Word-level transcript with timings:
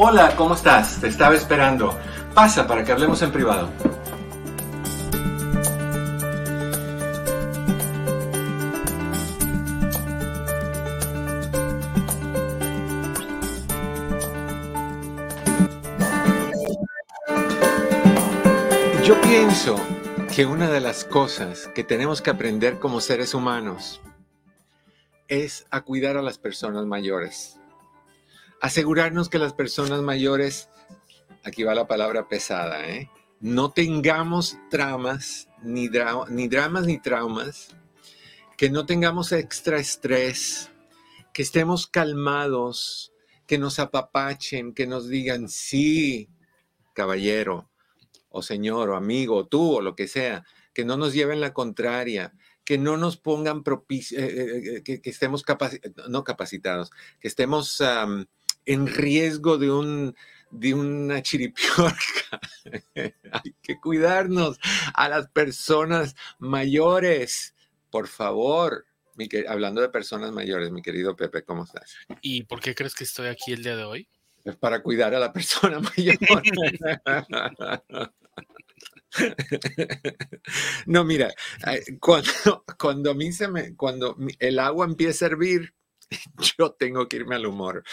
Hola, 0.00 0.36
¿cómo 0.36 0.54
estás? 0.54 1.00
Te 1.00 1.08
estaba 1.08 1.34
esperando. 1.34 1.92
Pasa 2.32 2.68
para 2.68 2.84
que 2.84 2.92
hablemos 2.92 3.20
en 3.20 3.32
privado. 3.32 3.68
Yo 19.04 19.20
pienso 19.22 19.74
que 20.32 20.46
una 20.46 20.70
de 20.70 20.78
las 20.78 21.02
cosas 21.04 21.66
que 21.74 21.82
tenemos 21.82 22.22
que 22.22 22.30
aprender 22.30 22.78
como 22.78 23.00
seres 23.00 23.34
humanos 23.34 24.00
es 25.26 25.66
a 25.72 25.80
cuidar 25.80 26.16
a 26.16 26.22
las 26.22 26.38
personas 26.38 26.86
mayores 26.86 27.57
asegurarnos 28.60 29.28
que 29.28 29.38
las 29.38 29.52
personas 29.52 30.02
mayores, 30.02 30.68
aquí 31.44 31.62
va 31.62 31.74
la 31.74 31.86
palabra 31.86 32.28
pesada, 32.28 32.88
¿eh? 32.88 33.10
no 33.40 33.70
tengamos 33.70 34.58
traumas, 34.70 35.48
ni, 35.62 35.88
ni 36.30 36.48
dramas 36.48 36.86
ni 36.86 36.98
traumas, 37.00 37.76
que 38.56 38.70
no 38.70 38.86
tengamos 38.86 39.32
extra 39.32 39.78
estrés, 39.78 40.70
que 41.32 41.42
estemos 41.42 41.86
calmados, 41.86 43.12
que 43.46 43.58
nos 43.58 43.78
apapachen, 43.78 44.74
que 44.74 44.86
nos 44.86 45.08
digan, 45.08 45.48
sí, 45.48 46.28
caballero, 46.92 47.70
o 48.28 48.42
señor, 48.42 48.90
o 48.90 48.96
amigo, 48.96 49.36
o 49.36 49.46
tú, 49.46 49.76
o 49.76 49.80
lo 49.80 49.94
que 49.94 50.08
sea, 50.08 50.44
que 50.74 50.84
no 50.84 50.96
nos 50.96 51.14
lleven 51.14 51.40
la 51.40 51.54
contraria, 51.54 52.34
que 52.64 52.76
no 52.76 52.96
nos 52.96 53.16
pongan 53.16 53.62
propicio, 53.62 54.18
eh, 54.18 54.76
eh, 54.76 54.82
que, 54.82 55.00
estemos 55.04 55.44
no 56.08 56.24
capacitados, 56.24 56.90
que 57.20 57.28
estemos 57.28 57.80
en 58.68 58.86
riesgo 58.86 59.56
de 59.56 59.70
un 59.70 60.14
de 60.50 60.74
una 60.74 61.22
chiripiorca. 61.22 62.40
Hay 62.94 63.54
que 63.62 63.80
cuidarnos 63.80 64.58
a 64.94 65.08
las 65.08 65.28
personas 65.28 66.14
mayores, 66.38 67.54
por 67.90 68.08
favor. 68.08 68.86
hablando 69.48 69.80
de 69.80 69.88
personas 69.88 70.32
mayores, 70.32 70.70
mi 70.70 70.82
querido 70.82 71.16
Pepe, 71.16 71.42
¿cómo 71.42 71.64
estás? 71.64 71.96
¿Y 72.20 72.44
por 72.44 72.60
qué 72.60 72.74
crees 72.74 72.94
que 72.94 73.04
estoy 73.04 73.28
aquí 73.28 73.52
el 73.52 73.62
día 73.62 73.76
de 73.76 73.84
hoy? 73.84 74.08
Es 74.44 74.56
para 74.56 74.82
cuidar 74.82 75.14
a 75.14 75.18
la 75.18 75.32
persona 75.32 75.80
mayor. 75.96 76.16
no, 80.86 81.04
mira, 81.04 81.32
cuando, 82.00 82.64
cuando 82.78 83.10
a 83.10 83.14
mí 83.14 83.32
se 83.32 83.48
me, 83.48 83.74
cuando 83.76 84.16
el 84.38 84.58
agua 84.58 84.86
empieza 84.86 85.24
a 85.24 85.28
hervir, 85.28 85.74
yo 86.58 86.72
tengo 86.72 87.08
que 87.08 87.16
irme 87.16 87.36
al 87.36 87.46
humor, 87.46 87.84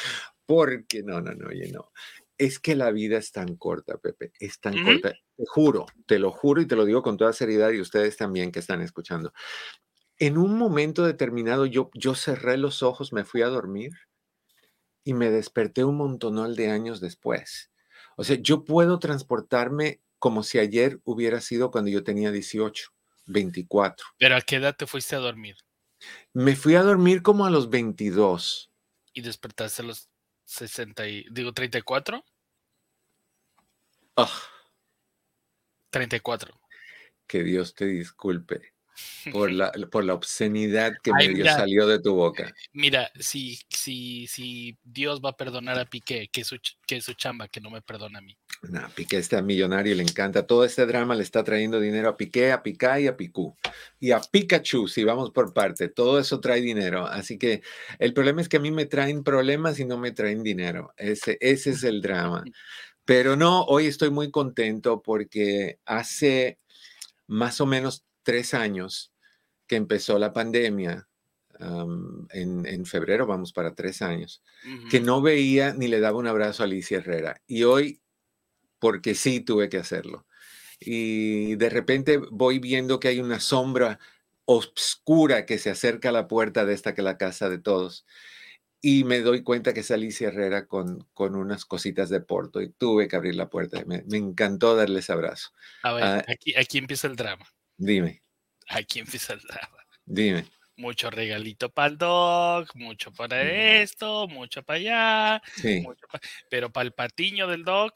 porque 0.45 1.03
no, 1.03 1.21
no, 1.21 1.33
no, 1.33 1.47
oye, 1.47 1.71
no. 1.71 1.91
Es 2.37 2.59
que 2.59 2.75
la 2.75 2.91
vida 2.91 3.17
es 3.17 3.31
tan 3.31 3.55
corta, 3.55 3.97
Pepe, 3.97 4.31
es 4.39 4.59
tan 4.59 4.83
corta. 4.83 5.13
Te 5.37 5.43
juro, 5.47 5.85
te 6.05 6.19
lo 6.19 6.31
juro 6.31 6.61
y 6.61 6.67
te 6.67 6.75
lo 6.75 6.85
digo 6.85 7.01
con 7.01 7.17
toda 7.17 7.31
seriedad 7.33 7.71
y 7.71 7.79
ustedes 7.79 8.17
también 8.17 8.51
que 8.51 8.59
están 8.59 8.81
escuchando. 8.81 9.33
En 10.17 10.37
un 10.37 10.57
momento 10.57 11.05
determinado 11.05 11.65
yo, 11.65 11.89
yo 11.93 12.15
cerré 12.15 12.57
los 12.57 12.83
ojos, 12.83 13.13
me 13.13 13.23
fui 13.23 13.41
a 13.41 13.47
dormir 13.47 13.91
y 15.03 15.13
me 15.13 15.29
desperté 15.29 15.83
un 15.83 15.97
montonal 15.97 16.55
de 16.55 16.69
años 16.69 16.99
después. 16.99 17.71
O 18.17 18.23
sea, 18.23 18.37
yo 18.39 18.63
puedo 18.63 18.99
transportarme 18.99 20.01
como 20.19 20.43
si 20.43 20.59
ayer 20.59 20.99
hubiera 21.03 21.41
sido 21.41 21.71
cuando 21.71 21.91
yo 21.91 22.03
tenía 22.03 22.31
18, 22.31 22.89
24. 23.27 24.07
¿Pero 24.17 24.35
a 24.35 24.41
qué 24.41 24.57
edad 24.57 24.75
te 24.75 24.87
fuiste 24.87 25.15
a 25.15 25.19
dormir? 25.19 25.55
Me 26.33 26.55
fui 26.55 26.75
a 26.75 26.83
dormir 26.83 27.21
como 27.21 27.45
a 27.45 27.49
los 27.49 27.69
22. 27.69 28.71
¿Y 29.13 29.21
despertaste 29.21 29.81
a 29.81 29.85
los 29.85 30.09
60 30.45 31.07
y, 31.07 31.25
digo, 31.31 31.53
34. 31.53 32.23
Oh. 34.15 34.31
34. 35.89 36.59
Que 37.27 37.43
Dios 37.43 37.73
te 37.73 37.85
disculpe 37.85 38.74
por 39.31 39.51
la, 39.51 39.71
por 39.91 40.03
la 40.03 40.13
obscenidad 40.13 40.93
que 41.03 41.13
medio 41.13 41.45
salió 41.45 41.87
de 41.87 41.99
tu 41.99 42.15
boca. 42.15 42.53
Mira, 42.73 43.11
si, 43.19 43.59
si, 43.69 44.27
si 44.27 44.77
Dios 44.83 45.21
va 45.23 45.29
a 45.29 45.37
perdonar 45.37 45.79
a 45.79 45.85
Piqué, 45.85 46.29
que 46.31 46.41
es 46.41 46.47
su, 46.47 46.57
que 46.85 47.01
su 47.01 47.13
chamba, 47.13 47.47
que 47.47 47.61
no 47.61 47.69
me 47.69 47.81
perdona 47.81 48.19
a 48.19 48.21
mí. 48.21 48.37
No, 48.63 48.87
Piqué 48.95 49.17
está 49.17 49.41
millonario 49.41 49.93
y 49.93 49.95
le 49.95 50.03
encanta. 50.03 50.45
Todo 50.45 50.65
este 50.65 50.85
drama 50.85 51.15
le 51.15 51.23
está 51.23 51.43
trayendo 51.43 51.79
dinero 51.79 52.09
a 52.09 52.17
Piqué, 52.17 52.51
a 52.51 52.63
Picá 52.63 52.99
y 52.99 53.07
a 53.07 53.15
Picú. 53.15 53.55
Y 53.99 54.11
a 54.11 54.21
Pikachu, 54.21 54.87
si 54.87 55.03
vamos 55.03 55.31
por 55.31 55.53
parte. 55.53 55.89
Todo 55.89 56.19
eso 56.19 56.39
trae 56.39 56.61
dinero. 56.61 57.05
Así 57.05 57.37
que 57.37 57.61
el 57.99 58.13
problema 58.13 58.41
es 58.41 58.49
que 58.49 58.57
a 58.57 58.61
mí 58.61 58.71
me 58.71 58.85
traen 58.85 59.23
problemas 59.23 59.79
y 59.79 59.85
no 59.85 59.97
me 59.97 60.11
traen 60.11 60.43
dinero. 60.43 60.93
Ese, 60.97 61.37
ese 61.41 61.71
es 61.71 61.83
el 61.83 62.01
drama. 62.01 62.43
Pero 63.05 63.35
no, 63.35 63.63
hoy 63.65 63.85
estoy 63.85 64.09
muy 64.09 64.31
contento 64.31 65.01
porque 65.03 65.79
hace 65.85 66.57
más 67.27 67.61
o 67.61 67.67
menos 67.67 68.03
tres 68.25 68.53
años 68.53 69.13
que 69.67 69.77
empezó 69.77 70.19
la 70.19 70.33
pandemia, 70.33 71.07
en, 72.31 72.85
febrero 72.85 73.25
vamos 73.25 73.53
para 73.53 73.75
tres 73.75 74.01
años, 74.01 74.43
que 74.89 74.99
no 74.99 75.21
veía 75.21 75.73
ni 75.73 75.87
le 75.87 76.01
daba 76.01 76.17
un 76.17 76.27
abrazo 76.27 76.63
a 76.63 76.65
Alicia 76.65 76.97
Herrera. 76.97 77.41
Y 77.47 77.63
hoy, 77.63 78.01
porque 78.79 79.15
sí 79.15 79.39
tuve 79.39 79.69
que 79.69 79.77
hacerlo. 79.77 80.25
Y 80.79 81.55
de 81.55 81.69
repente 81.69 82.17
voy 82.17 82.59
viendo 82.59 82.99
que 82.99 83.07
hay 83.07 83.19
una 83.21 83.39
sombra 83.39 83.99
oscura 84.43 85.45
que 85.45 85.57
se 85.57 85.69
acerca 85.69 86.09
a 86.09 86.11
la 86.11 86.27
puerta 86.27 86.65
de 86.65 86.73
esta 86.73 86.93
que 86.93 87.01
es 87.01 87.05
la 87.05 87.17
casa 87.17 87.49
de 87.49 87.59
todos. 87.59 88.05
Y 88.81 89.03
me 89.03 89.21
doy 89.21 89.41
cuenta 89.41 89.73
que 89.73 89.79
es 89.79 89.89
Alicia 89.89 90.27
Herrera 90.27 90.67
con, 90.67 91.07
con 91.13 91.35
unas 91.35 91.65
cositas 91.65 92.09
de 92.09 92.19
Porto 92.19 92.61
y 92.61 92.69
tuve 92.69 93.07
que 93.07 93.15
abrir 93.15 93.35
la 93.35 93.49
puerta. 93.49 93.83
Me, 93.85 94.03
encantó 94.11 94.75
darle 94.75 94.99
ese 94.99 95.13
abrazo. 95.13 95.49
A 95.81 95.93
ver, 95.93 96.03
ah, 96.03 96.25
aquí, 96.27 96.53
aquí 96.55 96.77
empieza 96.77 97.07
el 97.07 97.15
drama. 97.15 97.45
Dime. 97.77 98.23
Aquí 98.69 98.99
empieza 98.99 99.33
el 99.33 99.41
drama. 99.41 99.77
Dime. 100.05 100.45
Mucho 100.77 101.09
regalito 101.09 101.69
para 101.69 101.87
el 101.87 101.97
dog, 101.97 102.67
mucho 102.75 103.11
para 103.13 103.41
esto, 103.81 104.27
mucho 104.27 104.61
para 104.63 104.79
allá, 104.79 105.41
pero 106.49 106.69
para 106.69 106.85
el 106.85 106.91
patiño 106.91 107.47
del 107.47 107.63
dog, 107.63 107.93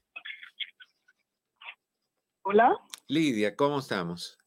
Hola. 2.43 2.77
Lidia, 3.09 3.57
¿cómo 3.57 3.79
estamos? 3.79 4.39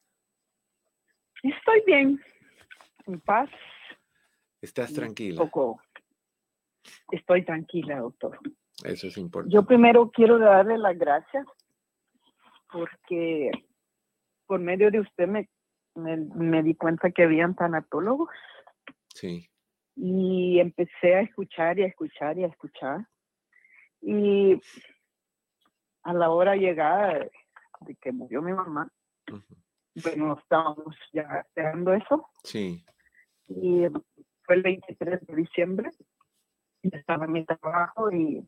Estoy 1.44 1.82
bien, 1.86 2.24
en 3.06 3.20
paz. 3.22 3.50
Estás 4.62 4.94
tranquila. 4.94 5.38
Poco, 5.38 5.82
estoy 7.12 7.46
tranquila, 7.46 8.00
doctor. 8.00 8.40
Eso 8.84 9.08
es 9.08 9.18
importante. 9.18 9.54
Yo 9.54 9.64
primero 9.66 10.12
quiero 10.12 10.38
darle 10.38 10.78
las 10.78 10.98
gracias 10.98 11.46
porque 12.72 13.52
por 14.46 14.60
medio 14.60 14.92
de 14.92 15.00
usted 15.00 15.28
me, 15.28 15.50
me, 15.96 16.64
di 16.64 16.76
cuenta 16.76 17.12
que 17.12 17.24
habían 17.24 17.56
tanatólogos. 17.56 18.30
Sí. 19.14 19.50
Y 19.96 20.60
empecé 20.60 21.16
a 21.16 21.22
escuchar 21.22 21.80
y 21.80 21.84
a 21.84 21.88
escuchar 21.88 22.38
y 22.38 22.44
a 22.44 22.48
escuchar. 22.48 23.08
Y 24.02 24.62
a 26.04 26.14
la 26.14 26.30
hora 26.30 26.56
llegada 26.56 27.28
de 27.82 27.96
que 27.96 28.12
murió 28.12 28.42
mi 28.42 28.54
mamá, 28.54 28.90
bueno, 30.04 30.38
estábamos 30.40 30.96
ya 31.12 31.44
esperando 31.46 31.94
eso. 31.94 32.30
Sí. 32.44 32.86
Y 33.48 33.86
fue 34.44 34.56
el 34.56 34.62
23 34.62 35.26
de 35.26 35.36
diciembre. 35.36 35.90
Estaba 36.84 37.26
en 37.26 37.32
mi 37.32 37.46
trabajo 37.46 38.12
y, 38.12 38.48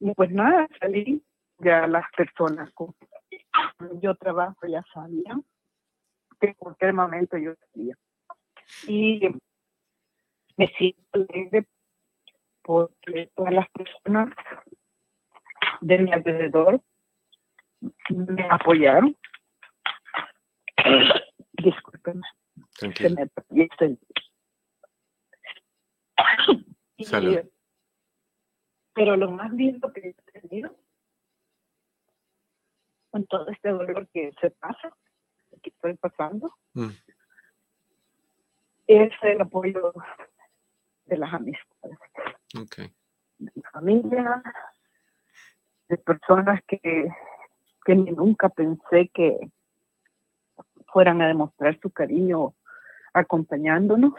y 0.00 0.14
pues 0.14 0.30
nada, 0.30 0.68
salí. 0.80 1.22
Ya 1.60 1.88
las 1.88 2.04
personas 2.16 2.70
con 2.72 2.94
yo 4.00 4.14
trabajo 4.14 4.66
ya 4.68 4.84
sabían 4.94 5.44
que 6.40 6.48
en 6.48 6.54
cualquier 6.54 6.92
momento 6.92 7.36
yo 7.36 7.54
salía. 7.72 7.96
Y 8.86 9.28
me 10.56 10.68
siento 10.68 11.02
alegre 11.12 11.66
porque 12.62 13.30
todas 13.34 13.52
las 13.52 13.68
personas 13.70 14.28
de 15.80 15.98
mi 15.98 16.12
alrededor 16.12 16.80
me 18.10 18.46
apoyaron. 18.50 19.16
Disculpen. 21.52 22.20
Se 22.72 23.10
me 23.10 23.28
pero 28.98 29.16
lo 29.16 29.30
más 29.30 29.52
lindo 29.52 29.92
que 29.92 30.08
he 30.08 30.40
tenido 30.40 30.74
con 33.10 33.24
todo 33.26 33.48
este 33.48 33.68
dolor 33.68 34.08
que 34.08 34.32
se 34.40 34.50
pasa, 34.50 34.92
que 35.62 35.70
estoy 35.70 35.94
pasando, 35.94 36.52
mm. 36.74 36.88
es 38.88 39.12
el 39.22 39.40
apoyo 39.40 39.92
de 41.04 41.16
las 41.16 41.32
amistades. 41.32 41.98
Okay. 42.60 42.92
De 43.38 43.52
mi 43.54 43.62
familia, 43.72 44.42
de 45.88 45.96
personas 45.98 46.60
que, 46.66 47.08
que 47.86 47.94
nunca 47.94 48.48
pensé 48.48 49.10
que 49.14 49.38
fueran 50.88 51.22
a 51.22 51.28
demostrar 51.28 51.78
su 51.80 51.90
cariño 51.92 52.56
acompañándonos, 53.12 54.14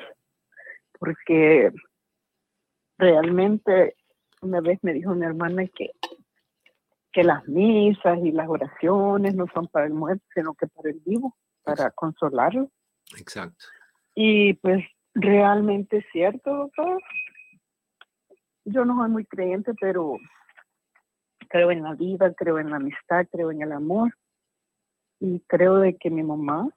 porque 0.97 1.69
realmente 2.97 3.97
una 4.41 4.61
vez 4.61 4.79
me 4.81 4.93
dijo 4.93 5.13
mi 5.15 5.25
hermana 5.25 5.67
que, 5.67 5.91
que 7.11 7.23
las 7.23 7.47
misas 7.47 8.19
y 8.23 8.31
las 8.31 8.47
oraciones 8.47 9.35
no 9.35 9.47
son 9.53 9.67
para 9.67 9.85
el 9.85 9.93
muerto, 9.93 10.23
sino 10.33 10.53
que 10.53 10.67
para 10.67 10.89
el 10.89 11.01
vivo, 11.05 11.35
para 11.63 11.91
consolarlo. 11.91 12.69
Exacto. 13.17 13.65
Y 14.15 14.53
pues 14.55 14.83
realmente 15.13 15.97
es 15.97 16.05
cierto, 16.11 16.53
doctor. 16.53 17.01
Yo 18.65 18.85
no 18.85 18.97
soy 18.97 19.09
muy 19.09 19.25
creyente, 19.25 19.73
pero 19.79 20.17
creo 21.49 21.71
en 21.71 21.83
la 21.83 21.95
vida, 21.95 22.33
creo 22.33 22.59
en 22.59 22.69
la 22.69 22.77
amistad, 22.77 23.25
creo 23.31 23.51
en 23.51 23.61
el 23.61 23.71
amor. 23.71 24.13
Y 25.19 25.41
creo 25.47 25.77
de 25.77 25.97
que 25.97 26.09
mi 26.09 26.23
mamá, 26.23 26.69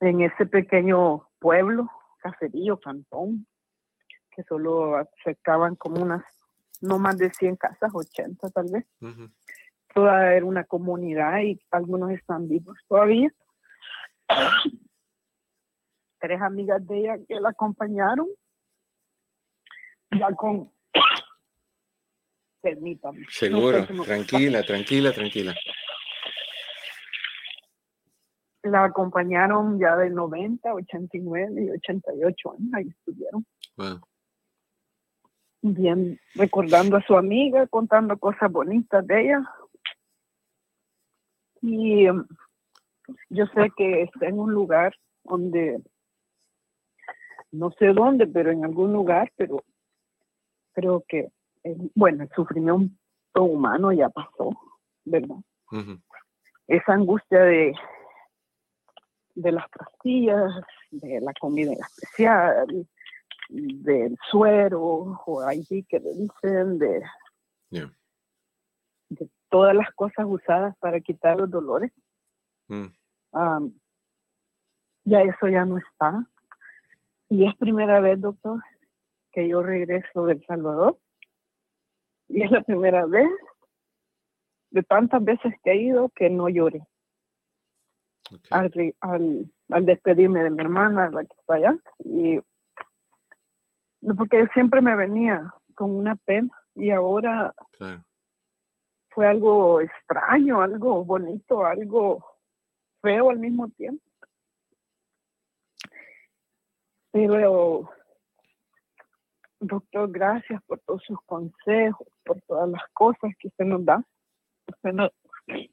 en 0.00 0.22
ese 0.22 0.46
pequeño 0.46 1.28
pueblo, 1.38 1.88
caserío, 2.18 2.80
cantón, 2.80 3.46
que 4.34 4.42
solo 4.44 4.96
acercaban 4.96 5.76
como 5.76 6.02
unas, 6.02 6.24
no 6.84 6.98
más 6.98 7.16
de 7.18 7.30
100 7.30 7.56
casas, 7.56 7.90
80 7.92 8.50
tal 8.50 8.66
vez. 8.70 8.84
Toda 9.94 10.34
era 10.34 10.44
una 10.44 10.64
comunidad 10.64 11.40
y 11.40 11.60
algunos 11.70 12.10
están 12.10 12.48
vivos 12.48 12.78
todavía. 12.88 13.32
Tres 16.18 16.40
amigas 16.40 16.86
de 16.86 16.98
ella 16.98 17.18
que 17.26 17.40
la 17.40 17.50
acompañaron, 17.50 18.28
ya 20.10 20.32
con 20.32 20.70
permítame. 22.62 23.26
Seguro, 23.30 23.86
tranquila, 24.04 24.62
tranquila, 24.62 25.12
tranquila. 25.12 25.54
La 28.62 28.84
acompañaron 28.84 29.78
ya 29.78 29.96
de 29.96 30.08
90, 30.08 30.72
89 30.72 31.62
y 31.62 31.70
88 31.70 32.52
años, 32.52 32.74
ahí 32.74 32.88
estuvieron. 32.88 33.46
Bien, 35.66 36.20
recordando 36.34 36.98
a 36.98 37.02
su 37.06 37.16
amiga, 37.16 37.66
contando 37.68 38.18
cosas 38.18 38.52
bonitas 38.52 39.06
de 39.06 39.22
ella. 39.22 39.50
Y 41.62 42.06
um, 42.06 42.26
yo 43.30 43.46
sé 43.46 43.72
que 43.74 44.02
está 44.02 44.26
en 44.26 44.38
un 44.38 44.52
lugar 44.52 44.94
donde, 45.22 45.82
no 47.50 47.70
sé 47.78 47.94
dónde, 47.94 48.26
pero 48.26 48.50
en 48.50 48.62
algún 48.62 48.92
lugar, 48.92 49.32
pero 49.36 49.64
creo 50.74 51.02
que 51.08 51.30
bueno, 51.94 52.24
el 52.24 52.30
sufrimiento 52.36 52.92
humano 53.36 53.90
ya 53.90 54.10
pasó, 54.10 54.50
¿verdad? 55.06 55.38
Esa 56.68 56.92
angustia 56.92 57.40
de, 57.40 57.72
de 59.34 59.50
las 59.50 59.66
pastillas, 59.70 60.52
de 60.90 61.22
la 61.22 61.32
comida 61.40 61.72
especial, 61.72 62.86
del 63.54 64.16
suero, 64.30 64.82
o 64.82 65.40
ahí 65.42 65.64
que 65.88 66.00
le 66.00 66.10
dicen, 66.14 66.78
de, 66.78 67.02
de 67.70 69.28
todas 69.48 69.74
las 69.74 69.90
cosas 69.94 70.26
usadas 70.28 70.76
para 70.78 71.00
quitar 71.00 71.38
los 71.38 71.50
dolores. 71.50 71.92
Mm. 72.68 72.86
ya 75.04 75.22
eso 75.22 75.48
ya 75.48 75.64
no 75.64 75.78
está. 75.78 76.26
Y 77.28 77.46
es 77.46 77.54
primera 77.56 78.00
vez, 78.00 78.20
doctor, 78.20 78.62
que 79.32 79.48
yo 79.48 79.62
regreso 79.62 80.26
del 80.26 80.44
Salvador 80.46 80.98
y 82.28 82.42
es 82.42 82.50
la 82.50 82.62
primera 82.62 83.06
vez 83.06 83.28
de 84.70 84.82
tantas 84.82 85.22
veces 85.22 85.54
que 85.62 85.72
he 85.72 85.76
ido 85.76 86.08
que 86.10 86.30
no 86.30 86.48
lloré. 86.48 86.86
Al, 88.50 88.72
al, 89.00 89.86
despedirme 89.86 90.42
de 90.42 90.50
mi 90.50 90.60
hermana, 90.60 91.10
la 91.10 91.24
que 91.24 91.34
está 91.38 91.54
allá, 91.54 91.76
y 91.98 92.40
porque 94.16 94.46
siempre 94.52 94.80
me 94.80 94.96
venía 94.96 95.52
con 95.74 95.94
una 95.94 96.16
pena 96.16 96.50
y 96.74 96.90
ahora 96.90 97.54
fue 99.10 99.26
algo 99.26 99.80
extraño, 99.80 100.60
algo 100.60 101.04
bonito, 101.04 101.64
algo 101.64 102.24
feo 103.00 103.30
al 103.30 103.38
mismo 103.38 103.68
tiempo. 103.70 104.02
Pero 107.12 107.88
Doctor, 109.66 110.10
gracias 110.10 110.62
por 110.64 110.78
todos 110.80 111.02
sus 111.04 111.18
consejos, 111.22 112.06
por 112.24 112.40
todas 112.42 112.68
las 112.68 112.82
cosas 112.92 113.32
que 113.38 113.48
usted 113.48 113.64
nos 113.64 113.84
da. 113.84 114.04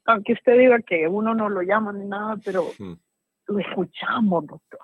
aunque 0.06 0.32
usted 0.32 0.58
diga 0.58 0.80
que 0.80 1.06
uno 1.06 1.34
no 1.34 1.48
lo 1.48 1.62
llama 1.62 1.92
ni 1.92 2.06
nada, 2.06 2.36
pero 2.42 2.64
lo 3.46 3.58
escuchamos, 3.58 4.46
doctor. 4.46 4.80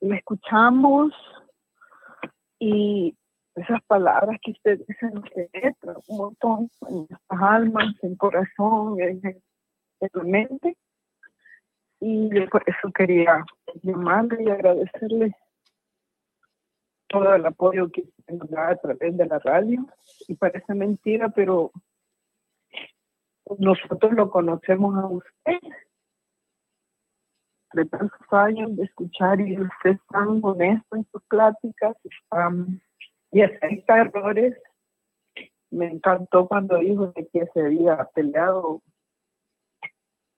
Lo 0.00 0.14
escuchamos 0.14 1.12
y 2.60 3.16
esas 3.56 3.82
palabras 3.84 4.38
que 4.42 4.52
usted 4.52 4.78
dice 4.86 5.10
nos 5.10 6.08
un 6.08 6.16
montón 6.16 6.70
en 6.88 7.06
nuestras 7.08 7.42
almas, 7.42 7.94
en 8.02 8.12
el 8.12 8.18
corazón, 8.18 9.00
en, 9.00 9.20
en 9.24 10.10
la 10.12 10.22
mente. 10.22 10.76
Y 12.00 12.28
por 12.46 12.62
eso 12.66 12.92
quería 12.94 13.44
llamarle 13.82 14.44
y 14.44 14.50
agradecerle 14.50 15.34
todo 17.08 17.34
el 17.34 17.44
apoyo 17.44 17.90
que 17.90 18.04
nos 18.28 18.48
da 18.48 18.70
a 18.70 18.76
través 18.76 19.16
de 19.16 19.26
la 19.26 19.38
radio. 19.38 19.86
Y 20.28 20.34
parece 20.34 20.74
mentira, 20.74 21.30
pero 21.30 21.72
nosotros 23.58 24.12
lo 24.12 24.30
conocemos 24.30 24.96
a 24.96 25.06
usted 25.06 25.58
de 27.72 27.84
tantos 27.86 28.20
años 28.30 28.76
de 28.76 28.84
escuchar 28.84 29.40
y 29.40 29.60
usted 29.60 29.90
es 29.90 30.00
tan 30.08 30.40
honesto 30.42 30.96
en 30.96 31.06
sus 31.12 31.22
pláticas 31.24 31.96
y 33.32 33.40
acepta 33.42 34.00
errores. 34.00 34.56
Me 35.70 35.86
encantó 35.86 36.48
cuando 36.48 36.78
dijo 36.78 37.12
que 37.12 37.46
se 37.54 37.60
había 37.60 38.04
peleado 38.14 38.82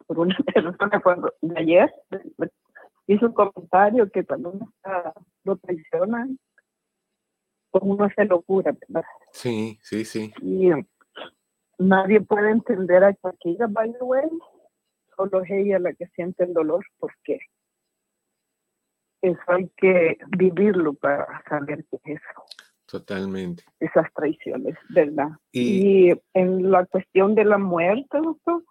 por 0.07 0.19
una 0.21 0.37
persona 0.55 1.01
cuando 1.01 1.33
de 1.41 1.59
ayer 1.59 1.95
hizo 3.07 3.27
un 3.27 3.33
comentario 3.33 4.11
que 4.11 4.25
cuando 4.25 4.51
uno 4.51 4.69
está, 4.77 5.12
lo 5.45 5.57
traicionan 5.57 6.39
como 7.71 7.95
uno 7.95 8.05
hace 8.05 8.27
locura, 8.27 8.77
¿verdad? 8.89 9.09
Sí, 9.33 9.79
sí, 9.83 10.05
sí. 10.05 10.33
Y 10.43 10.71
nadie 11.79 12.21
puede 12.21 12.51
entender 12.51 13.03
a 13.03 13.12
Shakira, 13.12 13.67
by 13.67 13.91
the 13.93 14.05
way, 14.05 14.29
solo 15.16 15.42
es 15.42 15.50
ella 15.50 15.78
la 15.78 15.92
que 15.92 16.07
siente 16.09 16.45
el 16.45 16.52
dolor, 16.52 16.85
porque 16.99 17.38
eso 19.23 19.40
hay 19.47 19.69
que 19.76 20.19
vivirlo 20.37 20.95
para 20.95 21.42
saber 21.49 21.85
qué 21.90 21.97
es 22.04 22.21
eso. 22.21 22.42
Totalmente. 22.87 23.64
Esas 23.81 24.12
traiciones, 24.12 24.76
¿verdad? 24.90 25.28
Y, 25.52 26.11
en 26.35 26.71
la 26.71 26.85
cuestión 26.87 27.35
de 27.35 27.45
la 27.45 27.57
muerte, 27.57 28.19
doctor, 28.19 28.64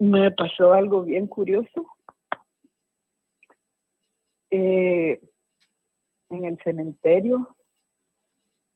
me 0.00 0.30
pasó 0.32 0.72
algo 0.72 1.02
bien 1.04 1.26
curioso. 1.26 1.86
Eh, 4.50 5.20
en 6.30 6.44
el 6.44 6.58
cementerio, 6.64 7.56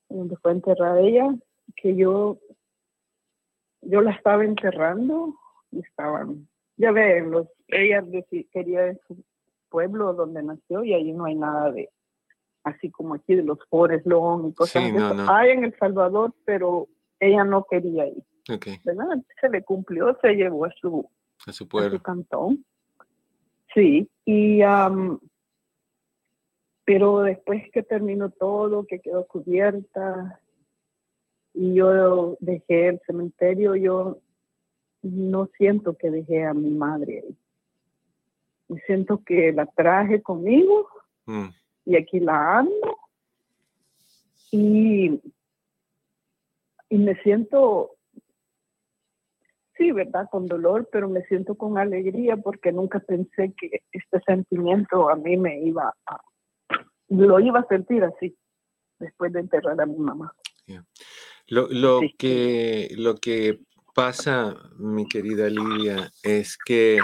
donde 0.08 0.36
fue 0.36 0.52
enterrada 0.52 1.00
ella, 1.00 1.34
que 1.74 1.96
yo, 1.96 2.38
yo 3.80 4.00
la 4.00 4.12
estaba 4.12 4.44
enterrando 4.44 5.34
estaban, 5.80 6.48
ya 6.76 6.92
ven, 6.92 7.30
los, 7.30 7.48
ella 7.68 8.04
quería 8.52 8.88
en 8.88 9.00
su 9.06 9.22
pueblo 9.68 10.12
donde 10.14 10.42
nació 10.42 10.84
y 10.84 10.94
ahí 10.94 11.12
no 11.12 11.24
hay 11.24 11.34
nada 11.34 11.72
de, 11.72 11.90
así 12.64 12.90
como 12.90 13.14
aquí 13.14 13.34
de 13.34 13.42
los 13.42 13.58
Forest 13.68 14.06
Long 14.06 14.48
y 14.48 14.54
cosas. 14.54 14.82
Hay 15.28 15.50
en 15.50 15.64
El 15.64 15.76
Salvador, 15.78 16.34
pero 16.44 16.88
ella 17.20 17.44
no 17.44 17.64
quería 17.64 18.06
ir. 18.06 18.22
¿verdad? 18.84 19.22
Se 19.40 19.48
le 19.48 19.62
cumplió, 19.62 20.18
se 20.20 20.34
llevó 20.34 20.66
a 20.66 20.72
su, 20.80 21.08
a 21.46 21.52
su 21.52 21.66
pueblo. 21.66 22.00
cantón. 22.02 22.64
Sí, 23.74 24.08
y 24.24 24.60
pero 26.84 27.22
después 27.22 27.62
que 27.72 27.82
terminó 27.82 28.30
todo, 28.30 28.86
que 28.86 29.00
quedó 29.00 29.26
cubierta 29.26 30.40
y 31.54 31.74
yo 31.74 32.36
dejé 32.40 32.88
el 32.88 33.00
cementerio, 33.06 33.74
yo 33.74 34.18
no 35.04 35.48
siento 35.58 35.96
que 35.96 36.10
dejé 36.10 36.44
a 36.44 36.54
mi 36.54 36.70
madre 36.70 37.24
ahí. 37.24 37.36
Siento 38.86 39.22
que 39.24 39.52
la 39.52 39.66
traje 39.66 40.22
conmigo 40.22 40.88
mm. 41.26 41.48
y 41.84 41.96
aquí 41.96 42.18
la 42.18 42.58
ando 42.58 42.96
y, 44.50 45.20
y 46.88 46.98
me 46.98 47.14
siento 47.22 47.90
sí, 49.76 49.92
¿verdad? 49.92 50.28
Con 50.30 50.46
dolor, 50.46 50.88
pero 50.90 51.08
me 51.08 51.22
siento 51.24 51.56
con 51.56 51.78
alegría 51.78 52.36
porque 52.36 52.72
nunca 52.72 53.00
pensé 53.00 53.52
que 53.58 53.82
este 53.92 54.20
sentimiento 54.26 55.10
a 55.10 55.16
mí 55.16 55.36
me 55.36 55.60
iba 55.60 55.94
a, 56.06 56.20
lo 57.08 57.40
iba 57.40 57.60
a 57.60 57.68
sentir 57.68 58.04
así 58.04 58.36
después 58.98 59.32
de 59.32 59.40
enterrar 59.40 59.80
a 59.80 59.86
mi 59.86 59.98
mamá. 59.98 60.34
Lo, 61.48 61.68
lo 61.68 62.00
que, 62.18 62.94
lo 62.96 63.16
que 63.16 63.60
pasa, 63.94 64.56
mi 64.76 65.06
querida 65.08 65.48
Lidia, 65.48 66.10
es 66.22 66.58
que 66.58 66.98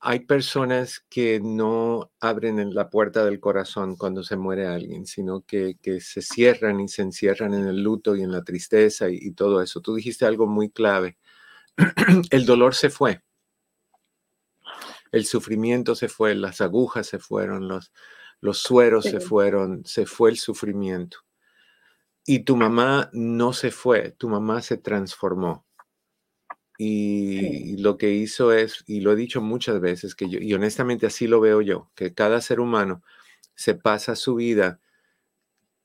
hay 0.00 0.20
personas 0.26 1.04
que 1.08 1.40
no 1.40 2.12
abren 2.20 2.74
la 2.74 2.90
puerta 2.90 3.24
del 3.24 3.40
corazón 3.40 3.96
cuando 3.96 4.22
se 4.22 4.36
muere 4.36 4.66
alguien, 4.66 5.06
sino 5.06 5.42
que, 5.42 5.76
se 6.00 6.22
cierran 6.22 6.80
y 6.80 6.88
se 6.88 7.02
encierran 7.02 7.54
en 7.54 7.66
el 7.66 7.82
luto 7.82 8.14
y 8.14 8.22
en 8.22 8.30
la 8.30 8.44
tristeza 8.44 9.08
y, 9.08 9.32
todo 9.32 9.62
eso. 9.62 9.80
Tú 9.80 9.94
dijiste 9.94 10.26
algo 10.26 10.46
muy 10.46 10.70
clave. 10.70 11.16
el 12.30 12.44
dolor 12.44 12.74
se 12.74 12.90
fue. 12.90 13.22
El 15.12 15.24
sufrimiento 15.24 15.94
se 15.94 16.08
fue, 16.08 16.34
las 16.34 16.60
agujas 16.60 17.06
se 17.06 17.18
fueron, 17.18 17.68
los, 17.68 17.92
los 18.40 18.58
sueros 18.58 19.04
se 19.04 19.20
fueron, 19.20 19.84
se 19.86 20.04
fue 20.04 20.30
el 20.30 20.38
sufrimiento. 20.38 21.18
Y 22.26 22.40
tu 22.40 22.56
mamá 22.56 23.10
no 23.12 23.52
se 23.52 23.70
fue, 23.70 24.12
tu 24.12 24.28
mamá 24.28 24.62
se 24.62 24.76
transformó. 24.76 25.66
Y 26.78 27.76
lo 27.78 27.96
que 27.98 28.12
hizo 28.12 28.52
es, 28.52 28.84
y 28.86 29.00
lo 29.00 29.12
he 29.12 29.16
dicho 29.16 29.40
muchas 29.40 29.80
veces, 29.80 30.14
que 30.14 30.28
yo, 30.28 30.38
y 30.40 30.52
honestamente 30.54 31.06
así 31.06 31.26
lo 31.26 31.40
veo 31.40 31.60
yo, 31.60 31.90
que 31.94 32.14
cada 32.14 32.40
ser 32.40 32.60
humano 32.60 33.02
se 33.54 33.74
pasa 33.74 34.16
su 34.16 34.36
vida 34.36 34.80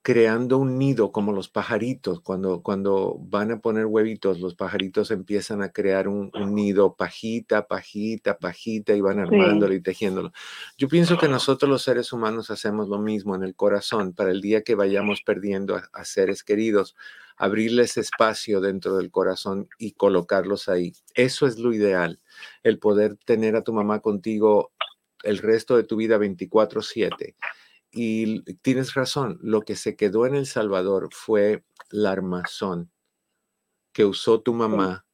creando 0.08 0.58
un 0.58 0.78
nido 0.78 1.12
como 1.12 1.34
los 1.34 1.50
pajaritos. 1.50 2.22
Cuando, 2.22 2.62
cuando 2.62 3.18
van 3.20 3.52
a 3.52 3.60
poner 3.60 3.88
huevitos, 3.88 4.40
los 4.40 4.56
pajaritos 4.56 5.12
empiezan 5.12 5.62
a 5.62 5.74
crear 5.74 6.08
un, 6.08 6.32
nido 6.56 6.96
pajita, 6.96 7.68
pajita, 7.68 8.38
pajita 8.38 8.94
y 8.94 9.02
van 9.02 9.20
armándolo 9.20 9.74
y 9.74 9.82
tejiéndolo. 9.82 10.32
Yo 10.78 10.88
pienso 10.88 11.18
que 11.18 11.28
nosotros 11.28 11.70
los 11.70 11.82
seres 11.82 12.14
humanos 12.14 12.52
hacemos 12.52 12.88
lo 12.88 13.00
mismo 13.00 13.36
en 13.36 13.44
el 13.44 13.54
corazón 13.54 14.14
para 14.14 14.32
el 14.32 14.40
día 14.40 14.62
que 14.62 14.76
vayamos 14.76 15.24
perdiendo 15.24 15.76
a, 15.76 16.06
seres 16.06 16.42
queridos, 16.42 16.96
abrirles 17.36 17.98
espacio 17.98 18.62
dentro 18.62 18.96
del 18.96 19.12
corazón 19.12 19.68
y 19.78 19.92
colocarlos 19.92 20.70
ahí. 20.70 20.94
Eso 21.16 21.48
es 21.48 21.60
lo 21.60 21.74
ideal, 21.74 22.22
el 22.64 22.80
poder 22.80 23.18
tener 23.26 23.58
a 23.58 23.64
tu 23.66 23.74
mamá 23.74 24.00
contigo 24.00 24.72
el 25.24 25.40
resto 25.40 25.76
de 25.76 25.84
tu 25.84 25.98
vida 25.98 26.18
24/7 26.18 27.36
y 27.92 28.42
tienes 28.56 28.94
razón, 28.94 29.40
lo 29.42 29.62
que 29.62 29.76
se 29.76 29.96
quedó 29.96 30.26
en 30.26 30.36
El 30.36 30.46
Salvador 30.46 31.10
fue 31.12 31.64
la 31.90 32.12
armazón 32.12 32.92
que 33.94 34.06
usó 34.06 34.42
tu 34.42 34.54
mamá 34.54 35.06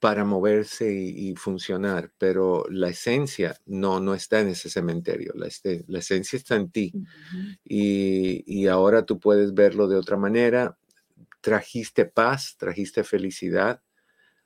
para 0.00 0.24
moverse 0.24 0.92
y, 0.92 1.34
funcionar, 1.34 2.12
pero 2.18 2.64
la 2.70 2.88
esencia 2.88 3.58
no, 3.66 3.98
no 3.98 4.14
está 4.14 4.40
en 4.40 4.48
ese 4.48 4.70
cementerio, 4.70 5.32
la, 5.34 5.46
este, 5.46 5.84
la 5.88 5.98
esencia 5.98 6.36
está 6.36 6.54
en 6.54 6.70
ti. 6.70 6.92
y, 7.64 8.44
y, 8.46 8.68
ahora 8.68 9.04
tú 9.04 9.18
puedes 9.18 9.54
verlo 9.54 9.88
de 9.88 9.96
otra 9.96 10.16
manera. 10.16 10.78
Trajiste 11.40 12.04
paz, 12.06 12.56
trajiste 12.58 13.02
felicidad. 13.02 13.82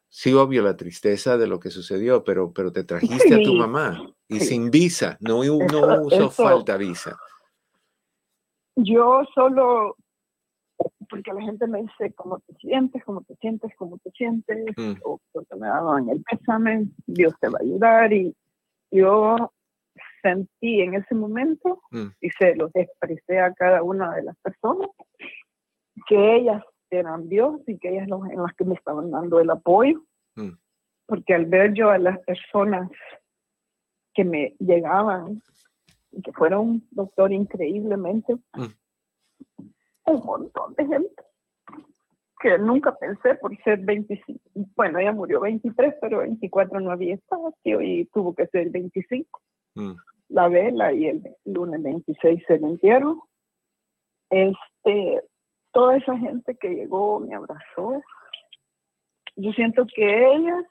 Sí, 0.09 0.33
obvio, 0.33 0.63
la 0.63 0.77
tristeza 0.77 1.37
de 1.37 1.47
lo 1.47 1.61
que 1.61 1.71
sucedió, 1.71 2.25
pero, 2.25 2.53
pero 2.53 2.73
te 2.73 2.85
trajiste 2.85 3.35
a 3.35 3.43
tu 3.43 3.55
mamá 3.55 4.13
y 4.29 4.41
sin 4.41 4.71
visa, 4.71 5.17
no, 5.21 5.45
no 5.45 6.03
usó 6.03 6.31
falta 6.31 6.77
visa. 6.77 7.17
Yo 8.77 9.23
solo, 9.35 9.97
porque 11.11 11.33
la 11.33 11.43
gente 11.43 11.67
me 11.67 11.83
dice 11.83 12.13
cómo 12.15 12.41
te 12.41 12.55
sientes, 12.55 13.05
cómo 13.05 13.23
te 13.23 13.35
sientes, 13.37 13.71
cómo 13.77 13.99
te 13.99 14.11
sientes, 14.13 14.75
mm. 14.77 14.95
o 15.05 15.21
porque 15.33 15.57
me 15.57 15.67
daban 15.67 16.09
el 16.09 16.23
pésame, 16.23 16.89
Dios 17.07 17.35
te 17.41 17.49
va 17.49 17.59
a 17.59 17.63
ayudar. 17.63 18.13
Y 18.13 18.35
yo 18.91 19.53
sentí 20.23 20.81
en 20.81 20.95
ese 20.95 21.15
momento, 21.15 21.83
mm. 21.91 22.09
y 22.21 22.31
se 22.31 22.55
los 22.57 22.71
expresé 22.75 23.41
a 23.41 23.53
cada 23.53 23.83
una 23.83 24.15
de 24.15 24.23
las 24.23 24.37
personas, 24.39 24.89
que 26.07 26.37
ellas 26.37 26.63
eran 26.91 27.29
Dios 27.29 27.61
y 27.67 27.79
que 27.79 27.91
ellas 27.91 28.09
en 28.09 28.43
las 28.43 28.55
que 28.55 28.65
me 28.65 28.75
estaban 28.75 29.11
dando 29.11 29.41
el 29.41 29.51
apoyo. 29.51 30.03
Mm. 30.37 30.53
Porque 31.07 31.35
al 31.35 31.47
ver 31.47 31.75
yo 31.75 31.91
a 31.91 31.99
las 31.99 32.19
personas 32.21 32.91
que 34.15 34.25
me 34.25 34.55
llegaban 34.59 35.43
que 36.23 36.33
fuera 36.33 36.59
un 36.59 36.87
doctor 36.91 37.33
increíblemente. 37.33 38.35
Mm. 38.55 38.67
Un 40.05 40.21
montón 40.25 40.75
de 40.75 40.87
gente 40.87 41.23
que 42.43 42.59
nunca 42.59 42.93
pensé 42.97 43.37
por 43.37 43.57
ser 43.63 43.79
25. 43.79 44.41
Bueno, 44.75 44.99
ella 44.99 45.13
murió 45.13 45.41
23, 45.41 45.95
pero 46.01 46.19
24 46.19 46.81
no 46.81 46.91
había 46.91 47.15
espacio 47.15 47.81
y 47.81 48.07
tuvo 48.07 48.35
que 48.35 48.49
ser 48.49 48.69
25. 48.71 49.41
Mm. 49.77 49.93
La 50.29 50.49
vela 50.49 50.93
y 50.93 51.07
el 51.07 51.23
lunes 51.45 51.83
26 51.83 52.43
se 52.47 52.59
le 52.59 52.67
entierro. 52.67 53.29
Este, 54.29 55.23
toda 55.73 55.97
esa 55.97 56.19
gente 56.19 56.57
que 56.57 56.71
llegó 56.71 57.21
me 57.21 57.35
abrazó. 57.35 58.03
Yo 59.37 59.53
siento 59.53 59.87
que 59.87 60.35
ellas 60.35 60.65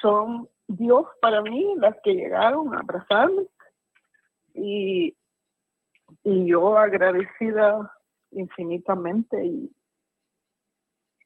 son 0.00 0.48
Dios 0.68 1.06
para 1.20 1.42
mí, 1.42 1.74
las 1.78 1.96
que 2.02 2.14
llegaron 2.14 2.74
a 2.74 2.80
abrazarme. 2.80 3.46
Y, 4.54 5.16
y 6.24 6.46
yo 6.46 6.76
agradecida 6.76 7.90
infinitamente 8.30 9.44
y, 9.44 9.72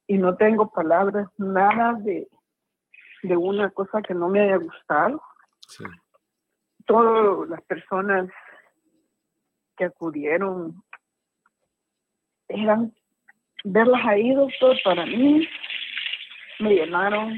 y 0.07 0.19
no 0.19 0.37
tengo 0.37 0.71
palabras, 0.71 1.29
nada 1.37 1.95
de, 1.95 2.29
de 3.23 3.37
una 3.37 3.71
cosa 3.71 4.01
que 4.03 4.15
no 4.15 4.29
me 4.29 4.43
haya 4.43 4.57
gustado. 4.57 5.23
Todas 6.87 7.49
las 7.49 7.63
personas 7.63 8.29
que 9.77 9.85
acudieron 9.85 10.83
eran 12.49 12.95
verlas 13.65 14.03
ahí, 14.05 14.35
doctor, 14.35 14.77
para 14.85 15.07
mí 15.07 15.49
me 16.61 16.75
llenaron 16.75 17.33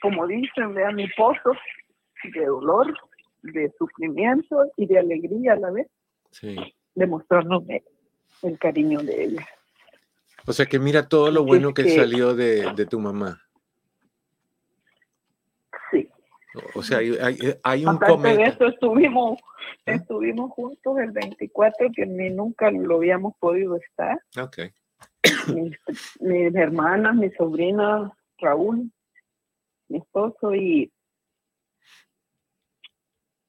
como 0.00 0.26
dicen, 0.26 0.74
vean 0.74 0.96
mi 0.96 1.08
pozo 1.16 1.52
de 2.34 2.44
dolor, 2.44 2.94
de 3.42 3.72
sufrimiento 3.78 4.70
y 4.76 4.86
de 4.86 4.98
alegría 4.98 5.52
a 5.54 5.56
la 5.56 5.70
vez. 5.70 5.88
Sí. 6.30 6.56
El 8.42 8.58
cariño 8.58 9.00
de 9.00 9.24
ella. 9.24 9.48
O 10.46 10.52
sea 10.52 10.66
que 10.66 10.78
mira 10.78 11.08
todo 11.08 11.30
lo 11.30 11.44
bueno 11.44 11.74
que, 11.74 11.88
salió 11.90 12.34
de, 12.34 12.86
tu 12.88 12.98
mamá. 12.98 13.42
Sí. 15.90 16.08
O 16.74 16.82
sea, 16.82 16.98
hay, 16.98 17.38
hay, 17.62 17.84
un 17.84 17.96
Aparte 17.96 18.36
de 18.36 18.44
eso 18.44 18.66
estuvimos, 18.66 19.38
¿Ah? 19.86 19.92
estuvimos 19.92 20.50
juntos 20.52 20.98
el 20.98 21.10
24 21.10 21.88
que 21.94 22.06
ni 22.06 22.30
nunca 22.30 22.70
lo 22.70 22.96
habíamos 22.96 23.34
podido 23.38 23.76
estar. 23.76 24.18
Ok. 24.40 24.58
Mis, 25.54 25.76
mis 26.20 26.54
hermanas, 26.54 27.14
mi 27.14 27.30
sobrina 27.32 28.12
Raúl, 28.38 28.90
mi 29.88 29.98
esposo 29.98 30.54
y, 30.54 30.92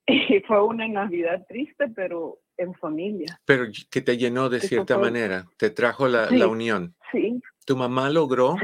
Y 0.29 0.39
fue 0.41 0.63
una 0.63 0.87
Navidad 0.87 1.45
triste, 1.47 1.87
pero 1.89 2.41
en 2.57 2.73
familia. 2.75 3.39
Pero 3.45 3.65
que 3.89 4.01
te 4.01 4.17
llenó 4.17 4.49
de 4.49 4.59
cierta 4.59 4.97
manera, 4.97 5.45
te 5.57 5.69
trajo 5.69 6.07
la, 6.07 6.29
la, 6.29 6.47
unión. 6.47 6.95
Sí. 7.11 7.41
Tu 7.65 7.77
mamá 7.77 8.09
logró 8.09 8.55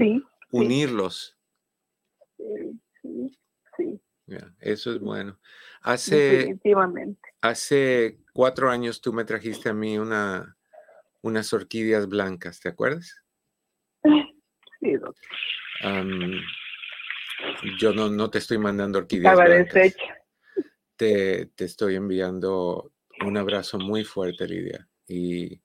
unirlos. 0.52 1.38
Sí, 2.38 2.82
sí, 3.02 3.40
sí. 3.78 4.02
eso 4.60 4.94
es 4.94 5.00
bueno. 5.00 5.40
Hace, 5.82 6.16
Definitivamente. 6.16 7.22
Hace 7.42 8.18
cuatro 8.34 8.70
años 8.70 9.00
tú 9.00 9.14
me 9.14 9.24
trajiste 9.24 9.70
a 9.70 9.74
mí 9.74 9.98
una, 9.98 10.58
unas 11.22 11.54
orquídeas 11.54 12.08
blancas, 12.10 12.60
¿te 12.60 12.70
acuerdas? 12.70 13.24
Sí, 14.82 14.94
doctor. 14.94 15.16
Yo 17.80 17.94
no, 17.94 18.10
no 18.10 18.30
te 18.30 18.38
estoy 18.40 18.58
mandando 18.58 19.00
orquídeas 19.00 19.36
blancas. 19.36 19.96
Te, 20.96 21.48
te 21.48 21.66
estoy 21.66 21.96
enviando 21.96 22.92
un 23.26 23.38
abrazo 23.38 23.78
muy 23.78 24.04
fuerte, 24.04 24.48
Lidia. 24.48 24.88
Y, 25.08 25.62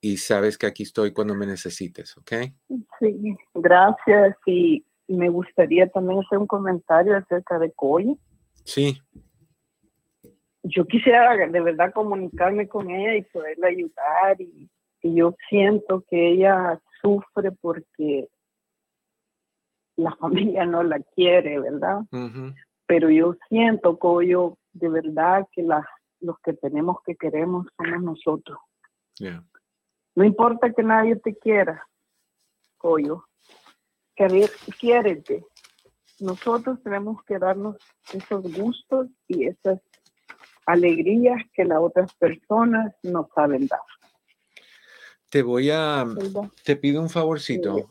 y 0.00 0.16
sabes 0.18 0.58
que 0.58 0.66
aquí 0.66 0.82
estoy 0.82 1.12
cuando 1.12 1.34
me 1.34 1.46
necesites, 1.46 2.16
¿ok? 2.16 2.32
Sí, 3.00 3.36
gracias. 3.54 4.36
Y 4.46 4.84
me 5.08 5.28
gustaría 5.28 5.88
también 5.88 6.20
hacer 6.20 6.38
un 6.38 6.46
comentario 6.46 7.16
acerca 7.16 7.58
de 7.58 7.72
Coy. 7.72 8.18
Sí. 8.64 8.98
Yo 10.62 10.84
quisiera 10.86 11.36
de 11.36 11.60
verdad 11.60 11.92
comunicarme 11.92 12.68
con 12.68 12.90
ella 12.90 13.16
y 13.16 13.22
poderla 13.22 13.68
ayudar. 13.68 14.40
Y, 14.40 14.68
yo 15.02 15.36
siento 15.48 16.04
que 16.10 16.32
ella 16.32 16.80
sufre 17.00 17.52
porque 17.52 18.28
la 19.96 20.14
familia 20.16 20.64
no 20.64 20.82
la 20.82 21.00
quiere, 21.00 21.58
¿verdad? 21.60 22.02
Pero 22.86 23.10
yo 23.10 23.34
siento, 23.48 23.98
Coyo, 23.98 24.56
de 24.72 24.88
verdad 24.88 25.46
que 25.52 25.62
las 25.62 25.84
los 26.20 26.38
que 26.40 26.52
tenemos 26.52 27.02
que 27.04 27.16
queremos 27.16 27.66
somos 27.76 28.02
nosotros. 28.02 28.58
No 30.14 30.24
importa 30.24 30.72
que 30.72 30.82
nadie 30.82 31.16
te 31.16 31.36
quiera, 31.36 31.86
Coyo, 32.78 33.24
quiérete. 34.78 35.44
Nosotros 36.20 36.82
tenemos 36.82 37.22
que 37.24 37.38
darnos 37.38 37.76
esos 38.12 38.42
gustos 38.56 39.08
y 39.28 39.46
esas 39.46 39.80
alegrías 40.64 41.42
que 41.52 41.64
las 41.64 41.78
otras 41.80 42.14
personas 42.14 42.94
no 43.02 43.28
saben 43.34 43.66
dar. 43.66 43.80
Te 45.28 45.42
voy 45.42 45.70
a, 45.70 46.04
te 46.64 46.76
pido 46.76 47.02
un 47.02 47.10
favorcito. 47.10 47.88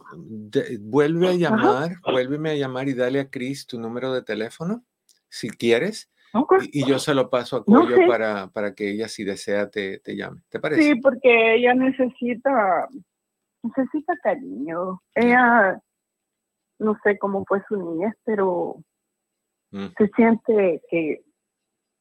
vuelve 0.80 1.28
a 1.28 1.34
llamar, 1.34 1.98
vuélveme 2.04 2.52
a 2.52 2.56
llamar 2.56 2.88
y 2.88 2.94
dale 2.94 3.20
a 3.20 3.30
Cris 3.30 3.68
tu 3.68 3.80
número 3.80 4.14
de 4.14 4.24
teléfono, 4.24 4.86
si 5.28 5.50
quieres, 5.50 6.10
y, 6.72 6.86
yo 6.86 7.00
se 7.00 7.14
lo 7.14 7.30
paso 7.30 7.58
a 7.58 7.64
Coyo 7.64 8.08
para, 8.08 8.48
para 8.48 8.74
que 8.74 8.90
ella, 8.92 9.08
si 9.08 9.24
desea, 9.24 9.70
te, 9.70 10.00
te, 10.00 10.16
llame. 10.16 10.42
¿Te 10.50 10.60
parece? 10.60 10.82
Sí, 10.82 10.96
porque 10.96 11.56
ella 11.56 11.74
necesita, 11.74 12.88
necesita 13.64 14.14
cariño. 14.22 15.02
Ella, 15.14 15.82
no 16.80 16.98
sé 17.04 17.18
cómo 17.18 17.46
fue 17.46 17.62
su 17.68 17.78
niñez, 17.78 18.14
pero 18.26 18.84
mm. 19.72 19.88
se 19.98 20.08
siente 20.16 20.82
que, 20.90 21.24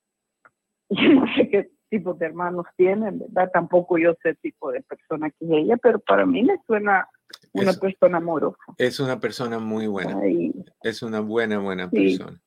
yo 0.91 1.09
no 1.13 1.27
sé 1.35 1.49
qué 1.49 1.71
tipo 1.99 2.15
de 2.15 2.27
hermanos 2.27 2.67
tienen, 2.77 3.21
¿verdad? 3.21 3.51
Tampoco 3.53 3.99
yo 3.99 4.15
sé 4.23 4.31
el 4.31 4.39
tipo 4.39 4.73
de 4.73 4.83
persona 4.83 5.31
que 5.31 5.45
es 5.45 5.51
ella, 5.51 5.77
pero 5.77 5.99
para 6.01 6.27
mí 6.27 6.43
me 6.43 6.59
suena 6.67 7.09
una 7.53 7.73
persona 7.73 8.19
amorosa. 8.19 8.59
Es 8.79 8.99
una 8.99 9.21
persona 9.21 9.59
muy 9.59 9.87
buena. 9.87 10.21
Es 10.83 11.03
una 11.03 11.21
buena, 11.21 11.59
buena 11.59 11.89
persona. 11.89 12.41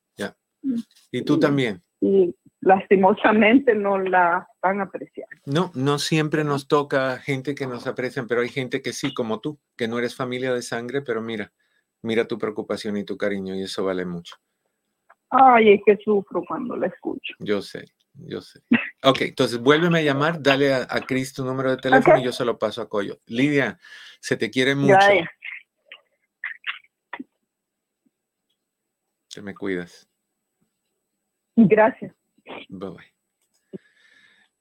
Y 1.11 1.21
tú 1.21 1.39
también. 1.39 1.81
Y 2.01 2.35
lastimosamente 2.59 3.73
no 3.73 3.97
la 3.97 4.47
van 4.61 4.81
a 4.81 4.83
apreciar. 4.83 5.29
No, 5.45 5.71
no 5.75 5.97
siempre 5.97 6.43
nos 6.43 6.67
toca 6.67 7.17
gente 7.19 7.55
que 7.55 7.67
nos 7.67 7.87
aprecian, 7.87 8.27
pero 8.27 8.41
hay 8.41 8.49
gente 8.49 8.81
que 8.81 8.91
sí, 8.91 9.13
como 9.13 9.39
tú, 9.39 9.59
que 9.77 9.87
no 9.87 9.97
eres 9.97 10.15
familia 10.15 10.53
de 10.53 10.61
sangre, 10.61 11.01
pero 11.01 11.21
mira, 11.21 11.53
mira 12.01 12.27
tu 12.27 12.37
preocupación 12.37 12.97
y 12.97 13.05
tu 13.05 13.17
cariño 13.17 13.55
y 13.55 13.63
eso 13.63 13.85
vale 13.85 14.05
mucho. 14.05 14.35
Ay, 15.29 15.73
es 15.73 15.81
que 15.85 15.97
sufro 16.03 16.43
cuando 16.45 16.75
la 16.75 16.87
escucho. 16.87 17.35
Yo 17.39 17.61
sé, 17.61 17.85
yo 18.19 18.41
sé. 18.41 18.61
Ok, 19.03 19.21
entonces 19.21 19.59
vuélveme 19.59 19.99
a 19.99 20.03
llamar, 20.03 20.41
dale 20.41 20.73
a, 20.73 20.87
a 20.89 21.01
Cris 21.01 21.33
tu 21.33 21.45
número 21.45 21.71
de 21.71 21.77
teléfono 21.77 22.19
y 22.19 22.23
yo 22.23 22.31
se 22.31 22.45
lo 22.45 22.57
paso 22.57 22.81
a 22.81 22.89
Coyo. 22.89 23.21
Lidia, 23.27 23.79
se 24.19 24.37
te 24.37 24.49
quiere 24.49 24.75
mucho. 24.75 24.97
Te 29.33 29.41
me 29.41 29.53
cuidas. 29.53 30.09
Gracias. 31.55 32.13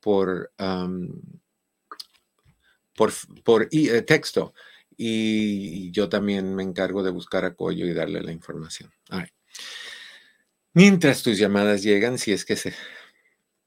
por, 0.00 0.52
por, 2.94 3.12
por 3.42 3.68
eh, 3.72 4.02
texto 4.02 4.52
y 5.02 5.90
yo 5.92 6.10
también 6.10 6.54
me 6.54 6.62
encargo 6.62 7.02
de 7.02 7.10
buscar 7.10 7.46
a 7.46 7.54
Coyo 7.54 7.86
y 7.86 7.94
darle 7.94 8.20
la 8.20 8.32
información. 8.32 8.92
Mientras 10.74 11.22
tus 11.22 11.38
llamadas 11.38 11.82
llegan, 11.82 12.18
si 12.18 12.32
es 12.32 12.44
que 12.44 12.56
se, 12.56 12.74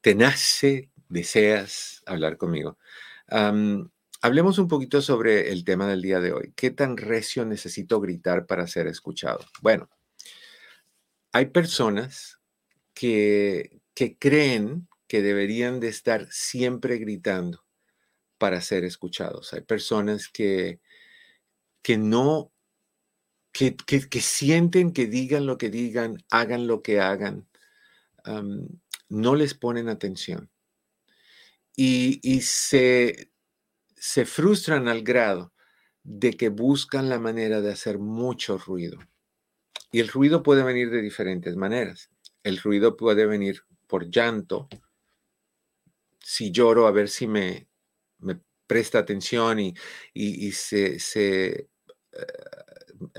te 0.02 0.13
nace, 0.13 0.92
deseas 1.10 2.04
hablar 2.06 2.38
conmigo, 2.38 2.78
hablemos 4.24 4.58
un 4.58 4.68
poquito 4.68 5.02
sobre 5.04 5.52
el 5.52 5.64
tema 5.64 5.88
del 5.88 6.02
día 6.02 6.20
de 6.20 6.34
hoy. 6.34 6.52
¿Qué 6.56 6.72
tan 6.72 6.98
recio 6.98 7.46
necesito 7.46 8.02
gritar 8.02 8.48
para 8.48 8.66
ser 8.66 8.88
escuchado? 8.88 9.46
Bueno, 9.62 9.88
hay 11.32 11.46
personas 11.48 12.40
que, 12.96 13.82
que 13.94 14.18
creen 14.18 14.88
que 15.08 15.22
deberían 15.22 15.80
de 15.80 15.90
estar 15.90 16.28
siempre 16.32 16.98
gritando 16.98 17.64
para 18.40 18.60
ser 18.62 18.84
escuchados. 18.84 19.54
Hay 19.54 19.62
personas 19.62 20.28
que 20.28 20.80
que 21.84 21.98
no, 21.98 22.52
que, 23.52 23.76
sienten 24.22 24.94
que 24.94 25.06
digan 25.06 25.46
lo 25.46 25.60
que 25.60 25.70
digan, 25.70 26.24
hagan 26.32 26.66
lo 26.66 26.82
que 26.82 27.00
hagan, 27.00 27.48
no 29.10 29.36
les 29.36 29.54
ponen 29.54 29.90
atención. 29.90 30.50
Y, 31.76 32.42
se, 32.42 33.32
se 34.06 34.26
frustran 34.26 34.89
al 34.89 35.02
grado 35.02 35.54
de 36.04 36.34
que 36.34 36.50
buscan 36.50 37.08
la 37.08 37.20
manera 37.20 37.62
de 37.62 37.72
hacer 37.72 38.00
mucho 38.00 38.58
ruido. 38.58 39.00
Y 39.94 40.02
el 40.02 40.10
ruido 40.10 40.44
puede 40.44 40.62
venir 40.62 40.89
de 40.89 41.02
diferentes 41.02 41.56
maneras. 41.56 42.10
El 42.44 42.58
ruido 42.58 42.98
puede 42.98 43.26
venir 43.26 43.62
por 43.88 44.10
llanto. 44.10 44.68
Si 46.20 46.52
lloro, 46.52 46.86
a 46.86 46.92
ver 46.92 47.08
si 47.08 47.28
me, 47.28 47.70
me 48.20 48.42
presta 48.68 49.00
atención 49.00 49.62
y, 49.62 49.74
y, 50.13 50.52
se, 50.52 51.00
se, 51.00 51.70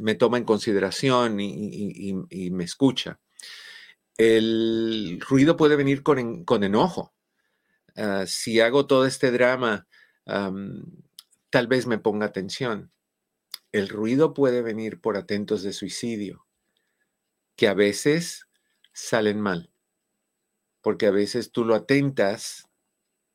me 0.03 0.16
toma 0.16 0.37
en 0.37 0.44
consideración 0.44 1.40
y, 1.40 2.51
me 2.51 2.64
escucha. 2.64 3.18
El 4.18 5.18
ruido 5.27 5.57
puede 5.57 5.77
venir 5.77 6.03
con, 6.03 6.44
con 6.44 6.62
enojo. 6.62 7.14
Ah, 7.97 8.25
si 8.27 8.61
hago 8.61 8.87
todo 8.87 9.07
este 9.07 9.31
drama, 9.31 9.87
tal 10.27 11.67
vez 11.67 11.87
me 11.87 11.99
ponga 11.99 12.27
atención. 12.27 12.93
El 13.73 13.89
ruido 13.89 14.35
puede 14.35 14.63
venir 14.63 15.01
por 15.01 15.17
atentos 15.17 15.63
de 15.63 15.73
suicidio, 15.73 16.47
que 17.57 17.69
a 17.69 17.75
veces 17.75 18.47
salen 18.93 19.41
mal, 19.41 19.73
porque 20.81 21.07
a 21.07 21.11
veces 21.11 21.51
tú 21.51 21.65
lo 21.65 21.75
atentas 21.75 22.69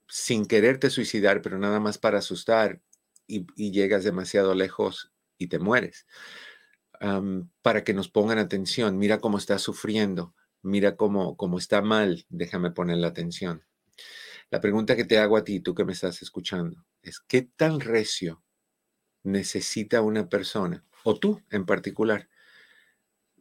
sin 0.08 0.46
quererte 0.46 0.90
suicidar, 0.90 1.42
pero 1.42 1.60
nada 1.60 1.80
más 1.80 1.98
para 1.98 2.20
asustar 2.20 2.82
y, 3.28 3.46
llegas 3.72 4.04
demasiado 4.04 4.56
lejos 4.56 5.12
y 5.38 5.48
te 5.48 5.60
mueres. 5.60 6.08
para 7.62 7.84
que 7.84 7.94
nos 7.94 8.10
pongan 8.10 8.40
atención, 8.40 8.98
mira 8.98 9.20
cómo 9.20 9.38
está 9.38 9.60
sufriendo, 9.60 10.36
mira 10.62 10.98
cómo, 10.98 11.38
cómo 11.38 11.58
está 11.58 11.82
mal, 11.82 12.26
déjame 12.30 12.72
poner 12.72 12.98
la 12.98 13.08
atención. 13.08 13.69
La 14.52 14.62
pregunta 14.62 14.96
que 14.96 15.06
te 15.06 15.18
hago 15.18 15.38
a 15.38 15.44
ti, 15.44 15.60
tú 15.60 15.76
que 15.76 15.86
me 15.86 15.94
estás 15.94 16.22
escuchando, 16.22 16.86
es 17.02 17.20
¿qué 17.20 17.44
tan 17.44 17.80
recio 17.80 18.44
necesita 19.24 20.02
una 20.02 20.28
persona, 20.28 20.86
o 21.04 21.20
tú 21.20 21.42
en 21.50 21.66
particular, 21.66 22.30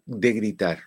de 0.04 0.32
gritar 0.32 0.84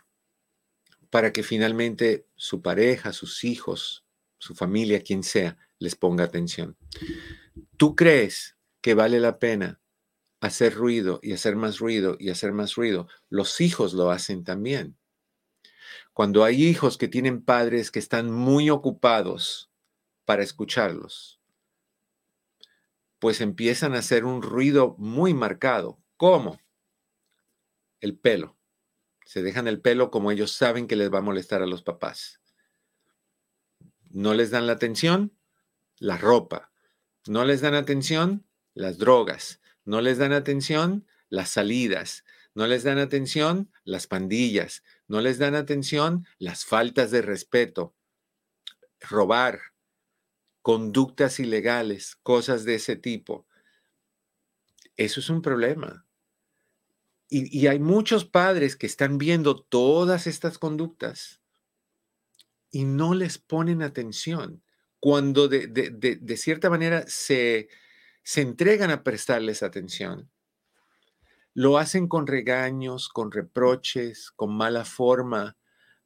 para 1.10 1.34
que 1.34 1.43
finalmente 1.43 2.27
su 2.36 2.62
pareja, 2.62 3.13
sus 3.13 3.43
hijos, 3.43 4.05
su 4.38 4.55
familia, 4.55 5.01
quien 5.01 5.23
sea, 5.23 5.57
les 5.79 5.95
ponga 5.95 6.23
atención? 6.23 6.77
¿Tú 7.77 7.95
crees 7.95 8.57
que 8.81 8.93
vale 8.93 9.19
la 9.19 9.39
pena 9.39 9.81
hacer 10.41 10.73
ruido 10.73 11.19
y 11.21 11.34
hacer 11.34 11.55
más 11.55 11.79
ruido 11.79 12.17
y 12.19 12.31
hacer 12.31 12.51
más 12.51 12.75
ruido. 12.75 13.07
Los 13.29 13.62
hijos 13.62 13.93
lo 13.93 14.12
hacen 14.12 14.43
también. 14.43 14.97
Cuando 16.13 16.43
hay 16.43 16.65
hijos 16.65 16.97
que 16.97 17.07
tienen 17.07 17.43
padres 17.43 17.91
que 17.91 17.99
están 17.99 18.31
muy 18.31 18.69
ocupados 18.69 19.70
para 20.25 20.43
escucharlos, 20.43 21.41
pues 23.19 23.41
empiezan 23.41 23.93
a 23.93 23.99
hacer 23.99 24.25
un 24.25 24.41
ruido 24.41 24.95
muy 24.97 25.34
marcado. 25.34 26.01
¿Cómo? 26.17 26.60
El 27.99 28.17
pelo. 28.17 28.57
Se 29.25 29.43
dejan 29.43 29.67
el 29.67 29.79
pelo 29.79 30.10
como 30.10 30.31
ellos 30.31 30.51
saben 30.51 30.88
que 30.88 30.95
les 30.95 31.13
va 31.13 31.19
a 31.19 31.21
molestar 31.21 31.62
a 31.62 31.67
los 31.67 31.84
papás. 31.84 32.41
No 34.10 34.34
les 34.34 34.49
dan 34.49 34.67
la 34.67 34.73
atención, 34.73 35.38
la 35.97 36.17
ropa. 36.17 36.71
No 37.27 37.45
les 37.45 37.62
dan 37.62 37.75
atención, 37.75 38.45
las 38.73 38.97
drogas. 38.97 39.62
No 39.86 40.01
les 40.01 40.17
dan 40.17 40.34
atención, 40.34 41.07
las 41.29 41.49
salidas. 41.49 42.25
No 42.53 42.67
les 42.67 42.84
dan 42.84 42.97
atención, 42.97 43.71
las 43.84 44.07
pandillas. 44.07 44.84
No 45.07 45.21
les 45.21 45.38
dan 45.38 45.55
atención, 45.55 46.25
las 46.39 46.65
faltas 46.65 47.12
de 47.12 47.21
respeto. 47.21 47.95
Robar, 48.99 49.70
conductas 50.62 51.39
ilegales, 51.39 52.15
cosas 52.24 52.63
de 52.65 52.76
ese 52.76 52.95
tipo. 52.95 53.45
Eso 54.95 55.19
es 55.19 55.30
un 55.30 55.41
problema. 55.41 56.06
Y, 57.34 57.67
hay 57.67 57.80
muchos 57.80 58.26
padres 58.26 58.76
que 58.76 58.86
están 58.86 59.17
viendo 59.17 59.56
todas 59.56 60.28
estas 60.28 60.60
conductas 60.60 61.41
y 62.71 62.84
no 62.84 63.13
les 63.13 63.38
ponen 63.38 63.82
atención 63.82 64.62
cuando 65.00 65.47
de, 65.47 66.38
cierta 66.38 66.69
manera 66.69 67.06
se, 67.08 67.69
se 68.21 68.41
entregan 68.41 68.91
a 68.91 69.04
prestarles 69.04 69.63
atención. 69.63 70.30
Lo 71.54 71.78
hacen 71.78 72.10
con 72.10 72.28
regaños, 72.28 73.08
con 73.08 73.32
reproches, 73.32 74.30
con 74.36 74.54
mala 74.54 74.84
forma, 74.84 75.58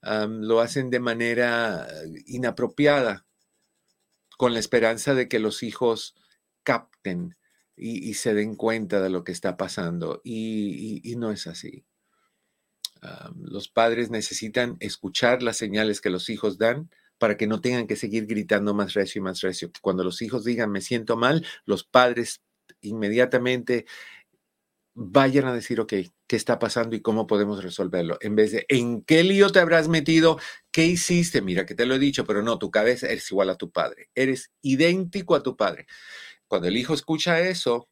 lo 0.02 0.60
hacen 0.60 0.92
de 0.92 1.00
manera 1.00 1.88
inapropiada 2.28 3.26
con 4.38 4.54
la 4.54 4.60
esperanza 4.60 5.14
de 5.14 5.28
que 5.28 5.40
los 5.40 5.64
hijos 5.64 6.16
capten 6.64 7.38
y, 7.78 8.14
se 8.14 8.34
den 8.34 8.56
cuenta 8.56 9.02
de 9.02 9.10
lo 9.10 9.24
que 9.24 9.32
está 9.32 9.58
pasando. 9.58 10.22
Y, 10.24 11.16
no 11.18 11.32
es 11.32 11.48
así. 11.48 11.86
los 13.36 13.68
padres 13.68 14.10
necesitan 14.10 14.78
escuchar 14.80 15.44
las 15.44 15.58
señales 15.58 16.02
que 16.02 16.10
los 16.10 16.30
hijos 16.30 16.58
dan 16.58 16.90
para 17.18 17.38
que 17.38 17.48
no 17.48 17.62
tengan 17.62 17.88
que 17.88 17.96
seguir 17.96 18.26
gritando 18.26 18.74
más 18.74 18.94
recio 18.94 19.20
y 19.20 19.24
más 19.24 19.42
recio. 19.42 19.72
Cuando 19.82 20.04
los 20.04 20.22
hijos 20.22 20.44
digan 20.44 20.72
me 20.72 20.82
siento 20.82 21.16
mal, 21.16 21.46
los 21.66 21.84
padres 21.84 22.42
inmediatamente 22.82 23.86
vayan 24.96 25.46
a 25.46 25.54
decir, 25.54 25.80
ok, 25.82 25.94
¿qué 26.28 26.36
está 26.36 26.58
pasando 26.58 26.96
y 26.96 27.02
cómo 27.02 27.28
podemos 27.28 27.62
resolverlo? 27.62 28.18
En 28.22 28.36
vez 28.36 28.54
de, 28.54 28.66
¿en 28.70 29.04
qué 29.04 29.24
lío 29.24 29.50
te 29.52 29.60
habrás 29.60 29.90
metido? 29.90 30.40
¿Qué 30.72 30.86
hiciste? 30.86 31.42
Mira 31.42 31.66
que 31.66 31.76
te 31.76 31.86
lo 31.86 31.96
he 31.96 32.00
dicho, 32.00 32.26
pero 32.26 32.42
no, 32.42 32.58
tu 32.58 32.72
cabeza 32.72 33.08
eres 33.08 33.30
igual 33.30 33.50
a 33.50 33.58
tu 33.58 33.72
padre. 33.72 34.10
Eres 34.16 34.52
idéntico 34.62 35.36
a 35.36 35.44
tu 35.44 35.58
padre. 35.58 35.86
Cuando 36.48 36.70
el 36.70 36.78
hijo 36.78 36.94
escucha 36.94 37.42
eso, 37.42 37.90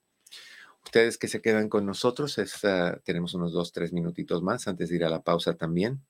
Ustedes 0.84 1.16
que 1.16 1.28
se 1.28 1.40
quedan 1.40 1.68
con 1.68 1.86
nosotros, 1.86 2.36
ah, 2.64 2.98
tenemos 3.04 3.34
unos 3.34 3.52
dos, 3.52 3.72
tres 3.72 3.92
minutitos 3.92 4.42
más 4.42 4.66
antes 4.68 4.88
de 4.88 4.96
ir 4.96 5.04
a 5.04 5.10
la 5.10 5.22
pausa 5.22 5.54
también. 5.54 6.02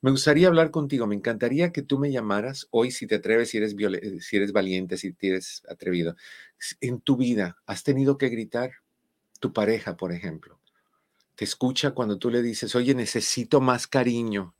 Me 0.00 0.10
gustaría 0.10 0.48
hablar 0.48 0.70
contigo, 0.70 1.06
me 1.06 1.14
encantaría 1.14 1.72
que 1.72 1.82
tú 1.82 1.98
me 1.98 2.10
llamaras 2.10 2.68
hoy 2.70 2.90
si 2.90 3.06
te 3.06 3.16
atreves, 3.16 3.50
si 3.50 3.58
eres, 3.58 3.74
eh, 3.78 4.20
si 4.20 4.36
eres 4.36 4.52
valiente, 4.52 4.96
si 4.96 5.14
eres 5.20 5.62
atrevido. 5.68 6.16
En 6.80 7.00
tu 7.00 7.16
vida, 7.16 7.58
¿has 7.66 7.82
tenido 7.82 8.18
que 8.18 8.28
gritar? 8.28 8.72
Tu 9.40 9.52
pareja, 9.52 9.96
por 9.96 10.12
ejemplo, 10.12 10.60
te 11.34 11.44
escucha 11.44 11.92
cuando 11.92 12.18
tú 12.18 12.30
le 12.30 12.42
dices, 12.42 12.74
oye, 12.74 12.94
necesito 12.94 13.60
más 13.60 13.86
cariño, 13.86 14.54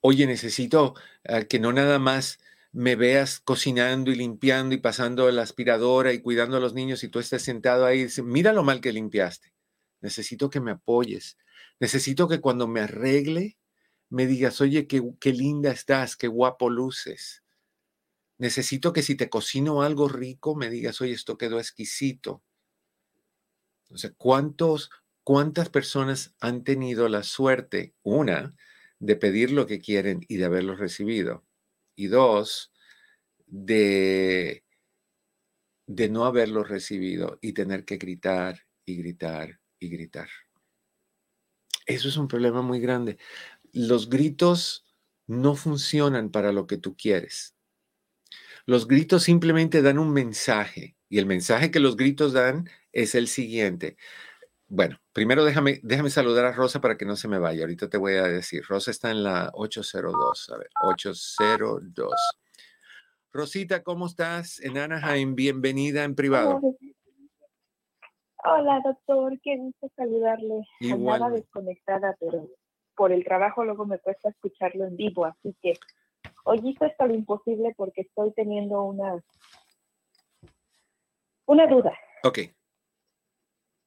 oye, 0.00 0.26
necesito 0.26 0.94
ah, 1.28 1.42
que 1.42 1.58
no 1.58 1.72
nada 1.72 1.98
más 1.98 2.38
me 2.72 2.96
veas 2.96 3.40
cocinando 3.40 4.10
y 4.10 4.14
limpiando 4.16 4.74
y 4.74 4.78
pasando 4.78 5.30
la 5.30 5.42
aspiradora 5.42 6.12
y 6.12 6.20
cuidando 6.20 6.56
a 6.58 6.60
los 6.60 6.74
niños 6.74 7.02
y 7.02 7.08
tú 7.08 7.18
estés 7.18 7.42
sentado 7.42 7.86
ahí 7.86 8.06
y 8.16 8.22
mira 8.22 8.52
lo 8.52 8.62
mal 8.62 8.80
que 8.80 8.92
limpiaste. 8.92 9.52
Necesito 10.00 10.50
que 10.50 10.60
me 10.60 10.72
apoyes. 10.72 11.38
Necesito 11.80 12.28
que 12.28 12.40
cuando 12.40 12.68
me 12.68 12.80
arregle 12.80 13.58
me 14.10 14.26
digas, 14.26 14.60
oye, 14.60 14.86
qué, 14.86 15.02
qué 15.20 15.32
linda 15.32 15.70
estás, 15.70 16.16
qué 16.16 16.28
guapo 16.28 16.70
luces. 16.70 17.42
Necesito 18.38 18.92
que 18.92 19.02
si 19.02 19.16
te 19.16 19.28
cocino 19.28 19.82
algo 19.82 20.08
rico 20.08 20.54
me 20.54 20.70
digas, 20.70 21.00
oye, 21.00 21.12
esto 21.12 21.36
quedó 21.36 21.58
exquisito. 21.58 22.42
O 23.90 23.96
¿cuántos, 24.16 24.90
¿cuántas 25.24 25.70
personas 25.70 26.34
han 26.40 26.62
tenido 26.62 27.08
la 27.08 27.22
suerte, 27.22 27.94
una, 28.02 28.54
de 28.98 29.16
pedir 29.16 29.50
lo 29.50 29.66
que 29.66 29.80
quieren 29.80 30.24
y 30.28 30.36
de 30.36 30.44
haberlo 30.44 30.74
recibido. 30.74 31.44
Y 31.94 32.08
dos, 32.08 32.72
de, 33.46 34.64
de 35.86 36.08
no 36.08 36.24
haberlo 36.24 36.64
recibido 36.64 37.38
y 37.40 37.52
tener 37.52 37.84
que 37.84 37.96
gritar 37.96 38.66
y 38.84 38.96
gritar 38.96 39.60
y 39.78 39.88
gritar. 39.88 40.28
Eso 41.86 42.08
es 42.08 42.16
un 42.16 42.28
problema 42.28 42.62
muy 42.62 42.80
grande. 42.80 43.18
Los 43.72 44.10
gritos 44.10 44.86
no 45.26 45.54
funcionan 45.54 46.30
para 46.30 46.52
lo 46.52 46.66
que 46.66 46.76
tú 46.76 46.96
quieres. 46.96 47.54
Los 48.66 48.86
gritos 48.86 49.22
simplemente 49.22 49.80
dan 49.80 49.98
un 49.98 50.12
mensaje 50.12 50.96
y 51.08 51.18
el 51.18 51.26
mensaje 51.26 51.70
que 51.70 51.80
los 51.80 51.96
gritos 51.96 52.34
dan 52.34 52.68
es 52.92 53.14
el 53.14 53.28
siguiente. 53.28 53.96
Bueno, 54.68 55.00
primero 55.18 55.44
déjame, 55.44 55.80
déjame 55.82 56.10
saludar 56.10 56.44
a 56.44 56.52
Rosa 56.52 56.80
para 56.80 56.96
que 56.96 57.04
no 57.04 57.16
se 57.16 57.26
me 57.26 57.40
vaya. 57.40 57.62
Ahorita 57.62 57.90
te 57.90 57.98
voy 57.98 58.14
a 58.14 58.22
decir. 58.22 58.62
Rosa 58.68 58.92
está 58.92 59.10
en 59.10 59.24
la 59.24 59.50
802. 59.52 60.50
A 60.54 60.58
ver, 60.58 60.68
802. 60.84 62.14
Rosita, 63.32 63.82
¿cómo 63.82 64.06
estás? 64.06 64.60
En 64.60 64.78
Anaheim, 64.78 65.34
bienvenida 65.34 66.04
en 66.04 66.14
privado. 66.14 66.60
Hola, 68.44 68.80
doctor, 68.84 69.36
qué 69.42 69.56
gusto 69.56 69.90
saludarle. 69.96 70.64
Igual. 70.78 71.20
Andaba 71.20 71.34
desconectada, 71.34 72.16
pero 72.20 72.46
por 72.94 73.10
el 73.10 73.24
trabajo 73.24 73.64
luego 73.64 73.86
me 73.86 73.98
cuesta 73.98 74.28
escucharlo 74.28 74.84
en 74.84 74.96
vivo, 74.96 75.24
así 75.24 75.52
que 75.60 75.74
hoy 76.44 76.60
hizo 76.62 76.84
hasta 76.84 77.06
lo 77.06 77.14
imposible 77.16 77.74
porque 77.76 78.02
estoy 78.02 78.32
teniendo 78.34 78.84
una 78.84 79.20
una 81.46 81.66
duda. 81.66 81.92
Ok. 82.22 82.38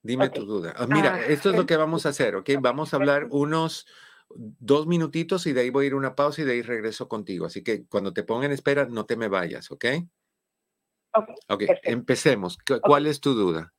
Dime 0.04 0.30
tu 0.30 0.46
duda. 0.46 0.74
Ah, 0.78 0.88
mira, 0.88 1.16
ah, 1.16 1.26
esto 1.28 1.52
es 1.52 1.56
lo 1.56 1.66
que 1.66 1.76
vamos 1.78 2.06
a 2.06 2.10
hacer, 2.10 2.36
¿ok? 2.36 2.50
Vamos 2.60 2.94
a 2.94 2.98
hablar 2.98 3.28
unos 3.30 3.88
dos 4.36 4.88
minutitos 4.88 5.46
y 5.48 5.54
de 5.54 5.62
ahí 5.62 5.70
voy 5.70 5.86
a 5.86 5.88
ir 5.88 5.94
a 5.94 5.98
una 5.98 6.16
pausa 6.16 6.42
y 6.42 6.46
de 6.46 6.54
ahí 6.54 6.62
regreso 6.62 7.08
contigo. 7.08 7.46
Así 7.46 7.64
que 7.64 7.86
cuando 7.86 8.14
te 8.14 8.24
pongan 8.24 8.46
en 8.46 8.52
espera, 8.54 8.86
no 8.86 9.06
te 9.06 9.16
me 9.16 9.28
vayas, 9.28 9.72
¿ok? 9.72 9.86
Ok. 11.14 11.30
Ok, 11.50 11.64
empecemos. 11.84 12.58
¿Cuál 12.82 13.08
es 13.08 13.20
tu 13.20 13.34
duda? 13.34 13.74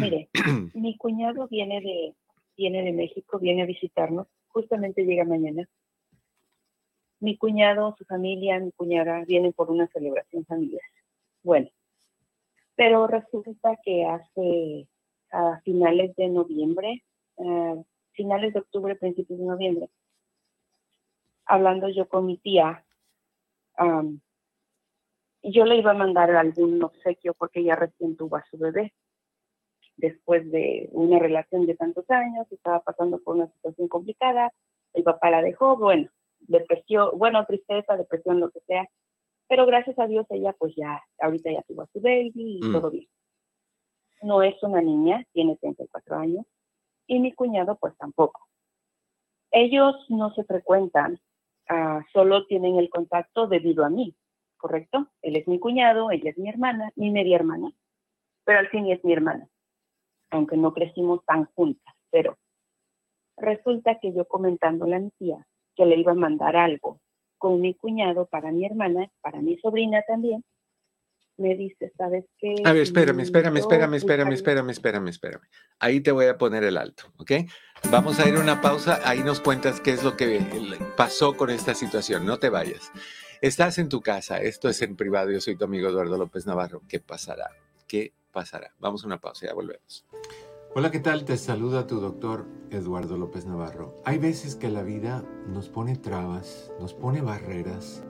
Mire, 0.00 0.28
mi 0.74 0.96
cuñado 0.96 1.46
viene 1.48 1.80
de, 1.80 2.14
viene 2.56 2.82
de 2.82 2.92
México, 2.92 3.38
viene 3.38 3.62
a 3.62 3.66
visitarnos, 3.66 4.26
justamente 4.48 5.04
llega 5.04 5.24
mañana. 5.24 5.68
Mi 7.20 7.36
cuñado, 7.36 7.94
su 7.96 8.04
familia, 8.04 8.58
mi 8.58 8.72
cuñada 8.72 9.24
vienen 9.24 9.52
por 9.52 9.70
una 9.70 9.86
celebración 9.88 10.44
familiar. 10.44 10.82
Bueno, 11.42 11.68
pero 12.76 13.06
resulta 13.06 13.78
que 13.82 14.06
hace 14.06 14.88
a 15.30 15.60
finales 15.60 16.14
de 16.16 16.28
noviembre, 16.28 17.04
finales 18.12 18.52
de 18.54 18.60
octubre, 18.60 18.94
principios 18.94 19.38
de 19.38 19.44
noviembre, 19.44 19.88
hablando 21.46 21.88
yo 21.88 22.08
con 22.08 22.26
mi 22.26 22.38
tía, 22.38 22.84
yo 25.42 25.64
le 25.64 25.76
iba 25.76 25.90
a 25.90 25.94
mandar 25.94 26.30
algún 26.30 26.82
obsequio 26.82 27.34
porque 27.34 27.60
ella 27.60 27.76
recién 27.76 28.16
tuvo 28.16 28.36
a 28.36 28.44
su 28.50 28.56
bebé. 28.56 28.94
Después 29.96 30.50
de 30.50 30.88
una 30.92 31.18
relación 31.20 31.66
de 31.66 31.76
tantos 31.76 32.08
años, 32.10 32.50
estaba 32.50 32.80
pasando 32.80 33.20
por 33.20 33.36
una 33.36 33.46
situación 33.48 33.86
complicada, 33.88 34.52
el 34.92 35.04
papá 35.04 35.30
la 35.30 35.42
dejó, 35.42 35.76
bueno, 35.76 36.08
depresión, 36.40 37.10
bueno, 37.16 37.44
tristeza, 37.46 37.96
depresión, 37.96 38.40
lo 38.40 38.50
que 38.50 38.60
sea, 38.60 38.88
pero 39.48 39.66
gracias 39.66 39.98
a 39.98 40.06
Dios 40.06 40.26
ella 40.30 40.54
pues 40.58 40.74
ya, 40.76 41.02
ahorita 41.20 41.50
ya 41.50 41.62
tuvo 41.62 41.82
a 41.82 41.86
su 41.92 42.00
baby 42.00 42.32
y 42.34 42.60
mm. 42.62 42.72
todo 42.72 42.90
bien. 42.90 43.08
No 44.22 44.42
es 44.42 44.60
una 44.62 44.80
niña, 44.80 45.24
tiene 45.32 45.56
34 45.56 46.16
años, 46.16 46.46
y 47.06 47.20
mi 47.20 47.32
cuñado 47.32 47.76
pues 47.76 47.96
tampoco. 47.98 48.48
Ellos 49.50 49.94
no 50.08 50.34
se 50.34 50.44
frecuentan, 50.44 51.20
ah, 51.68 52.02
solo 52.12 52.46
tienen 52.46 52.76
el 52.76 52.88
contacto 52.88 53.46
debido 53.46 53.84
a 53.84 53.90
mí, 53.90 54.16
¿correcto? 54.56 55.08
Él 55.22 55.36
es 55.36 55.46
mi 55.46 55.58
cuñado, 55.58 56.10
ella 56.10 56.30
es 56.30 56.38
mi 56.38 56.48
hermana, 56.48 56.90
mi 56.96 57.10
media 57.10 57.36
hermana, 57.36 57.70
pero 58.44 58.58
al 58.58 58.68
fin 58.68 58.90
es 58.90 59.04
mi 59.04 59.12
hermana, 59.12 59.48
aunque 60.30 60.56
no 60.56 60.72
crecimos 60.72 61.24
tan 61.26 61.44
juntas, 61.54 61.94
pero 62.10 62.38
resulta 63.36 63.98
que 64.00 64.12
yo 64.12 64.26
comentándole 64.26 64.96
a 64.96 65.00
mi 65.00 65.10
tía 65.10 65.46
que 65.76 65.86
le 65.86 65.96
iba 65.96 66.12
a 66.12 66.16
mandar 66.16 66.56
algo 66.56 67.00
con 67.38 67.60
mi 67.60 67.74
cuñado 67.74 68.26
para 68.26 68.52
mi 68.52 68.64
hermana, 68.64 69.10
para 69.20 69.40
mi 69.40 69.58
sobrina 69.58 70.02
también, 70.06 70.44
me 71.36 71.56
dice, 71.56 71.92
¿sabes 71.96 72.24
qué? 72.38 72.54
A 72.64 72.72
ver, 72.72 72.82
espérame, 72.82 73.20
espérame, 73.20 73.56
espérame, 73.58 73.94
espérame, 73.94 74.32
espérame, 74.32 74.70
espérame, 74.70 75.08
espérame. 75.08 75.42
Ahí 75.80 76.00
te 76.00 76.12
voy 76.12 76.26
a 76.26 76.38
poner 76.38 76.62
el 76.64 76.76
alto, 76.76 77.12
¿ok? 77.18 77.32
Vamos 77.90 78.20
a 78.20 78.28
ir 78.28 78.36
a 78.36 78.40
una 78.40 78.60
pausa, 78.60 79.00
ahí 79.04 79.20
nos 79.20 79.40
cuentas 79.40 79.80
qué 79.80 79.92
es 79.92 80.04
lo 80.04 80.16
que 80.16 80.40
pasó 80.96 81.36
con 81.36 81.50
esta 81.50 81.74
situación, 81.74 82.24
no 82.24 82.38
te 82.38 82.50
vayas. 82.50 82.92
Estás 83.40 83.78
en 83.78 83.88
tu 83.88 84.00
casa, 84.00 84.38
esto 84.38 84.68
es 84.68 84.80
en 84.82 84.96
privado, 84.96 85.30
yo 85.30 85.40
soy 85.40 85.56
tu 85.56 85.64
amigo 85.64 85.88
Eduardo 85.88 86.16
López 86.16 86.46
Navarro. 86.46 86.82
¿Qué 86.88 87.00
pasará? 87.00 87.50
¿Qué 87.86 88.12
pasará? 88.32 88.72
Vamos 88.78 89.02
a 89.02 89.06
una 89.06 89.20
pausa, 89.20 89.46
ya 89.46 89.54
volvemos. 89.54 90.06
Hola, 90.76 90.90
¿qué 90.90 90.98
tal? 90.98 91.24
Te 91.24 91.36
saluda 91.36 91.86
tu 91.86 92.00
doctor 92.00 92.46
Eduardo 92.72 93.16
López 93.16 93.46
Navarro. 93.46 93.94
Hay 94.04 94.18
veces 94.18 94.56
que 94.56 94.68
la 94.68 94.82
vida 94.82 95.24
nos 95.46 95.68
pone 95.68 95.94
trabas, 95.94 96.72
nos 96.80 96.94
pone 96.94 97.20
barreras, 97.20 98.02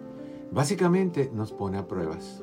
básicamente 0.50 1.30
nos 1.30 1.52
pone 1.52 1.76
a 1.76 1.86
pruebas. 1.86 2.42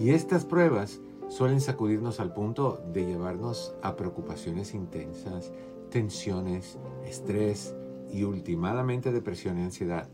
Y 0.00 0.10
estas 0.10 0.44
pruebas 0.44 1.00
suelen 1.28 1.60
sacudirnos 1.60 2.18
al 2.18 2.32
punto 2.34 2.82
de 2.92 3.06
llevarnos 3.06 3.76
a 3.84 3.94
preocupaciones 3.94 4.74
intensas, 4.74 5.52
tensiones, 5.90 6.76
estrés 7.04 7.72
y 8.10 8.24
últimamente 8.24 9.12
depresión 9.12 9.60
y 9.60 9.62
ansiedad. 9.62 10.08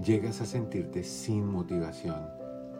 Llegas 0.00 0.40
a 0.40 0.46
sentirte 0.46 1.02
sin 1.02 1.44
motivación, 1.44 2.24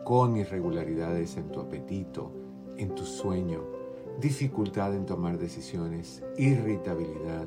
con 0.05 0.37
irregularidades 0.37 1.37
en 1.37 1.51
tu 1.51 1.59
apetito, 1.59 2.31
en 2.77 2.95
tu 2.95 3.05
sueño, 3.05 3.84
dificultad 4.20 4.94
en 4.94 5.07
tomar 5.07 5.38
decisiones, 5.38 6.22
irritabilidad, 6.37 7.46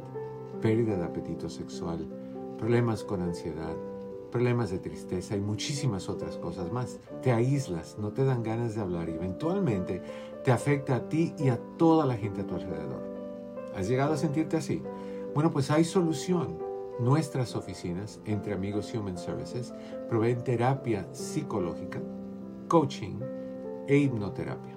pérdida 0.62 0.98
de 0.98 1.04
apetito 1.06 1.50
sexual, 1.50 2.08
problemas 2.58 3.04
con 3.04 3.22
ansiedad, 3.22 3.76
problemas 4.32 4.70
de 4.70 4.80
tristeza 4.80 5.36
y 5.36 5.42
muchísimas 5.42 6.10
otras 6.10 6.38
cosas 6.38 6.72
más. 6.72 7.00
Te 7.22 7.32
aíslas, 7.32 7.98
no 8.00 8.12
te 8.12 8.26
dan 8.26 8.44
ganas 8.44 8.76
de 8.76 8.82
hablar 8.82 9.10
y 9.10 9.14
eventualmente 9.14 10.02
te 10.44 10.52
afecta 10.52 10.96
a 10.96 11.10
ti 11.10 11.34
y 11.38 11.50
a 11.50 11.58
toda 11.78 12.06
la 12.06 12.18
gente 12.18 12.42
a 12.42 12.48
tu 12.48 12.56
alrededor. 12.56 13.02
¿Has 13.76 13.88
llegado 13.88 14.14
a 14.14 14.18
sentirte 14.18 14.58
así? 14.58 14.82
Bueno, 15.34 15.52
pues 15.52 15.72
hay 15.72 15.84
solución. 15.84 16.58
Nuestras 17.00 17.56
oficinas, 17.56 18.20
entre 18.26 18.56
amigos 18.56 18.92
Human 18.96 19.20
Services, 19.20 19.72
proveen 20.10 20.44
terapia 20.44 21.08
psicológica, 21.12 22.02
coaching 22.68 23.20
e 23.88 23.98
hipnoterapia. 23.98 24.77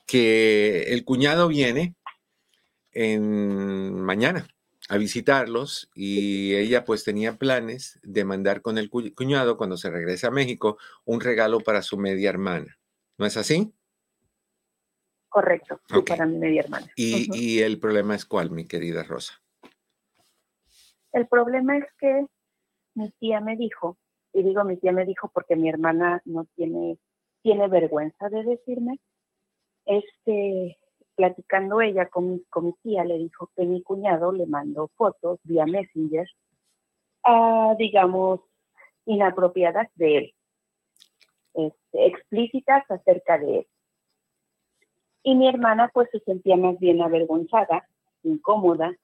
que 0.06 0.84
el 0.88 1.04
cuñado 1.04 1.48
viene 1.48 1.94
en 2.92 4.00
mañana 4.00 4.48
a 4.88 4.98
visitarlos 4.98 5.88
y 5.94 6.54
ella 6.54 6.84
pues 6.84 7.04
tenía 7.04 7.38
planes 7.38 8.00
de 8.02 8.24
mandar 8.24 8.60
con 8.60 8.76
el 8.76 8.90
cuñado 8.90 9.56
cuando 9.56 9.76
se 9.76 9.88
regrese 9.88 10.26
a 10.26 10.30
México 10.30 10.76
un 11.04 11.20
regalo 11.20 11.60
para 11.60 11.82
su 11.82 11.96
media 11.96 12.28
hermana. 12.28 12.78
¿No 13.16 13.24
es 13.24 13.36
así? 13.36 13.72
Correcto, 15.32 15.80
para 16.06 16.26
mi 16.26 16.36
media 16.36 16.60
hermana. 16.60 16.88
¿Y, 16.94 17.60
el 17.60 17.80
problema 17.80 18.14
es 18.14 18.26
cuál, 18.26 18.50
mi 18.50 18.66
querida 18.66 19.02
Rosa? 19.02 19.40
El 21.10 21.26
problema 21.26 21.78
es 21.78 21.86
que 21.98 22.26
mi 22.94 23.10
tía 23.12 23.40
me 23.40 23.56
dijo, 23.56 23.96
y 24.34 24.42
digo 24.42 24.62
mi 24.64 24.76
tía 24.76 24.92
me 24.92 25.06
dijo 25.06 25.30
porque 25.32 25.56
mi 25.56 25.70
hermana 25.70 26.20
no 26.26 26.44
tiene, 26.54 26.98
tiene 27.40 27.66
vergüenza 27.68 28.28
de 28.28 28.44
decirme, 28.44 29.00
este, 29.86 30.78
platicando 31.14 31.80
ella 31.80 32.10
con, 32.10 32.40
con 32.50 32.66
mi 32.66 32.74
tía, 32.82 33.02
le 33.02 33.16
dijo 33.16 33.50
que 33.56 33.64
mi 33.64 33.82
cuñado 33.82 34.32
le 34.32 34.44
mandó 34.44 34.88
fotos 34.96 35.40
vía 35.44 35.64
Messenger, 35.64 36.28
digamos, 37.78 38.40
inapropiadas 39.06 39.88
de 39.94 40.18
él, 40.18 40.34
este, 41.54 42.06
explícitas 42.06 42.84
acerca 42.90 43.38
de 43.38 43.60
él. 43.60 43.66
Y 45.22 45.34
mi 45.34 45.48
hermana 45.48 45.90
pues 45.92 46.08
se 46.10 46.20
sentía 46.20 46.56
más 46.56 46.78
bien 46.78 47.00
avergonzada, 47.00 47.86
incómoda, 48.22 48.94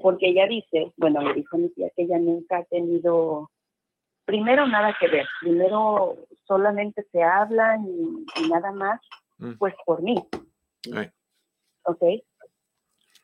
porque 0.00 0.28
ella 0.28 0.46
dice, 0.46 0.92
bueno, 0.96 1.20
le 1.22 1.34
dijo 1.34 1.56
mi 1.56 1.68
tía 1.70 1.90
que 1.90 2.02
ella 2.02 2.18
nunca 2.18 2.58
ha 2.58 2.64
tenido, 2.64 3.50
primero 4.24 4.66
nada 4.66 4.96
que 4.98 5.08
ver, 5.08 5.26
primero 5.40 6.16
solamente 6.46 7.06
se 7.10 7.22
hablan 7.22 7.86
y, 7.86 8.48
nada 8.48 8.72
más, 8.72 9.00
mm. 9.38 9.52
pues 9.54 9.74
por 9.84 10.02
mí. 10.02 10.16
¿Ok? 11.84 12.02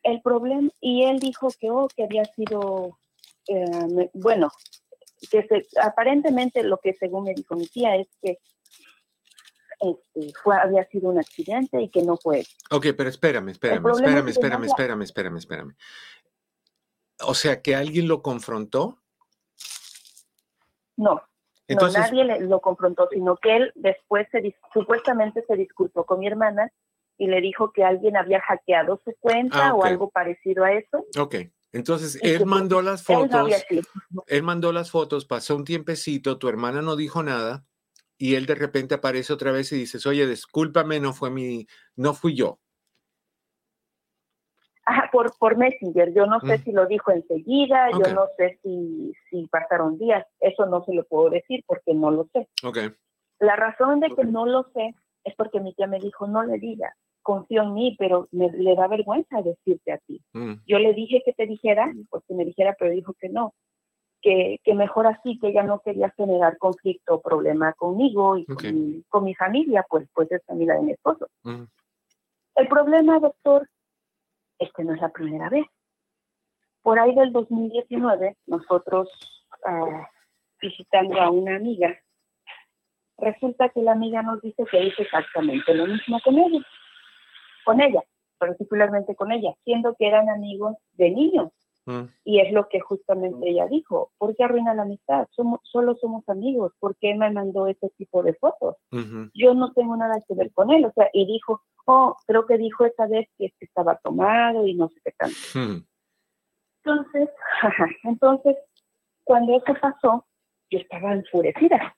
El 0.02 0.22
problema, 0.22 0.70
y 0.80 1.04
él 1.04 1.18
dijo 1.18 1.48
que, 1.58 1.70
oh, 1.70 1.88
que 1.94 2.04
había 2.04 2.24
sido, 2.24 2.98
eh, 3.48 4.10
bueno, 4.14 4.50
que 5.30 5.46
aparentemente 5.82 6.62
lo 6.62 6.78
que 6.78 6.94
según 6.94 7.24
me 7.24 7.34
dijo 7.34 7.54
mi 7.54 7.66
tía 7.66 7.96
es 7.96 8.08
que 8.22 8.38
este, 9.80 10.32
fue, 10.42 10.56
había 10.56 10.84
sido 10.88 11.08
un 11.08 11.18
accidente 11.18 11.80
y 11.80 11.88
que 11.88 12.02
no 12.02 12.16
fue. 12.16 12.44
Ok, 12.70 12.88
pero 12.96 13.08
espérame, 13.08 13.48
espérame, 13.48 13.88
espérame, 13.88 14.28
espérame, 14.28 14.64
espérame, 14.64 15.02
espérame, 15.02 15.36
espérame. 15.38 15.76
O 17.22 17.34
sea, 17.34 17.62
que 17.62 17.74
alguien 17.74 18.06
lo 18.06 18.22
confrontó. 18.22 18.98
No, 20.96 21.22
Entonces, 21.66 22.12
no, 22.12 22.24
nadie 22.24 22.40
lo 22.40 22.60
confrontó, 22.60 23.08
sino 23.10 23.36
que 23.36 23.56
él 23.56 23.72
después 23.74 24.28
se, 24.30 24.54
supuestamente 24.72 25.42
se 25.46 25.56
disculpó 25.56 26.04
con 26.04 26.20
mi 26.20 26.26
hermana 26.26 26.70
y 27.16 27.26
le 27.26 27.40
dijo 27.40 27.72
que 27.72 27.84
alguien 27.84 28.18
había 28.18 28.40
hackeado 28.40 29.00
su 29.02 29.14
cuenta 29.18 29.68
ah, 29.68 29.74
o 29.74 29.84
algo 29.84 30.10
parecido 30.10 30.64
a 30.64 30.72
eso. 30.72 31.06
Ok, 31.18 31.36
entonces 31.72 32.18
él 32.22 32.44
mandó 32.44 32.82
las 32.82 33.02
fotos, 33.02 33.50
él 34.26 34.42
mandó 34.42 34.72
las 34.72 34.90
fotos, 34.90 35.24
pasó 35.24 35.56
un 35.56 35.64
tiempecito, 35.64 36.36
tu 36.36 36.48
hermana 36.48 36.82
no 36.82 36.96
dijo 36.96 37.22
nada 37.22 37.64
y 38.20 38.34
él 38.34 38.44
de 38.44 38.54
repente 38.54 38.94
aparece 38.94 39.32
otra 39.32 39.50
vez 39.50 39.72
y 39.72 39.76
dices, 39.76 40.04
oye, 40.04 40.26
discúlpame, 40.26 41.00
no 41.00 41.14
fue 41.14 41.30
mi, 41.30 41.66
no 41.96 42.12
fui 42.12 42.34
yo. 42.34 42.58
Ajá, 44.84 45.08
por, 45.10 45.32
por 45.38 45.56
Messenger, 45.56 46.12
yo 46.12 46.26
no 46.26 46.38
sé 46.40 46.58
mm. 46.58 46.62
si 46.64 46.72
lo 46.72 46.86
dijo 46.86 47.12
enseguida, 47.12 47.88
yo 47.92 48.12
no 48.12 48.26
sé 48.36 48.58
si, 48.62 49.14
si 49.30 49.46
pasaron 49.46 49.96
días, 49.98 50.26
eso 50.40 50.66
no 50.66 50.84
se 50.84 50.92
lo 50.92 51.04
puedo 51.04 51.30
decir 51.30 51.64
porque 51.66 51.94
no 51.94 52.10
lo 52.10 52.28
sé. 52.34 52.46
Okay. 52.62 52.90
La 53.38 53.56
razón 53.56 54.00
de 54.00 54.10
que 54.10 54.24
no 54.24 54.44
lo 54.44 54.64
sé 54.74 54.94
es 55.24 55.34
porque 55.36 55.60
mi 55.60 55.72
tía 55.72 55.86
me 55.86 55.98
dijo, 55.98 56.26
no 56.26 56.42
le 56.42 56.58
digas, 56.58 56.92
confío 57.22 57.62
en 57.62 57.72
mí, 57.72 57.96
pero 57.98 58.28
me, 58.32 58.50
le 58.50 58.74
da 58.74 58.86
vergüenza 58.86 59.40
decirte 59.40 59.92
a 59.92 59.98
ti. 59.98 60.20
Mm. 60.34 60.56
Yo 60.66 60.78
le 60.78 60.92
dije 60.92 61.22
que 61.24 61.32
te 61.32 61.46
dijera, 61.46 61.90
pues 62.10 62.22
que 62.28 62.34
me 62.34 62.44
dijera, 62.44 62.76
pero 62.78 62.90
dijo 62.90 63.14
que 63.18 63.30
no 63.30 63.54
que, 64.20 64.60
mejor 64.74 65.06
así, 65.06 65.38
que 65.38 65.48
ella 65.48 65.62
no 65.62 65.80
quería 65.80 66.10
generar 66.10 66.58
conflicto 66.58 67.14
o 67.14 67.20
problema 67.20 67.72
conmigo 67.74 68.36
y 68.36 68.44
con, 68.46 69.24
mi 69.24 69.34
familia, 69.34 69.84
pues, 69.88 70.08
pues 70.14 70.30
es 70.32 70.44
familia 70.44 70.74
de 70.74 70.82
mi 70.82 70.92
esposo. 70.92 71.28
El 72.54 72.68
problema, 72.68 73.18
doctor, 73.18 73.68
es 74.58 74.70
que 74.72 74.84
no 74.84 74.94
es 74.94 75.00
la 75.00 75.08
primera 75.08 75.48
vez. 75.48 75.66
Por 76.82 76.98
ahí 76.98 77.14
del 77.14 77.32
2019, 77.32 78.36
nosotros 78.46 79.08
ah, 79.66 80.08
visitando 80.60 81.20
a 81.20 81.30
una 81.30 81.56
amiga, 81.56 81.98
resulta 83.18 83.68
que 83.68 83.82
la 83.82 83.92
amiga 83.92 84.22
nos 84.22 84.40
dice 84.40 84.64
que 84.70 84.84
hizo 84.84 85.02
exactamente 85.02 85.74
lo 85.74 85.86
mismo 85.86 86.20
con 86.24 86.38
ella, 86.38 86.66
con 87.64 87.80
ella, 87.80 88.02
particularmente 88.38 89.14
con 89.14 89.32
ella, 89.32 89.52
siendo 89.64 89.94
que 89.94 90.08
eran 90.08 90.28
amigos 90.30 90.76
de 90.92 91.10
niños 91.10 91.50
Mm. 91.86 92.02
Y 92.24 92.40
es 92.40 92.52
lo 92.52 92.68
que 92.68 92.80
justamente 92.80 93.48
ella 93.48 93.66
dijo, 93.66 94.12
¿por 94.18 94.36
qué 94.36 94.44
arruina 94.44 94.74
la 94.74 94.82
amistad? 94.82 95.26
Somos, 95.30 95.60
solo 95.64 95.96
somos 95.96 96.28
amigos, 96.28 96.72
¿por 96.78 96.96
qué 96.96 97.14
me 97.14 97.30
mandó 97.30 97.66
ese 97.66 97.88
tipo 97.96 98.22
de 98.22 98.34
fotos? 98.34 98.76
Yo 99.34 99.54
no 99.54 99.72
tengo 99.72 99.96
nada 99.96 100.20
que 100.26 100.34
ver 100.34 100.52
con 100.52 100.70
él, 100.70 100.84
o 100.84 100.92
sea, 100.92 101.08
y 101.12 101.26
dijo, 101.26 101.62
oh, 101.86 102.16
creo 102.26 102.46
que 102.46 102.58
dijo 102.58 102.84
esa 102.84 103.06
vez 103.06 103.28
que 103.38 103.52
estaba 103.60 103.96
tomado 103.96 104.66
y 104.66 104.74
no 104.74 104.88
sé 104.88 105.00
qué 105.04 105.12
tanto. 105.12 105.36
Hmm. 105.54 105.84
Entonces, 106.82 107.28
entonces, 108.04 108.56
cuando 109.24 109.56
eso 109.56 109.74
pasó, 109.80 110.26
yo 110.70 110.78
estaba 110.78 111.12
enfurecida, 111.12 111.96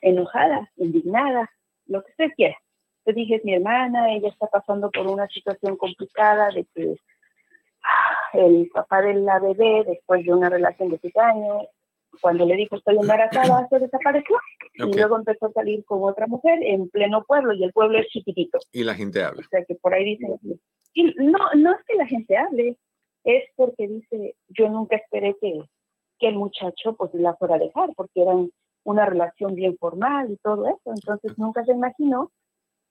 enojada, 0.00 0.70
indignada, 0.76 1.50
lo 1.86 2.02
que 2.02 2.10
usted 2.10 2.30
quiera. 2.36 2.56
Le 3.04 3.12
dije, 3.14 3.36
es 3.36 3.44
mi 3.44 3.54
hermana, 3.54 4.12
ella 4.12 4.28
está 4.28 4.46
pasando 4.46 4.90
por 4.90 5.06
una 5.06 5.26
situación 5.28 5.76
complicada 5.76 6.50
de 6.50 6.64
que 6.74 6.96
el 8.34 8.68
papá 8.72 9.02
de 9.02 9.14
la 9.14 9.38
bebé, 9.38 9.84
después 9.86 10.24
de 10.24 10.32
una 10.32 10.48
relación 10.48 10.90
de 10.90 10.98
siete 10.98 11.20
años, 11.20 11.66
cuando 12.20 12.44
le 12.44 12.56
dijo 12.56 12.76
estoy 12.76 12.96
embarazada, 12.96 13.66
se 13.68 13.78
desapareció. 13.78 14.36
Y 14.74 14.96
luego 14.96 15.16
empezó 15.16 15.46
a 15.46 15.52
salir 15.52 15.84
con 15.84 16.02
otra 16.02 16.26
mujer 16.26 16.58
en 16.62 16.88
pleno 16.88 17.24
pueblo, 17.24 17.52
y 17.52 17.64
el 17.64 17.72
pueblo 17.72 17.98
es 17.98 18.06
chiquitito. 18.08 18.58
Y 18.72 18.84
la 18.84 18.94
gente 18.94 19.22
habla. 19.22 19.40
O 19.40 19.48
sea, 19.48 19.64
que 19.64 19.74
por 19.76 19.94
ahí 19.94 20.04
dicen... 20.04 20.38
no, 21.16 21.38
no 21.56 21.72
es 21.72 21.84
que 21.86 21.94
la 21.94 22.06
gente 22.06 22.36
hable, 22.36 22.76
es 23.24 23.44
porque 23.56 23.88
dice, 23.88 24.34
yo 24.48 24.68
nunca 24.68 24.96
esperé 24.96 25.36
que, 25.40 25.60
que 26.18 26.28
el 26.28 26.36
muchacho 26.36 26.94
pues 26.96 27.14
la 27.14 27.34
fuera 27.34 27.56
a 27.56 27.58
dejar, 27.58 27.90
porque 27.96 28.22
eran 28.22 28.50
una 28.84 29.06
relación 29.06 29.54
bien 29.54 29.76
formal 29.78 30.30
y 30.30 30.36
todo 30.38 30.66
eso. 30.66 30.92
Entonces 30.94 31.38
nunca 31.38 31.64
se 31.64 31.72
imaginó 31.72 32.30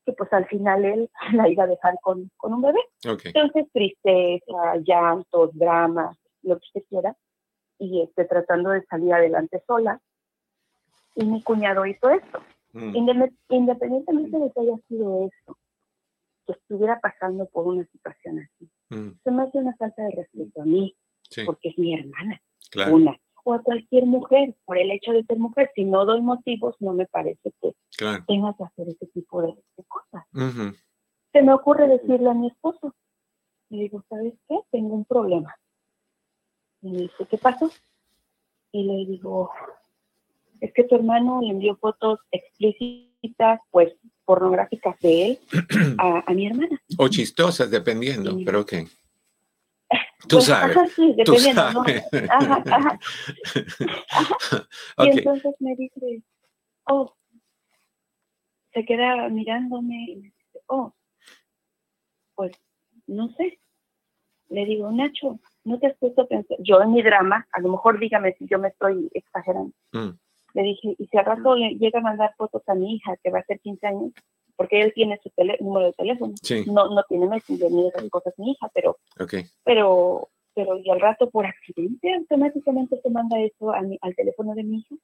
que 0.06 0.14
pues 0.14 0.32
al 0.34 0.48
final 0.48 0.86
él 0.86 1.10
la 1.34 1.50
iba 1.50 1.64
a 1.64 1.68
dejar 1.68 1.98
con, 2.02 2.30
con 2.38 2.54
un 2.54 2.62
bebé. 2.62 2.80
Entonces 3.04 3.68
tristeza, 3.72 4.78
llantos, 4.86 5.52
dramas, 5.54 6.18
lo 6.44 6.58
que 6.58 6.66
usted 6.68 6.84
quiera, 6.90 7.16
y 7.78 8.02
este, 8.02 8.26
tratando 8.26 8.72
de 8.72 8.84
salir 8.86 9.14
adelante 9.14 9.64
sola. 9.66 10.00
Y 11.16 11.26
mi 11.26 11.42
cuñado 11.44 11.86
hizo 11.86 12.10
esto. 12.10 12.42
Mm. 12.74 12.96
Independientemente 13.50 14.38
de 14.38 14.52
que 14.52 14.60
haya 14.62 14.78
sido 14.88 15.28
esto, 15.28 15.58
que 16.46 16.54
estuviera 16.54 17.00
pasando 17.02 17.46
por 17.48 17.68
una 17.68 17.86
situación 17.86 18.40
así, 18.40 18.70
mm. 18.90 19.20
se 19.24 19.32
me 19.32 19.44
hace 19.44 19.58
una 19.58 19.76
falta 19.76 20.04
de 20.04 20.12
respeto 20.12 20.62
a 20.62 20.66
mí, 20.66 20.96
porque 21.46 21.70
es 21.70 21.78
mi 21.78 21.94
hermana. 21.94 22.42
Una 22.90 23.20
o 23.44 23.54
a 23.54 23.62
cualquier 23.62 24.06
mujer 24.06 24.56
por 24.66 24.78
el 24.78 24.92
hecho 24.92 25.12
de 25.12 25.24
ser 25.24 25.38
mujer. 25.38 25.72
Si 25.76 25.84
no 25.84 26.06
doy 26.06 26.22
motivos, 26.22 26.76
no 26.80 26.94
me 26.94 27.06
parece 27.06 27.54
que 27.62 27.74
tenga 28.28 28.56
que 28.58 28.64
hacer 28.64 28.90
ese 28.90 29.08
tipo 29.08 29.42
de, 29.42 29.56
cosas. 29.88 30.26
Se 31.32 31.42
me 31.42 31.54
ocurre 31.54 31.88
decirle 31.88 32.30
a 32.30 32.34
mi 32.34 32.48
esposo, 32.48 32.94
le 33.70 33.84
digo, 33.84 34.04
¿sabes 34.10 34.34
qué? 34.48 34.60
Tengo 34.72 34.96
un 34.96 35.06
problema. 35.06 35.56
Y 36.82 36.92
me 36.92 36.98
dice, 37.00 37.26
¿qué 37.30 37.38
pasó? 37.38 37.72
Y 38.72 38.84
le 38.84 39.06
digo, 39.06 39.52
es 40.60 40.74
que 40.74 40.84
tu 40.84 40.96
hermano 40.96 41.42
le 41.42 41.50
envió 41.50 41.76
fotos 41.78 42.20
explícitas, 42.32 43.60
pues 43.72 43.94
pornográficas 44.26 44.98
de 45.00 45.26
él 45.28 45.40
a, 45.98 46.34
mi 46.34 46.48
hermana. 46.48 46.82
O 46.98 47.08
chistosas, 47.08 47.70
dependiendo, 47.70 48.38
pero 48.46 48.66
¿qué? 48.66 48.88
Tú 50.28 50.38
pues, 50.38 50.46
sabes. 50.46 50.94
sí, 50.94 51.14
dependiendo, 51.18 51.72
¿no? 51.74 51.84
Ajá, 52.30 52.64
ajá. 52.66 53.00
Y 55.00 55.10
entonces 55.10 55.56
me 55.60 55.76
dice, 55.76 56.24
oh, 56.86 57.16
se 58.74 58.86
queda 58.86 59.28
mirándome 59.30 60.06
y 60.08 60.16
me 60.18 60.22
dice, 60.24 60.60
oh, 60.68 60.94
pues 62.36 62.54
no 63.08 63.30
sé. 63.30 63.60
Le 64.50 64.66
digo, 64.66 64.92
Nacho, 64.92 65.40
¿no 65.64 65.80
te 65.80 65.88
has 65.88 65.98
puesto 65.98 66.24
a 66.24 66.28
pensar? 66.28 66.58
Yo 66.60 66.82
en 66.82 66.92
mi 66.92 67.02
drama, 67.02 67.48
a 67.52 67.62
lo 67.62 67.70
mejor 67.70 68.00
dígame 68.00 68.34
si 68.34 68.48
yo 68.48 68.60
me 68.60 68.68
estoy 68.70 69.10
exagerando. 69.14 69.74
Mm. 69.94 70.10
Le 70.54 70.64
dije, 70.64 70.96
y 70.98 71.08
si 71.08 71.18
al 71.18 71.26
rato 71.26 71.56
le 71.56 71.76
llega 71.76 72.00
a 72.00 72.04
mandar 72.04 72.34
fotos 72.38 72.62
a 72.68 72.76
mi 72.76 72.96
hija, 72.96 73.16
que 73.24 73.32
va 73.32 73.40
a 73.40 73.46
ser 73.46 73.60
15 73.62 73.88
años, 73.88 74.12
porque 74.62 74.80
él 74.80 74.93
tiene 74.93 75.19
su 75.24 75.32
número 75.60 75.88
de 75.88 75.93
teléfono. 75.93 76.36
No, 76.67 76.93
no 76.93 77.04
tiene 77.10 77.28
Messenger 77.28 77.71
ni 77.71 77.88
esas 77.88 78.08
cosas 78.12 78.32
mi 78.38 78.52
hija, 78.52 78.69
pero, 78.76 79.00
pero, 79.63 80.30
pero 80.54 80.78
y 80.78 80.88
al 80.91 81.02
rato 81.02 81.32
por 81.32 81.47
accidente 81.47 82.13
automáticamente 82.13 83.02
se 83.02 83.10
manda 83.10 83.39
eso 83.39 83.71
al 83.71 84.15
teléfono 84.15 84.54
de 84.54 84.63
mi 84.63 84.78
hija. 84.78 84.95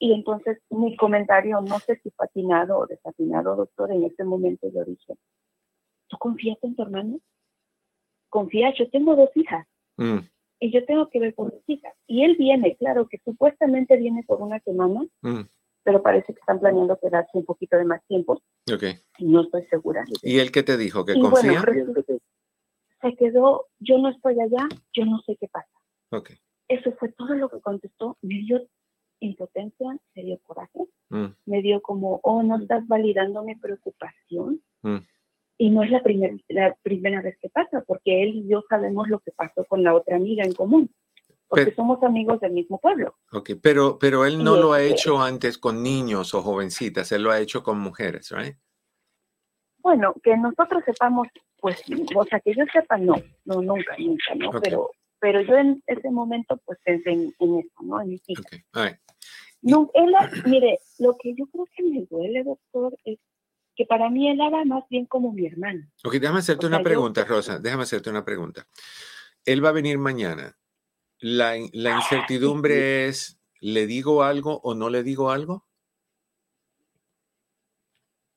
Y 0.00 0.12
entonces 0.12 0.58
mi 0.70 0.96
comentario, 0.96 1.60
no 1.60 1.78
sé 1.78 2.00
si 2.02 2.10
patinado 2.10 2.78
o 2.78 2.86
desafinado, 2.88 3.54
doctor, 3.54 3.92
en 3.92 4.02
este 4.02 4.24
momento 4.24 4.68
yo 4.74 4.84
dije, 4.84 5.14
¿tú 6.08 6.18
confías 6.18 6.58
en 6.62 6.74
tu 6.74 6.82
hermano? 6.82 7.20
Confía, 8.28 8.74
yo 8.76 8.90
tengo 8.90 9.14
dos 9.14 9.30
hijas. 9.36 9.68
Mm. 9.98 10.18
Y 10.58 10.72
yo 10.72 10.84
tengo 10.84 11.08
que 11.10 11.20
ver 11.20 11.36
con 11.36 11.52
mis 11.54 11.78
hijas. 11.78 11.94
Y 12.08 12.24
él 12.24 12.34
viene, 12.36 12.76
claro, 12.76 13.06
que 13.06 13.20
supuestamente 13.24 13.96
viene 13.96 14.24
por 14.24 14.42
una 14.42 14.58
semana. 14.58 15.06
Mm 15.22 15.42
pero 15.88 16.02
parece 16.02 16.34
que 16.34 16.40
están 16.40 16.60
planeando 16.60 16.98
quedarse 17.00 17.30
un 17.32 17.46
poquito 17.46 17.78
de 17.78 17.86
más 17.86 18.04
tiempo. 18.06 18.42
Ok. 18.70 18.82
no 19.20 19.40
estoy 19.40 19.64
segura. 19.70 20.04
¿Y 20.22 20.38
él 20.38 20.52
qué 20.52 20.62
te 20.62 20.76
dijo? 20.76 21.02
¿Que 21.06 21.14
confía? 21.18 21.64
se 23.00 23.16
quedó, 23.16 23.68
yo 23.78 23.96
no 23.96 24.10
estoy 24.10 24.38
allá, 24.38 24.68
yo 24.92 25.06
no 25.06 25.22
sé 25.22 25.38
qué 25.40 25.48
pasa. 25.48 25.70
Ok. 26.10 26.32
Eso 26.68 26.92
fue 26.98 27.08
todo 27.12 27.34
lo 27.36 27.48
que 27.48 27.62
contestó. 27.62 28.18
Me 28.20 28.34
dio 28.34 28.68
impotencia, 29.20 29.96
me 30.14 30.24
dio 30.24 30.38
coraje, 30.42 30.78
mm. 31.08 31.26
me 31.46 31.62
dio 31.62 31.80
como, 31.80 32.20
oh, 32.22 32.42
no 32.42 32.58
estás 32.58 32.86
validando 32.86 33.42
mi 33.42 33.54
preocupación. 33.54 34.60
Mm. 34.82 34.98
Y 35.56 35.70
no 35.70 35.84
es 35.84 35.90
la, 35.90 36.02
la 36.48 36.76
primera 36.82 37.22
vez 37.22 37.38
que 37.40 37.48
pasa, 37.48 37.82
porque 37.86 38.24
él 38.24 38.34
y 38.34 38.48
yo 38.48 38.62
sabemos 38.68 39.08
lo 39.08 39.20
que 39.20 39.32
pasó 39.32 39.64
con 39.64 39.82
la 39.82 39.94
otra 39.94 40.16
amiga 40.16 40.44
en 40.44 40.52
común 40.52 40.90
porque 41.48 41.74
somos 41.74 42.02
amigos 42.02 42.40
del 42.40 42.52
mismo 42.52 42.78
pueblo. 42.78 43.16
Ok, 43.32 43.52
pero, 43.62 43.98
pero 43.98 44.26
él 44.26 44.44
no 44.44 44.56
lo 44.56 44.72
ha 44.74 44.82
este 44.82 44.94
hecho 44.94 45.20
antes 45.20 45.56
con 45.58 45.82
niños 45.82 46.34
o 46.34 46.42
jovencitas, 46.42 47.10
él 47.12 47.22
lo 47.22 47.30
ha 47.30 47.40
hecho 47.40 47.62
con 47.62 47.80
mujeres, 47.80 48.30
¿right? 48.30 48.56
Bueno, 49.78 50.14
que 50.22 50.36
nosotros 50.36 50.82
sepamos, 50.84 51.28
pues, 51.58 51.82
o 52.14 52.24
sea, 52.24 52.40
que 52.40 52.54
yo 52.54 52.64
sepa, 52.72 52.98
no, 52.98 53.14
no, 53.44 53.62
nunca, 53.62 53.96
nunca, 53.98 54.34
¿no? 54.36 54.50
Pero, 54.60 54.90
pero 55.18 55.40
yo 55.40 55.56
en 55.56 55.82
ese 55.86 56.10
momento, 56.10 56.60
pues, 56.66 56.78
pensé 56.84 57.10
en, 57.10 57.34
eso, 57.38 57.82
¿no? 57.82 58.00
En 58.02 58.08
mi 58.10 58.20
hija. 58.26 59.00
No, 59.62 59.90
él, 59.94 60.14
mire, 60.44 60.78
lo 60.98 61.16
que 61.16 61.34
yo 61.34 61.46
creo 61.46 61.66
que 61.74 61.82
me 61.82 62.06
duele, 62.10 62.44
doctor, 62.44 62.96
es 63.04 63.18
que 63.74 63.86
para 63.86 64.10
mí 64.10 64.28
él 64.28 64.40
era 64.40 64.64
más 64.64 64.84
bien 64.90 65.06
como 65.06 65.32
mi 65.32 65.46
hermano. 65.46 65.80
Ok, 66.04 66.14
déjame 66.14 66.40
hacerte 66.40 66.66
una 66.66 66.82
pregunta, 66.82 67.24
Rosa, 67.24 67.58
déjame 67.58 67.84
hacerte 67.84 68.10
una 68.10 68.24
pregunta. 68.24 68.66
Él 69.44 69.64
va 69.64 69.70
a 69.70 69.72
venir 69.72 69.98
mañana 69.98 70.56
la, 71.20 71.54
la 71.72 71.96
incertidumbre 71.96 73.06
es, 73.06 73.38
¿le 73.60 73.86
digo 73.86 74.22
algo 74.22 74.60
o 74.62 74.74
no 74.74 74.88
le 74.90 75.02
digo 75.02 75.30
algo? 75.30 75.66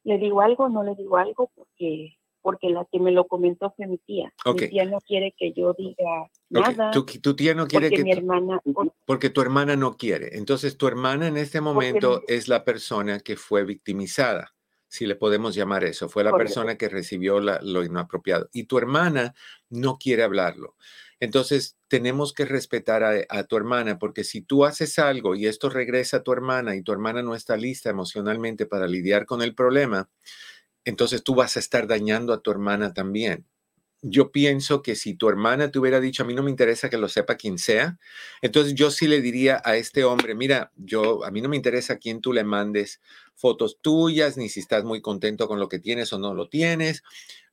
Le 0.03 0.17
digo 0.17 0.41
algo 0.41 0.65
o 0.65 0.69
no 0.69 0.84
le 0.84 0.95
digo 0.95 1.17
algo 1.17 1.51
porque 1.53 2.17
porque 2.41 2.69
la 2.69 2.86
que 2.91 2.99
me 2.99 3.11
lo 3.11 3.27
comentó 3.27 3.71
fue 3.75 3.88
mi 3.88 3.97
tía. 3.99 4.34
Mi 4.45 4.67
tía 4.67 4.86
no 4.86 4.99
quiere 4.99 5.34
que 5.38 5.53
yo 5.53 5.73
diga 5.77 6.29
nada. 6.49 6.91
Tu, 6.91 7.36
tía 7.36 7.53
no 7.53 7.67
quiere 7.67 7.89
que... 7.89 8.03
Mi 8.03 8.11
hermana, 8.11 8.59
porque 9.05 9.29
tu 9.29 9.41
hermana 9.41 9.75
no 9.75 9.95
quiere. 9.95 10.38
Entonces, 10.38 10.77
tu 10.77 10.88
hermana 10.88 11.27
en 11.27 11.38
este 11.38 11.61
momento 11.61 12.23
es 12.27 12.47
la 12.47 12.63
persona 12.65 13.19
que 13.19 13.38
fue 13.38 13.63
victimizada, 13.63 14.53
si 14.88 15.05
le 15.05 15.15
podemos 15.15 15.55
llamar 15.55 15.84
eso. 15.84 16.09
Fue 16.09 16.23
la 16.23 16.32
persona 16.32 16.77
que 16.77 16.89
recibió 16.89 17.39
lo 17.39 17.84
inapropiado. 17.84 18.49
Y 18.51 18.63
tu 18.63 18.77
hermana 18.77 19.34
no 19.69 19.97
quiere 19.97 20.23
hablarlo. 20.23 20.75
Entonces, 21.22 21.78
tenemos 21.88 22.34
que 22.34 22.45
respetar 22.45 23.03
a, 23.03 23.43
tu 23.43 23.55
hermana, 23.55 23.99
porque 23.99 24.24
si 24.24 24.41
tú 24.41 24.65
haces 24.65 24.97
algo 24.97 25.36
y 25.36 25.45
esto 25.45 25.69
regresa 25.69 26.17
a 26.17 26.24
tu 26.24 26.34
hermana 26.34 26.76
y 26.76 26.82
tu 26.82 26.91
hermana 26.91 27.22
no 27.22 27.36
está 27.36 27.55
lista 27.57 27.91
emocionalmente 27.91 28.65
para 28.65 28.88
lidiar 28.88 29.28
con 29.28 29.43
el 29.43 29.53
problema, 29.53 30.09
entonces 30.84 31.24
tú 31.24 31.36
vas 31.36 31.57
a 31.57 31.59
estar 31.59 31.86
dañando 31.86 32.34
a 32.34 32.41
tu 32.41 32.49
hermana 32.49 32.95
también. 32.95 33.45
Yo 34.01 34.32
pienso 34.32 34.82
que 34.82 34.95
si 34.95 35.13
tu 35.13 35.30
hermana 35.30 35.69
te 35.69 35.78
hubiera 35.78 35.99
dicho, 35.99 36.24
a 36.24 36.26
mí 36.26 36.34
no 36.34 36.41
me 36.41 36.49
interesa 36.49 36.89
que 36.89 36.97
lo 36.97 37.07
sepa 37.07 37.36
quien 37.36 37.59
sea, 37.59 37.99
entonces 38.41 38.74
yo 38.74 38.89
sí 38.89 39.07
le 39.07 39.22
diría 39.22 39.61
a 39.63 39.76
este 39.78 40.03
hombre, 40.03 40.34
mira, 40.34 40.72
yo 40.76 41.24
a 41.24 41.30
mí 41.30 41.39
no 41.41 41.49
me 41.49 41.55
interesa 41.55 41.99
quién 41.99 42.22
tú 42.22 42.34
le 42.34 42.43
mandes 42.43 42.99
fotos 43.36 43.78
tuyas, 43.80 44.38
ni 44.38 44.49
si 44.49 44.59
estás 44.59 44.86
muy 44.86 45.01
contento 45.01 45.47
con 45.47 45.59
lo 45.59 45.69
que 45.69 45.78
tienes 45.78 46.11
o 46.13 46.17
no 46.17 46.34
lo 46.34 46.49
tienes. 46.49 47.03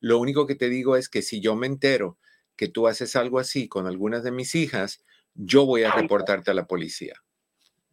Lo 0.01 0.19
único 0.19 0.47
que 0.47 0.55
te 0.55 0.71
digo 0.71 0.97
es 0.97 1.11
que 1.11 1.21
si 1.21 1.43
yo 1.43 1.55
me 1.55 1.67
entero 1.67 2.17
que 2.59 2.69
tú 2.69 2.89
haces 2.89 3.17
algo 3.17 3.39
así 3.39 3.69
con 3.69 3.87
algunas 3.87 4.25
de 4.25 4.33
mis 4.33 4.55
hijas, 4.57 5.03
yo 5.35 5.65
voy 5.65 5.85
a 5.85 5.93
reportarte 5.93 6.51
a 6.51 6.55
la 6.55 6.67
policía. 6.67 7.23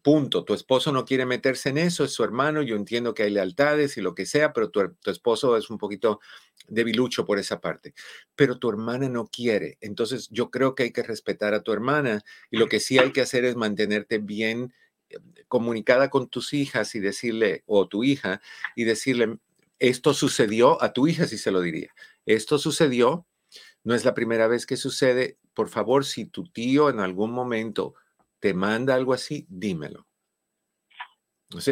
Punto. 0.02 0.44
Tu 0.44 0.54
esposo 0.54 0.92
no 0.92 1.06
quiere 1.06 1.26
meterse 1.26 1.70
en 1.70 1.78
eso, 1.78 2.04
es 2.04 2.12
su 2.12 2.24
hermano, 2.24 2.64
yo 2.64 2.76
entiendo 2.76 3.14
que 3.14 3.24
hay 3.24 3.30
lealtades 3.30 3.98
y 3.98 4.02
lo 4.02 4.16
que 4.16 4.26
sea, 4.26 4.54
pero 4.54 4.70
tu, 4.70 4.82
esposo 5.06 5.56
es 5.56 5.70
un 5.70 5.78
poquito 5.78 6.20
debilucho 6.68 7.26
por 7.26 7.38
esa 7.38 7.62
parte. 7.62 7.94
Pero 8.36 8.58
tu 8.58 8.70
hermana 8.70 9.08
no 9.08 9.28
quiere. 9.28 9.78
Entonces 9.82 10.28
yo 10.32 10.50
creo 10.50 10.74
que 10.74 10.84
hay 10.84 10.92
que 10.92 11.04
respetar 11.04 11.54
a 11.54 11.62
tu 11.62 11.72
hermana 11.72 12.24
y 12.50 12.58
lo 12.58 12.68
que 12.68 12.80
sí 12.80 12.98
hay 12.98 13.12
que 13.12 13.22
hacer 13.22 13.46
es 13.46 13.56
mantenerte 13.56 14.18
bien 14.18 14.74
eh, 15.10 15.18
comunicada 15.48 16.10
con 16.10 16.28
tus 16.28 16.54
hijas 16.54 16.96
y 16.96 17.00
decirle, 17.00 17.64
o 17.68 17.88
tu 17.88 18.04
hija, 18.04 18.42
y 18.76 18.84
decirle, 18.84 19.38
esto 19.78 20.16
sucedió 20.16 20.82
a 20.82 20.94
tu 20.94 21.08
hija, 21.08 21.28
si 21.28 21.38
se 21.38 21.52
lo 21.52 21.62
diría. 21.62 21.94
Esto 22.26 22.58
sucedió, 22.58 23.28
no 23.86 23.94
es 23.94 24.04
la 24.04 24.14
primera 24.14 24.48
vez 24.48 24.66
que 24.66 24.76
sucede. 24.76 25.38
por 25.54 25.70
favor, 25.70 26.04
si 26.04 26.26
tu 26.26 26.44
tío 26.44 26.90
en 26.90 27.00
algún 27.00 27.32
momento 27.32 27.94
te 28.40 28.54
manda 28.54 28.96
algo 28.96 29.14
así, 29.14 29.46
dímelo. 29.48 30.06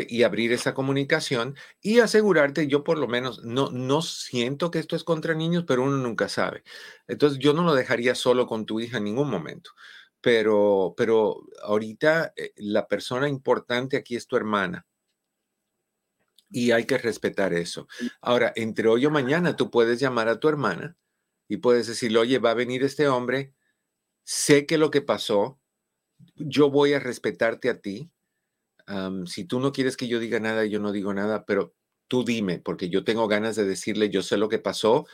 y 0.08 0.24
abrir 0.24 0.54
esa 0.54 0.74
comunicación 0.74 1.56
y 1.82 2.00
asegurarte, 2.00 2.68
yo 2.68 2.84
por 2.84 2.98
lo 2.98 3.08
menos 3.08 3.44
no, 3.44 3.72
no 3.72 4.02
siento 4.02 4.72
que 4.72 4.80
esto 4.80 4.96
es 4.96 5.04
contra 5.04 5.34
niños, 5.34 5.66
pero 5.68 5.84
uno 5.84 5.98
nunca 5.98 6.30
sabe. 6.30 6.64
Entonces 7.08 7.40
yo 7.40 7.52
no 7.54 7.64
lo 7.64 7.74
dejaría 7.74 8.16
solo 8.16 8.48
con 8.48 8.66
tu 8.66 8.80
hija 8.80 9.00
en 9.00 9.06
ningún 9.06 9.30
momento. 9.30 9.72
Pero, 10.22 10.94
pero 10.96 11.42
ahorita 11.64 12.34
eh, 12.38 12.54
la 12.58 12.88
persona 12.88 13.28
importante 13.28 13.98
aquí 13.98 14.16
es 14.16 14.28
tu 14.28 14.38
hermana 14.38 14.86
y 16.50 16.72
hay 16.72 16.86
que 16.86 16.98
respetar 17.00 17.54
eso. 17.54 17.88
Ahora, 18.22 18.54
entre 18.56 18.88
hoy 18.88 19.06
o 19.06 19.12
mañana 19.12 19.56
tú 19.56 19.72
puedes 19.72 20.00
llamar 20.00 20.30
a 20.30 20.40
tu 20.40 20.48
hermana 20.48 20.96
y 21.54 21.58
puedes 21.58 21.86
decirle, 21.86 22.18
oye, 22.18 22.40
va 22.40 22.50
a 22.50 22.56
venir 22.56 22.82
este 22.82 23.08
hombre, 23.08 23.54
sé 24.24 24.66
que 24.66 24.80
lo 24.80 24.90
que 24.90 25.04
pasó, 25.04 25.60
yo 26.36 26.72
voy 26.72 26.94
a 26.94 27.00
respetarte 27.00 27.70
a 27.70 27.80
ti. 27.80 28.10
si 29.28 29.46
tú 29.46 29.60
no 29.60 29.72
quieres 29.72 29.96
que 29.96 30.08
yo 30.08 30.20
diga 30.20 30.40
nada, 30.40 30.66
yo 30.66 30.80
no 30.80 30.92
digo 30.92 31.14
nada, 31.14 31.46
pero 31.46 31.76
tú 32.08 32.24
dime, 32.24 32.58
porque 32.58 32.90
yo 32.90 33.04
tengo 33.04 33.28
ganas 33.28 33.56
de 33.56 33.66
decirle, 33.66 34.10
yo 34.10 34.24
sé 34.24 34.38
lo 34.38 34.50
que 34.50 34.58
pasó 34.58 35.06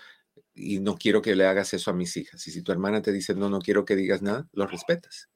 y 0.53 0.79
no 0.79 0.95
quiero 0.95 1.21
que 1.21 1.35
le 1.35 1.45
hagas 1.45 1.73
eso 1.73 1.91
a 1.91 1.93
mis 1.93 2.15
hijas. 2.15 2.47
Y 2.47 2.51
si 2.51 2.63
tu 2.63 2.71
hermana 2.71 3.01
te 3.01 3.11
dice, 3.11 3.35
no, 3.35 3.49
no 3.49 3.59
quiero 3.59 3.83
que 3.83 3.97
digas 3.97 4.21
nada, 4.21 4.47
lo 4.53 4.65
respetas. 4.65 5.29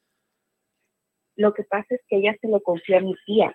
Lo 1.35 1.53
que 1.53 1.63
pasa 1.63 1.95
es 1.95 2.01
que 2.07 2.19
ella 2.19 2.33
se 2.39 2.47
lo 2.47 2.61
confía 2.61 2.99
a 2.99 3.01
mi 3.01 3.13
tía. 3.25 3.53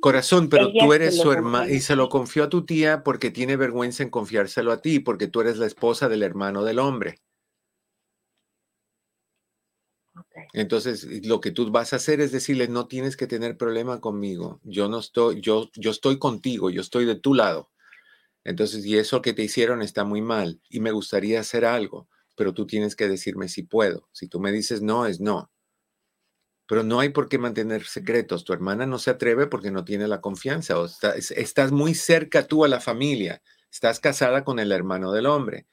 Corazón, 0.00 0.48
pero 0.48 0.72
tú 0.72 0.92
eres 0.92 1.16
su 1.16 1.30
hermana 1.32 1.70
y 1.70 1.80
se 1.80 1.96
lo 1.96 2.08
confió 2.08 2.44
a 2.44 2.48
tu 2.48 2.64
tía 2.64 3.02
porque 3.04 3.30
tiene 3.30 3.56
vergüenza 3.56 4.02
en 4.02 4.10
confiárselo 4.10 4.72
a 4.72 4.80
ti, 4.80 4.98
porque 5.00 5.28
tú 5.28 5.40
eres 5.40 5.58
la 5.58 5.66
esposa 5.66 6.08
del 6.08 6.22
hermano 6.22 6.64
del 6.64 6.78
hombre. 6.78 7.20
Entonces, 10.52 11.06
lo 11.26 11.40
que 11.40 11.50
tú 11.50 11.70
vas 11.70 11.92
a 11.92 11.96
hacer 11.96 12.20
es 12.20 12.32
decirle, 12.32 12.68
no 12.68 12.86
tienes 12.86 13.16
que 13.16 13.26
tener 13.26 13.56
problema 13.56 14.00
conmigo. 14.00 14.60
Yo 14.64 14.88
no 14.88 14.98
estoy, 14.98 15.40
yo, 15.40 15.70
yo 15.74 15.90
estoy 15.90 16.18
contigo, 16.18 16.70
yo 16.70 16.80
estoy 16.80 17.04
de 17.04 17.14
tu 17.14 17.34
lado. 17.34 17.70
Entonces, 18.44 18.84
y 18.84 18.96
eso 18.96 19.22
que 19.22 19.32
te 19.32 19.42
hicieron 19.42 19.82
está 19.82 20.04
muy 20.04 20.22
mal 20.22 20.60
y 20.68 20.80
me 20.80 20.92
gustaría 20.92 21.40
hacer 21.40 21.64
algo, 21.64 22.08
pero 22.36 22.54
tú 22.54 22.66
tienes 22.66 22.96
que 22.96 23.08
decirme 23.08 23.48
si 23.48 23.62
puedo. 23.62 24.08
Si 24.12 24.28
tú 24.28 24.40
me 24.40 24.50
dices 24.50 24.82
no, 24.82 25.06
es 25.06 25.20
no. 25.20 25.50
Pero 26.70 26.82
no 26.82 27.00
hay 27.00 27.10
por 27.10 27.28
qué 27.28 27.36
mantener 27.36 27.84
secretos. 27.84 28.44
Tu 28.44 28.54
hermana 28.54 28.86
no 28.86 28.98
se 28.98 29.10
atreve 29.10 29.46
porque 29.46 29.70
no 29.70 29.84
tiene 29.84 30.08
la 30.08 30.22
confianza. 30.22 30.78
O 30.78 30.86
estás 30.86 31.72
muy 31.72 31.94
cerca 31.94 32.46
tú 32.46 32.64
a 32.64 32.68
la 32.68 32.80
familia. 32.80 33.42
Estás 33.70 34.00
casada 34.00 34.44
con 34.44 34.58
el 34.58 34.72
hermano 34.72 35.12
del 35.12 35.26
hombre 35.26 35.66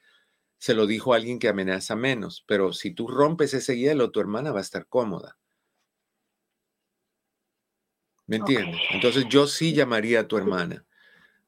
se 0.58 0.74
lo 0.74 0.86
dijo 0.86 1.14
alguien 1.14 1.38
que 1.38 1.48
amenaza 1.48 1.94
menos, 1.94 2.44
pero 2.46 2.72
si 2.72 2.90
tú 2.90 3.06
rompes 3.06 3.54
ese 3.54 3.78
hielo, 3.78 4.10
tu 4.10 4.20
hermana 4.20 4.50
va 4.52 4.58
a 4.58 4.62
estar 4.62 4.86
cómoda. 4.86 5.38
¿Me 8.26 8.36
entiendes? 8.36 8.80
Entonces 8.90 9.24
yo 9.30 9.46
sí 9.46 9.72
llamaría 9.72 10.20
a 10.20 10.28
tu 10.28 10.36
hermana 10.36 10.84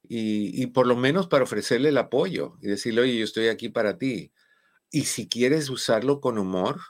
y, 0.09 0.63
y, 0.63 0.69
por 0.69 0.87
lo 0.87 0.97
menos 0.97 1.27
para 1.27 1.45
ofrecerle 1.45 1.91
el 1.91 1.99
apoyo 1.99 2.57
y 2.63 2.69
decirle, 2.69 3.03
oye, 3.03 3.19
yo 3.19 3.25
estoy 3.25 3.49
aquí 3.49 3.69
para 3.69 3.99
ti. 3.99 4.33
Y 4.91 5.03
si 5.03 5.29
quieres 5.29 5.69
usarlo 5.69 6.21
con 6.21 6.39
humor, 6.39 6.81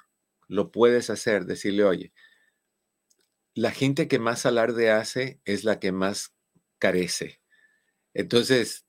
lo 0.47 0.71
puedes 0.71 1.11
hacer, 1.11 1.45
decirle, 1.45 1.85
oye, 1.85 2.13
la 3.55 3.71
gente 3.71 4.09
que 4.09 4.19
más 4.19 4.47
alarde 4.47 4.91
hace 4.91 5.41
es 5.45 5.65
la 5.65 5.79
que 5.79 5.93
más 5.93 6.35
carece. 6.79 7.41
Entonces, 8.13 8.87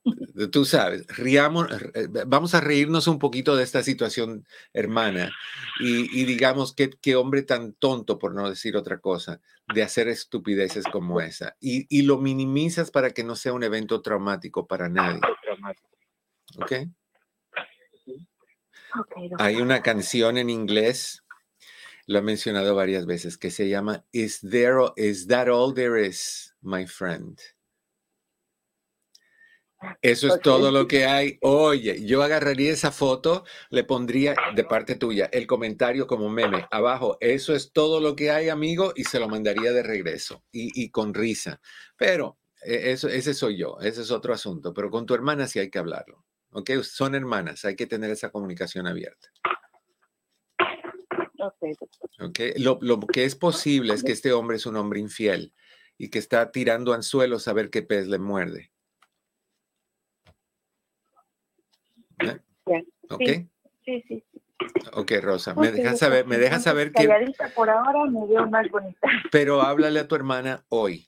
tú 0.51 0.65
sabes, 0.65 1.05
riamos, 1.07 1.67
eh, 1.93 2.07
vamos 2.25 2.55
a 2.55 2.61
reírnos 2.61 3.07
un 3.07 3.19
poquito 3.19 3.55
de 3.55 3.63
esta 3.63 3.83
situación, 3.83 4.47
hermana, 4.73 5.31
y, 5.79 6.25
digamos, 6.25 6.73
qué, 6.73 6.89
qué, 6.89 7.15
hombre 7.15 7.43
tan 7.43 7.73
tonto, 7.73 8.17
por 8.17 8.33
no 8.33 8.49
decir 8.49 8.75
otra 8.75 8.99
cosa, 8.99 9.39
de 9.73 9.83
hacer 9.83 10.07
estupideces 10.07 10.85
como 10.85 11.21
esa. 11.21 11.55
Y, 11.59 12.01
lo 12.01 12.17
minimizas 12.17 12.89
para 12.89 13.11
que 13.11 13.23
no 13.23 13.35
sea 13.35 13.53
un 13.53 13.63
evento 13.63 14.01
traumático 14.01 14.65
para 14.65 14.89
nadie. 14.89 15.21
¿Ok? 16.57 16.71
Hay 19.37 19.57
una 19.57 19.81
canción 19.83 20.37
en 20.37 20.49
inglés, 20.49 21.23
lo 22.07 22.19
he 22.19 22.21
mencionado 22.21 22.75
varias 22.75 23.05
veces, 23.05 23.37
que 23.37 23.51
se 23.51 23.69
llama 23.69 24.05
Is, 24.11 24.39
there, 24.41 24.91
is 24.95 25.27
That 25.27 25.49
All 25.49 25.73
There 25.73 26.05
Is, 26.05 26.55
My 26.61 26.85
Friend? 26.85 27.39
Eso 30.01 30.27
es 30.27 30.39
todo 30.41 30.71
lo 30.71 30.87
que 30.87 31.05
hay. 31.05 31.37
Oye, 31.41 32.05
yo 32.05 32.21
agarraría 32.21 32.71
esa 32.71 32.91
foto, 32.91 33.43
le 33.69 33.83
pondría 33.83 34.35
de 34.55 34.63
parte 34.63 34.95
tuya 34.95 35.29
el 35.31 35.47
comentario 35.47 36.05
como 36.05 36.29
meme 36.29 36.67
abajo. 36.69 37.17
Eso 37.19 37.55
es 37.55 37.71
todo 37.71 37.99
lo 37.99 38.15
que 38.15 38.31
hay, 38.31 38.49
amigo, 38.49 38.93
y 38.95 39.05
se 39.05 39.19
lo 39.19 39.27
mandaría 39.27 39.71
de 39.71 39.83
regreso 39.83 40.43
y, 40.51 40.89
con 40.91 41.13
risa. 41.13 41.59
Pero 41.97 42.37
e, 42.63 42.91
eso, 42.91 43.07
ese 43.09 43.33
soy 43.33 43.57
yo, 43.57 43.79
ese 43.81 44.01
es 44.01 44.11
otro 44.11 44.33
asunto. 44.33 44.73
Pero 44.73 44.91
con 44.91 45.05
tu 45.05 45.15
hermana 45.15 45.47
sí 45.47 45.59
hay 45.59 45.69
que 45.69 45.79
hablarlo. 45.79 46.25
¿Ok? 46.51 46.69
Son 46.83 47.15
hermanas, 47.15 47.65
hay 47.65 47.75
que 47.75 47.87
tener 47.87 48.11
esa 48.11 48.29
comunicación 48.29 48.85
abierta. 48.85 49.29
Ok. 52.19 52.39
Lo, 52.57 52.79
lo 52.81 52.99
que 52.99 53.25
es 53.25 53.35
posible 53.35 53.93
es 53.93 54.03
que 54.03 54.11
este 54.11 54.33
hombre 54.33 54.57
es 54.57 54.65
un 54.65 54.75
hombre 54.75 54.99
infiel 54.99 55.53
y 55.97 56.09
que 56.09 56.19
está 56.19 56.51
tirando 56.51 56.93
anzuelos 56.93 57.47
a 57.47 57.53
ver 57.53 57.69
qué 57.69 57.83
pez 57.83 58.07
le 58.07 58.17
muerde. 58.17 58.71
¿Ok? 63.09 63.21
Sí, 63.85 64.03
sí, 64.07 64.23
Ok, 64.93 65.11
Rosa, 65.21 65.53
me 65.55 65.71
dejas 65.71 65.99
saber, 65.99 66.25
me 66.25 66.37
dejas 66.37 66.63
saber 66.63 66.91
que... 66.91 67.09
por 67.55 67.69
ahora 67.69 68.05
me 68.05 68.27
veo 68.27 68.47
más 68.47 68.69
bonita. 68.69 69.07
Pero 69.31 69.61
háblale 69.61 69.99
a 69.99 70.07
tu 70.07 70.15
hermana 70.15 70.63
hoy. 70.69 71.07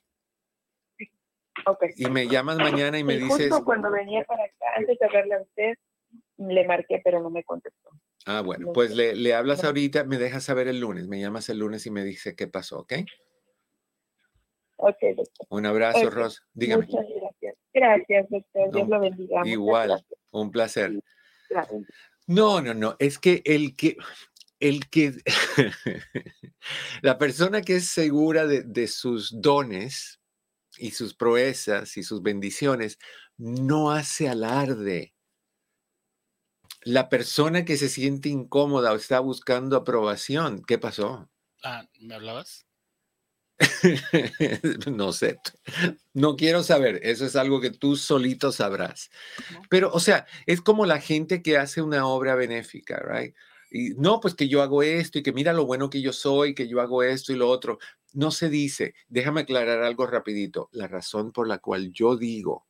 Okay. 1.65 1.91
Y 1.95 2.09
me 2.09 2.27
llamas 2.27 2.57
mañana 2.57 2.97
y 2.97 3.03
me 3.03 3.15
dices... 3.17 3.49
Justo 3.49 3.63
cuando 3.63 3.91
venía 3.91 4.23
para 4.25 4.43
acá, 4.43 4.65
antes 4.75 4.97
de 4.99 5.07
verle 5.07 5.35
a 5.35 5.41
usted, 5.41 5.73
le 6.37 6.67
marqué, 6.67 6.99
pero 7.03 7.21
no 7.21 7.29
me 7.29 7.43
contestó. 7.43 7.91
Ah, 8.25 8.41
bueno, 8.41 8.71
pues 8.73 8.95
le, 8.95 9.15
le 9.15 9.33
hablas 9.33 9.63
ahorita, 9.63 10.05
me 10.05 10.17
dejas 10.17 10.43
saber 10.43 10.67
el 10.67 10.79
lunes, 10.79 11.07
me 11.07 11.19
llamas 11.19 11.49
el 11.49 11.59
lunes 11.59 11.85
y 11.85 11.91
me 11.91 12.03
dice 12.03 12.35
qué 12.35 12.47
pasó, 12.47 12.79
¿ok? 12.79 12.93
Ok, 14.77 14.97
doctor. 15.15 15.47
Un 15.49 15.65
abrazo, 15.65 16.09
Rosa. 16.09 16.41
Dígame. 16.53 16.85
Muchas 16.85 17.05
gracias. 17.15 17.55
Gracias, 17.73 18.29
doctor. 18.29 18.71
Dios 18.73 18.89
lo 18.89 18.99
bendiga. 18.99 19.41
Igual, 19.45 20.05
un 20.31 20.51
placer. 20.51 20.91
No, 22.27 22.61
no, 22.61 22.73
no, 22.73 22.95
es 22.99 23.19
que 23.19 23.41
el 23.45 23.75
que, 23.75 23.97
el 24.59 24.89
que, 24.89 25.13
la 27.01 27.17
persona 27.17 27.61
que 27.61 27.77
es 27.77 27.89
segura 27.89 28.45
de, 28.45 28.87
sus 28.87 29.41
dones 29.41 30.19
y 30.77 30.91
sus 30.91 31.13
proezas 31.13 31.97
y 31.97 32.03
sus 32.03 32.21
bendiciones, 32.21 32.97
no 33.37 33.91
hace 33.91 34.29
alarde. 34.29 35.13
La 36.85 37.09
persona 37.09 37.65
que 37.65 37.77
se 37.77 37.89
siente 37.89 38.29
incómoda 38.29 38.91
o 38.91 38.95
está 38.95 39.19
buscando 39.19 39.77
aprobación, 39.77 40.63
¿qué 40.65 40.77
pasó? 40.77 41.29
Ah, 41.63 41.87
¿me 41.99 42.15
hablabas? 42.15 42.65
no 44.91 45.13
sé, 45.13 45.39
no 46.13 46.35
quiero 46.35 46.63
saber, 46.63 46.99
eso 47.03 47.25
es 47.25 47.35
algo 47.35 47.61
que 47.61 47.69
tú 47.69 47.95
solito 47.95 48.51
sabrás. 48.51 49.09
Pero, 49.69 49.91
o 49.93 49.99
sea, 49.99 50.25
es 50.45 50.61
como 50.61 50.85
la 50.85 50.99
gente 50.99 51.41
que 51.41 51.57
hace 51.57 51.81
una 51.81 52.07
obra 52.07 52.35
benéfica, 52.35 52.99
¿right? 52.99 53.35
Y 53.71 53.91
no, 53.91 54.19
pues 54.19 54.35
que 54.35 54.47
yo 54.47 54.61
hago 54.61 54.83
esto 54.83 55.19
y 55.19 55.23
que 55.23 55.33
mira 55.33 55.53
lo 55.53 55.65
bueno 55.65 55.89
que 55.89 56.01
yo 56.01 56.13
soy, 56.13 56.53
que 56.53 56.67
yo 56.67 56.81
hago 56.81 57.03
esto 57.03 57.33
y 57.33 57.35
lo 57.35 57.49
otro. 57.49 57.79
No 58.11 58.31
se 58.31 58.49
dice, 58.49 58.93
déjame 59.07 59.41
aclarar 59.41 59.81
algo 59.83 60.05
rapidito, 60.05 60.69
la 60.71 60.87
razón 60.87 61.31
por 61.31 61.47
la 61.47 61.59
cual 61.59 61.91
yo 61.91 62.15
digo 62.15 62.67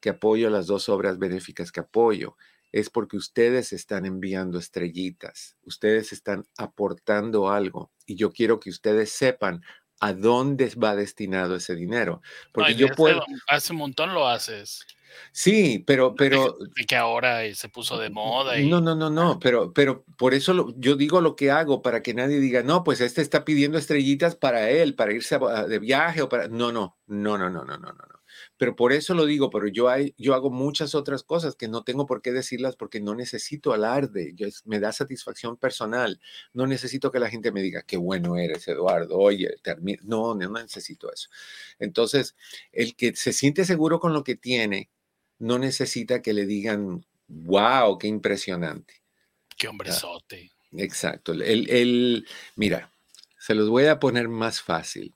que 0.00 0.10
apoyo 0.10 0.50
las 0.50 0.66
dos 0.66 0.88
obras 0.88 1.18
benéficas 1.18 1.72
que 1.72 1.80
apoyo 1.80 2.36
es 2.72 2.90
porque 2.90 3.16
ustedes 3.16 3.72
están 3.72 4.06
enviando 4.06 4.58
estrellitas, 4.58 5.56
ustedes 5.62 6.12
están 6.12 6.44
aportando 6.56 7.50
algo 7.50 7.90
y 8.06 8.16
yo 8.16 8.32
quiero 8.32 8.60
que 8.60 8.70
ustedes 8.70 9.10
sepan 9.10 9.62
a 10.00 10.12
dónde 10.12 10.72
va 10.82 10.94
destinado 10.94 11.56
ese 11.56 11.74
dinero. 11.74 12.22
Porque 12.52 12.74
yo 12.74 12.88
puedo... 12.88 13.22
Hace 13.48 13.72
un 13.72 13.78
montón 13.80 14.14
lo 14.14 14.28
haces. 14.28 14.86
Sí, 15.32 15.82
pero, 15.86 16.14
pero. 16.14 16.56
Y 16.76 16.84
que 16.84 16.96
ahora 16.96 17.42
se 17.54 17.68
puso 17.68 17.98
de 17.98 18.10
moda. 18.10 18.58
Y... 18.58 18.68
No, 18.68 18.80
no, 18.80 18.94
no, 18.94 19.10
no, 19.10 19.38
pero, 19.38 19.72
pero 19.72 20.04
por 20.16 20.34
eso 20.34 20.74
yo 20.76 20.96
digo 20.96 21.20
lo 21.20 21.36
que 21.36 21.50
hago 21.50 21.82
para 21.82 22.02
que 22.02 22.14
nadie 22.14 22.40
diga, 22.40 22.62
no, 22.62 22.84
pues 22.84 23.00
este 23.00 23.22
está 23.22 23.44
pidiendo 23.44 23.78
estrellitas 23.78 24.36
para 24.36 24.70
él, 24.70 24.94
para 24.94 25.12
irse 25.12 25.38
de 25.68 25.78
viaje 25.78 26.22
o 26.22 26.28
para. 26.28 26.48
No, 26.48 26.72
no, 26.72 26.98
no, 27.06 27.38
no, 27.38 27.48
no, 27.50 27.64
no, 27.64 27.78
no, 27.78 27.92
no. 27.92 28.17
Pero 28.58 28.74
por 28.74 28.92
eso 28.92 29.14
lo 29.14 29.24
digo, 29.24 29.50
pero 29.50 29.68
yo, 29.68 29.88
hay, 29.88 30.14
yo 30.18 30.34
hago 30.34 30.50
muchas 30.50 30.96
otras 30.96 31.22
cosas 31.22 31.54
que 31.54 31.68
no 31.68 31.84
tengo 31.84 32.06
por 32.06 32.20
qué 32.20 32.32
decirlas 32.32 32.74
porque 32.74 33.00
no 33.00 33.14
necesito 33.14 33.72
alarde, 33.72 34.32
yo, 34.34 34.48
me 34.64 34.80
da 34.80 34.92
satisfacción 34.92 35.56
personal, 35.56 36.20
no 36.52 36.66
necesito 36.66 37.12
que 37.12 37.20
la 37.20 37.30
gente 37.30 37.52
me 37.52 37.62
diga, 37.62 37.82
qué 37.82 37.96
bueno 37.96 38.36
eres, 38.36 38.66
Eduardo, 38.66 39.16
oye, 39.16 39.48
no, 40.02 40.34
no 40.34 40.50
necesito 40.50 41.12
eso. 41.12 41.30
Entonces, 41.78 42.34
el 42.72 42.96
que 42.96 43.14
se 43.14 43.32
siente 43.32 43.64
seguro 43.64 44.00
con 44.00 44.12
lo 44.12 44.24
que 44.24 44.34
tiene, 44.34 44.90
no 45.38 45.58
necesita 45.60 46.20
que 46.20 46.32
le 46.32 46.44
digan, 46.44 47.06
wow, 47.28 47.96
qué 47.96 48.08
impresionante. 48.08 49.02
qué 49.56 49.68
hombrezote. 49.68 50.50
exacto. 50.72 51.32
El, 51.32 51.70
el, 51.70 52.26
mira, 52.56 52.92
se 53.38 53.54
los 53.54 53.68
voy 53.68 53.86
a 53.86 54.00
poner 54.00 54.28
más 54.28 54.60
fácil. 54.60 55.14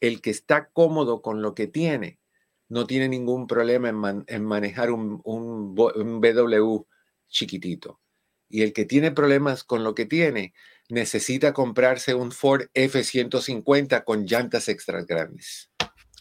El 0.00 0.20
que 0.20 0.30
está 0.30 0.68
cómodo 0.68 1.20
con 1.20 1.42
lo 1.42 1.54
que 1.54 1.66
tiene, 1.66 2.20
no 2.68 2.86
tiene 2.86 3.08
ningún 3.08 3.46
problema 3.46 3.88
en, 4.26 4.44
manejar 4.44 4.90
un, 4.90 5.20
un, 5.24 5.74
un 5.76 6.20
BW 6.20 6.86
chiquitito. 7.28 8.00
Y 8.48 8.62
el 8.62 8.72
que 8.72 8.84
tiene 8.84 9.10
problemas 9.10 9.64
con 9.64 9.84
lo 9.84 9.94
que 9.94 10.06
tiene, 10.06 10.54
necesita 10.88 11.52
comprarse 11.52 12.14
un 12.14 12.32
Ford 12.32 12.68
F-150 12.74 14.04
con 14.04 14.26
llantas 14.26 14.68
extras 14.68 15.06
grandes. 15.06 15.70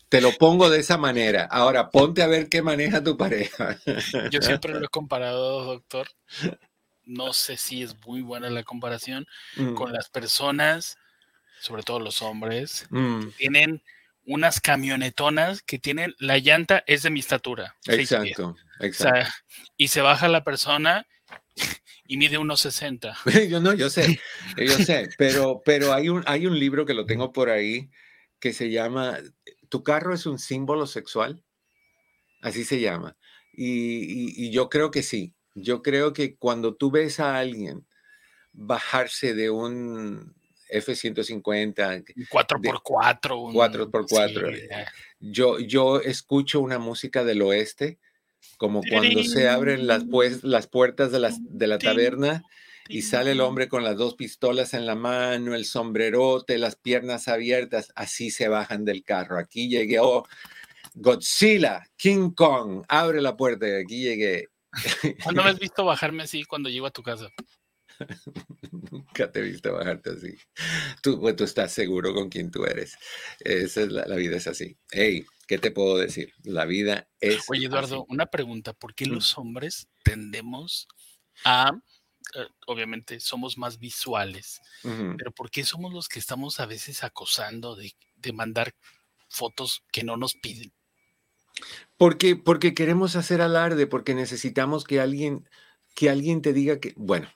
Te 0.10 0.22
lo 0.22 0.32
pongo 0.34 0.70
de 0.70 0.80
esa 0.80 0.98
manera. 0.98 1.48
Ahora, 1.50 1.90
ponte 1.90 2.22
a 2.22 2.28
ver 2.28 2.48
qué 2.48 2.62
maneja 2.62 3.04
tu 3.04 3.18
pareja. 3.18 3.78
Yo 4.32 4.42
siempre 4.42 4.74
lo 4.74 4.86
he 4.86 4.90
comparado, 4.92 5.64
doctor. 5.66 6.08
No 7.04 7.34
sé 7.34 7.58
si 7.58 7.84
es 7.84 7.96
muy 8.06 8.22
buena 8.22 8.50
la 8.50 8.64
comparación 8.64 9.28
mm. 9.58 9.74
con 9.74 9.94
las 9.94 10.10
personas, 10.10 10.98
sobre 11.60 11.84
todo 11.84 12.00
los 12.00 12.22
hombres, 12.22 12.88
mm. 12.90 13.20
que 13.20 13.32
tienen 13.38 13.84
unas 14.26 14.60
camionetonas 14.62 15.62
que 15.62 15.80
tienen, 15.80 16.16
la 16.20 16.38
llanta 16.40 16.84
es 16.88 17.04
de 17.04 17.10
mi 17.10 17.20
estatura. 17.20 17.76
Exacto, 17.88 18.56
exacto. 18.80 19.32
y 19.78 19.88
se 19.90 20.02
baja 20.02 20.28
la 20.28 20.44
persona 20.44 21.08
y 22.08 22.18
mide 22.18 22.38
unos 22.38 22.62
60. 22.62 23.18
yo 23.50 23.60
no, 23.60 23.74
yo 23.74 23.90
sé, 23.90 24.20
yo 24.58 24.78
sé, 24.78 25.10
pero, 25.18 25.62
pero 25.64 25.94
hay, 25.94 26.10
un, 26.10 26.24
hay 26.28 26.48
un 26.48 26.60
libro 26.60 26.86
que 26.86 26.94
lo 26.94 27.06
tengo 27.06 27.32
por 27.32 27.50
ahí 27.50 27.90
que 28.40 28.54
se 28.54 28.70
llama 28.70 29.18
¿Tu 29.70 29.84
carro 29.84 30.14
es 30.14 30.26
un 30.26 30.40
símbolo 30.40 30.88
sexual? 30.88 31.44
Así 32.42 32.64
se 32.64 32.80
llama. 32.80 33.18
Y, 33.54 34.50
yo 34.52 34.70
creo 34.70 34.92
que 34.92 35.04
sí. 35.04 35.36
Yo 35.54 35.82
creo 35.82 36.14
que 36.14 36.38
cuando 36.38 36.76
tú 36.76 36.92
ves 36.92 37.20
a 37.20 37.38
alguien 37.38 37.88
bajarse 38.52 39.34
de 39.34 39.50
un 39.50 40.36
F-150, 40.70 42.04
4x4, 42.30 43.22
4x4, 43.54 44.88
yo, 45.20 45.60
yo 45.60 46.00
escucho 46.02 46.60
una 46.60 46.80
música 46.80 47.24
del 47.24 47.42
oeste 47.42 48.00
como 48.58 48.82
cuando 48.90 49.24
se 49.24 49.50
abren 49.50 49.88
las, 49.88 50.06
pues, 50.06 50.44
las 50.44 50.68
puertas 50.68 51.12
de, 51.12 51.34
de 51.40 51.68
la 51.68 51.78
taberna 51.78 52.44
y 52.88 53.02
sale 53.02 53.32
el 53.32 53.42
hombre 53.42 53.68
con 53.68 53.84
las 53.84 53.98
dos 53.98 54.16
pistolas 54.16 54.74
en 54.74 54.86
la 54.86 54.96
mano, 54.96 55.56
el 55.56 55.66
sombrerote, 55.66 56.58
las 56.58 56.76
piernas 56.76 57.28
abiertas, 57.28 57.92
así 57.96 58.30
se 58.30 58.48
bajan 58.48 58.86
del 58.86 59.04
carro. 59.04 59.40
Aquí 59.40 59.68
llegué, 59.68 60.00
oh, 60.00 60.26
Godzilla, 60.94 61.84
King 61.98 62.32
Kong, 62.32 62.84
abre 62.88 63.22
la 63.22 63.36
puerta 63.36 63.66
aquí 63.78 64.04
llegué. 64.04 64.50
¿Cuándo 65.24 65.44
me 65.44 65.50
has 65.50 65.60
visto 65.60 65.84
bajarme 65.84 66.24
así 66.24 66.44
cuando 66.44 66.70
llego 66.70 66.86
a 66.86 66.92
tu 66.92 67.02
casa? 67.02 67.30
Nunca 68.92 69.32
te 69.32 69.40
he 69.40 69.44
visto 69.44 69.74
bajarte 69.74 70.12
así. 70.12 70.38
Tú, 71.02 71.20
pues, 71.20 71.36
tú 71.36 71.44
estás 71.44 71.72
seguro 71.72 72.14
con 72.14 72.30
quién 72.30 72.52
tú 72.52 72.66
eres. 72.66 72.98
Esa 73.40 73.82
es 73.82 73.92
la, 73.92 74.16
vida 74.16 74.38
es 74.38 74.48
así. 74.48 74.78
Hey, 74.92 75.26
¿qué 75.48 75.58
te 75.58 75.72
puedo 75.72 75.98
decir? 75.98 76.34
La 76.44 76.66
vida 76.66 77.10
es. 77.20 77.46
Oye, 77.50 77.68
Eduardo, 77.68 78.06
una 78.10 78.26
pregunta. 78.26 78.74
¿Por 78.74 78.96
qué 78.96 79.06
los 79.06 79.38
hombres 79.38 79.88
tendemos 80.04 80.88
a 81.44 81.72
eh, 82.34 82.48
obviamente 82.68 83.20
somos 83.20 83.58
más 83.58 83.80
visuales, 83.80 84.62
pero 84.82 85.32
¿por 85.32 85.52
qué 85.52 85.64
somos 85.64 85.94
los 85.94 86.10
que 86.10 86.20
estamos 86.20 86.60
a 86.60 86.66
veces 86.66 87.04
acosando 87.04 87.76
de, 87.76 87.94
mandar 88.34 88.74
fotos 89.30 89.84
que 89.92 90.04
no 90.04 90.18
nos 90.18 90.34
piden? 90.34 90.74
Porque, 91.98 92.36
porque 92.36 92.74
queremos 92.74 93.16
hacer 93.16 93.42
alarde, 93.42 93.88
porque 93.88 94.16
necesitamos 94.16 94.84
que 94.84 95.00
alguien, 95.00 95.48
que 95.96 96.10
alguien 96.10 96.42
te 96.42 96.54
diga 96.54 96.80
que, 96.80 96.94
bueno, 96.98 97.28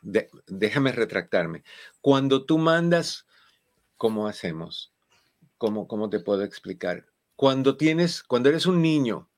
déjame 0.48 0.92
retractarme. 0.92 1.64
Cuando 2.02 2.46
tú 2.46 2.58
mandas, 2.58 3.26
¿cómo 3.96 4.28
hacemos? 4.28 4.94
¿Cómo, 5.58 5.88
¿Cómo 5.88 6.10
te 6.10 6.20
puedo 6.20 6.44
explicar? 6.44 7.08
Cuando 7.36 7.78
tienes, 7.78 8.22
cuando 8.22 8.50
eres 8.50 8.66
un 8.66 8.82
niño 8.82 9.30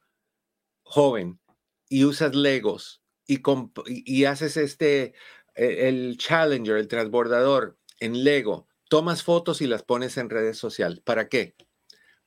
joven 0.82 1.40
y 1.88 2.04
usas 2.04 2.36
Legos 2.36 3.02
y, 3.28 4.26
haces 4.26 4.58
este, 4.58 5.14
e, 5.56 5.88
el 5.88 6.18
Challenger, 6.18 6.78
el 6.78 6.88
transbordador 6.88 7.78
en 8.00 8.24
Lego, 8.24 8.68
tomas 8.90 9.24
fotos 9.24 9.62
y 9.62 9.68
las 9.68 9.84
pones 9.84 10.18
en 10.18 10.32
redes 10.32 10.58
sociales. 10.58 11.00
¿Para 11.00 11.30
qué? 11.30 11.56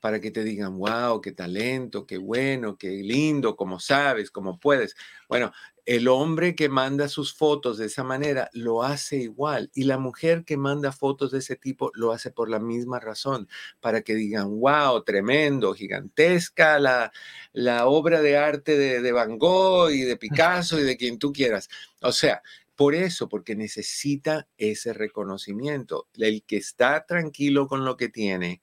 Para 0.05 0.21
que 0.21 0.31
te 0.31 0.45
digan, 0.45 0.77
wow, 0.77 1.23
qué 1.23 1.33
talento, 1.33 2.07
qué 2.07 2.19
bueno, 2.19 2.77
qué 2.77 2.91
lindo, 2.91 3.57
como 3.57 3.81
sabes, 3.81 4.31
como 4.31 4.61
puedes. 4.61 4.97
Bueno, 5.31 5.51
el 5.87 6.09
hombre 6.09 6.55
que 6.55 6.69
manda 6.69 7.09
sus 7.09 7.33
fotos 7.33 7.79
de 7.79 7.87
esa 7.87 8.05
manera 8.05 8.51
lo 8.53 8.83
hace 8.83 9.17
igual 9.17 9.71
y 9.73 9.85
la 9.85 9.97
mujer 9.97 10.45
que 10.45 10.59
manda 10.59 10.93
fotos 10.93 11.31
de 11.31 11.39
ese 11.39 11.57
tipo 11.57 11.91
lo 11.95 12.13
hace 12.13 12.31
por 12.31 12.51
la 12.51 12.59
misma 12.59 13.01
razón, 13.01 13.49
para 13.81 14.03
que 14.03 14.15
digan, 14.15 14.61
wow, 14.61 15.03
tremendo, 15.05 15.73
gigantesca 15.73 16.79
la, 16.79 17.11
la 17.55 17.87
obra 17.87 18.21
de 18.21 18.37
arte 18.37 18.77
de, 18.77 19.01
de 19.01 19.13
Van 19.13 19.39
Gogh 19.39 19.89
y 19.89 20.03
de 20.03 20.19
Picasso 20.19 20.79
y 20.79 20.83
de 20.83 20.99
quien 20.99 21.19
tú 21.19 21.33
quieras. 21.33 21.71
O 22.03 22.13
sea, 22.13 22.43
por 22.77 22.95
eso, 22.95 23.31
porque 23.31 23.57
necesita 23.57 24.49
ese 24.59 24.93
reconocimiento. 24.93 26.09
El 26.15 26.43
que 26.45 26.59
está 26.59 27.07
tranquilo 27.07 27.69
con 27.69 27.87
lo 27.87 27.97
que 27.97 28.11
tiene, 28.11 28.61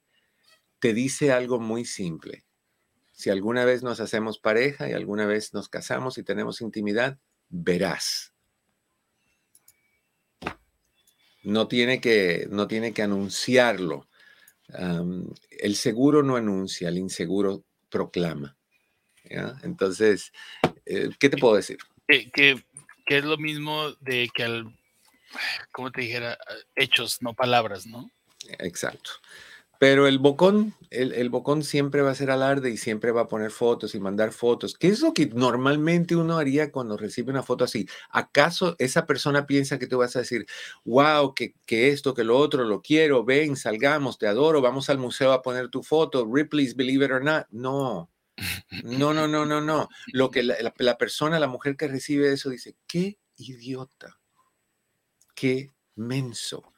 te 0.82 0.92
dice 0.92 1.30
algo 1.30 1.60
muy 1.60 1.84
simple. 1.84 2.44
Si 3.12 3.30
alguna 3.30 3.64
vez 3.64 3.84
nos 3.84 4.00
hacemos 4.00 4.40
pareja 4.40 4.90
y 4.90 4.94
alguna 4.94 5.26
vez 5.26 5.54
nos 5.54 5.68
casamos 5.68 6.18
y 6.18 6.24
tenemos 6.24 6.60
intimidad, 6.60 7.20
verás. 7.48 8.34
No 11.44 11.68
tiene 11.68 12.00
que, 12.00 12.48
no 12.50 12.66
tiene 12.66 12.92
que 12.92 13.02
anunciarlo. 13.02 14.08
el 15.50 15.76
seguro 15.76 16.24
no 16.24 16.34
anuncia, 16.34 16.88
el 16.88 16.98
inseguro 16.98 17.64
proclama. 17.88 18.56
Entonces, 19.62 20.32
eh, 20.84 21.10
¿qué 21.20 21.28
te 21.28 21.36
puedo 21.36 21.54
decir? 21.54 21.78
que 22.08 22.60
que 23.06 23.18
es 23.18 23.24
lo 23.24 23.36
mismo 23.36 23.92
de 24.00 24.28
que 24.34 24.42
al, 24.42 24.78
como 25.70 25.92
te 25.92 26.00
dijera, 26.00 26.38
hechos, 26.74 27.22
no 27.22 27.34
palabras, 27.34 27.86
¿no? 27.86 28.10
Exacto. 28.58 29.10
Pero 29.82 30.06
el 30.06 30.20
bocón, 30.20 30.76
el, 30.90 31.28
bocón 31.28 31.64
siempre 31.64 32.02
va 32.02 32.12
a 32.12 32.14
ser 32.14 32.30
alarde 32.30 32.70
y 32.70 32.76
siempre 32.76 33.10
va 33.10 33.22
a 33.22 33.26
poner 33.26 33.50
fotos 33.50 33.96
y 33.96 33.98
mandar 33.98 34.30
fotos. 34.30 34.78
¿Qué 34.78 34.86
es 34.86 35.00
lo 35.00 35.12
que 35.12 35.26
normalmente 35.26 36.14
uno 36.14 36.38
haría 36.38 36.70
cuando 36.70 36.96
recibe 36.96 37.32
una 37.32 37.42
foto 37.42 37.64
así? 37.64 37.88
¿Acaso 38.08 38.76
esa 38.78 39.06
persona 39.06 39.44
piensa 39.44 39.80
que 39.80 39.88
tú 39.88 39.98
vas 39.98 40.14
a 40.14 40.20
decir, 40.20 40.46
wow, 40.84 41.34
que, 41.34 41.56
que 41.66 41.88
esto, 41.88 42.14
que 42.14 42.22
lo 42.22 42.38
otro, 42.38 42.62
lo 42.62 42.80
quiero, 42.80 43.24
ven, 43.24 43.56
salgamos, 43.56 44.18
te 44.18 44.28
adoro, 44.28 44.60
vamos 44.60 44.88
al 44.88 44.98
museo 44.98 45.32
a 45.32 45.42
poner 45.42 45.68
tu 45.68 45.82
foto, 45.82 46.30
Ripley's 46.32 46.76
Believe 46.76 47.06
It 47.06 47.10
or 47.10 47.24
Not? 47.24 47.46
No, 47.50 48.08
no, 48.84 49.12
no, 49.12 49.26
no, 49.26 49.44
no, 49.44 49.60
no. 49.60 49.88
Lo 50.12 50.30
que 50.30 50.44
la, 50.44 50.96
persona, 50.96 51.40
la 51.40 51.48
mujer 51.48 51.76
que 51.76 51.88
recibe 51.88 52.32
eso 52.32 52.50
dice, 52.50 52.76
qué 52.86 53.18
idiota, 53.36 54.20
qué 55.34 55.72
menso. 55.96 56.71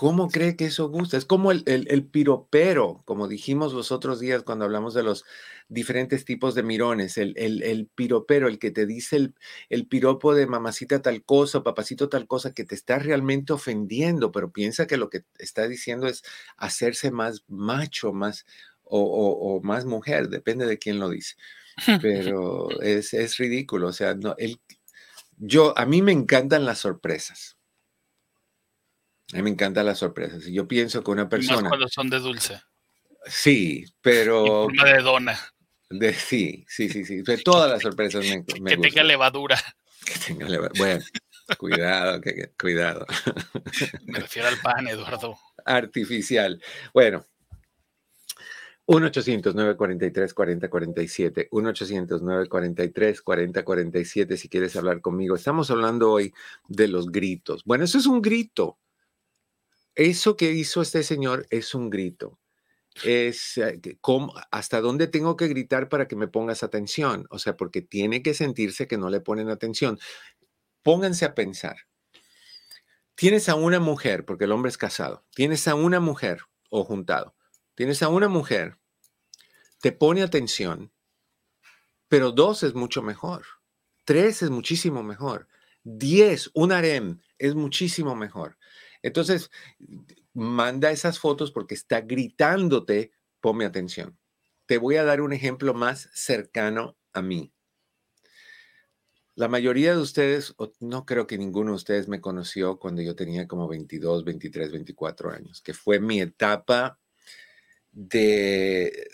¿Cómo 0.00 0.30
cree 0.30 0.56
que 0.56 0.64
eso 0.64 0.88
gusta? 0.88 1.18
Es 1.18 1.26
como 1.26 1.52
el, 1.52 1.62
el, 1.66 2.06
piropero, 2.06 3.02
como 3.04 3.28
dijimos 3.28 3.74
los 3.74 3.92
otros 3.92 4.18
días 4.18 4.42
cuando 4.42 4.64
hablamos 4.64 4.94
de 4.94 5.02
los 5.02 5.26
diferentes 5.68 6.24
tipos 6.24 6.54
de 6.54 6.62
mirones, 6.62 7.18
el, 7.18 7.34
el 7.36 7.86
piropero, 7.94 8.48
el 8.48 8.58
que 8.58 8.70
te 8.70 8.86
dice 8.86 9.34
el, 9.68 9.86
piropo 9.88 10.34
de 10.34 10.46
mamacita 10.46 11.02
tal 11.02 11.22
cosa, 11.22 11.62
papacito 11.62 12.08
tal 12.08 12.26
cosa, 12.26 12.54
que 12.54 12.64
te 12.64 12.74
está 12.74 12.98
realmente 12.98 13.52
ofendiendo, 13.52 14.32
pero 14.32 14.50
piensa 14.50 14.86
que 14.86 14.96
lo 14.96 15.10
que 15.10 15.24
está 15.38 15.68
diciendo 15.68 16.06
es 16.06 16.22
hacerse 16.56 17.10
más 17.10 17.44
macho, 17.46 18.14
más, 18.14 18.46
o, 18.84 19.60
más 19.62 19.84
mujer, 19.84 20.30
depende 20.30 20.64
de 20.64 20.78
quién 20.78 20.98
lo 20.98 21.10
dice. 21.10 21.36
Pero 22.00 22.70
es, 22.80 23.36
ridículo, 23.36 23.88
o 23.88 23.92
sea, 23.92 24.14
no, 24.14 24.34
el, 24.38 24.62
yo, 25.36 25.76
a 25.76 25.84
mí 25.84 26.00
me 26.00 26.12
encantan 26.12 26.64
las 26.64 26.78
sorpresas. 26.78 27.59
A 29.32 29.36
mí 29.36 29.42
me 29.42 29.50
encantan 29.50 29.86
las 29.86 29.98
sorpresas. 29.98 30.46
Y 30.46 30.52
yo 30.52 30.66
pienso 30.66 31.04
que 31.04 31.10
una 31.10 31.28
persona... 31.28 31.68
cuando 31.68 31.88
son 31.88 32.10
de 32.10 32.18
dulce. 32.18 32.60
Sí, 33.26 33.84
pero... 34.00 34.68
Y 34.72 34.84
de 34.84 35.02
dona. 35.02 35.38
De, 35.88 36.12
sí, 36.14 36.64
sí, 36.68 36.88
sí, 36.88 37.04
sí. 37.04 37.22
todas 37.44 37.70
las 37.70 37.82
sorpresas 37.82 38.24
me, 38.24 38.44
me 38.60 38.70
Que 38.70 38.76
tenga 38.78 39.02
levadura. 39.02 39.60
Que 40.04 40.14
tenga 40.26 40.48
levadura. 40.48 40.78
Bueno, 40.78 41.04
cuidado, 41.58 42.20
que, 42.20 42.52
cuidado. 42.58 43.06
Me 44.06 44.20
refiero 44.20 44.48
al 44.48 44.58
pan, 44.58 44.88
Eduardo. 44.88 45.38
Artificial. 45.64 46.62
Bueno, 46.94 47.26
1-800-943-4047, 48.86 51.48
1-800-943-4047 51.50 54.36
si 54.36 54.48
quieres 54.48 54.76
hablar 54.76 55.00
conmigo. 55.00 55.34
Estamos 55.36 55.70
hablando 55.70 56.10
hoy 56.10 56.32
de 56.68 56.88
los 56.88 57.12
gritos. 57.12 57.62
Bueno, 57.64 57.84
eso 57.84 57.98
es 57.98 58.06
un 58.06 58.22
grito. 58.22 58.78
Eso 59.94 60.36
que 60.36 60.52
hizo 60.52 60.82
este 60.82 61.02
señor 61.02 61.46
es 61.50 61.74
un 61.74 61.90
grito. 61.90 62.38
Es 63.04 63.58
eh, 63.58 63.80
hasta 64.50 64.80
dónde 64.80 65.06
tengo 65.06 65.36
que 65.36 65.48
gritar 65.48 65.88
para 65.88 66.08
que 66.08 66.16
me 66.16 66.28
pongas 66.28 66.62
atención. 66.62 67.26
O 67.30 67.38
sea, 67.38 67.56
porque 67.56 67.82
tiene 67.82 68.22
que 68.22 68.34
sentirse 68.34 68.86
que 68.88 68.98
no 68.98 69.10
le 69.10 69.20
ponen 69.20 69.48
atención. 69.50 69.98
Pónganse 70.82 71.24
a 71.24 71.34
pensar. 71.34 71.76
tienes 73.14 73.48
a 73.48 73.54
una 73.54 73.80
mujer, 73.80 74.24
porque 74.24 74.44
el 74.44 74.52
hombre 74.52 74.70
es 74.70 74.78
casado, 74.78 75.24
tienes 75.34 75.68
a 75.68 75.74
una 75.74 76.00
mujer 76.00 76.40
o 76.70 76.84
juntado, 76.84 77.34
tienes 77.74 78.02
a 78.02 78.08
una 78.08 78.28
mujer, 78.28 78.78
te 79.82 79.92
pone 79.92 80.22
atención, 80.22 80.92
pero 82.08 82.32
dos 82.32 82.62
es 82.62 82.74
mucho 82.74 83.02
mejor, 83.02 83.44
tres 84.04 84.42
es 84.42 84.50
muchísimo 84.50 85.02
mejor, 85.02 85.48
diez, 85.82 86.50
un 86.54 86.72
harem 86.72 87.20
es 87.38 87.54
muchísimo 87.54 88.14
mejor. 88.16 88.56
Entonces, 89.02 89.50
manda 90.34 90.90
esas 90.90 91.18
fotos 91.18 91.50
porque 91.50 91.74
está 91.74 92.00
gritándote, 92.00 93.12
ponme 93.40 93.64
atención. 93.64 94.18
Te 94.66 94.78
voy 94.78 94.96
a 94.96 95.04
dar 95.04 95.20
un 95.20 95.32
ejemplo 95.32 95.74
más 95.74 96.08
cercano 96.12 96.96
a 97.12 97.22
mí. 97.22 97.52
La 99.34 99.48
mayoría 99.48 99.92
de 99.94 100.00
ustedes, 100.00 100.54
no 100.80 101.06
creo 101.06 101.26
que 101.26 101.38
ninguno 101.38 101.70
de 101.70 101.76
ustedes 101.76 102.08
me 102.08 102.20
conoció 102.20 102.78
cuando 102.78 103.00
yo 103.00 103.16
tenía 103.16 103.48
como 103.48 103.68
22, 103.68 104.24
23, 104.24 104.72
24 104.72 105.30
años, 105.30 105.62
que 105.62 105.72
fue 105.72 105.98
mi 105.98 106.20
etapa 106.20 106.98
de, 107.90 109.08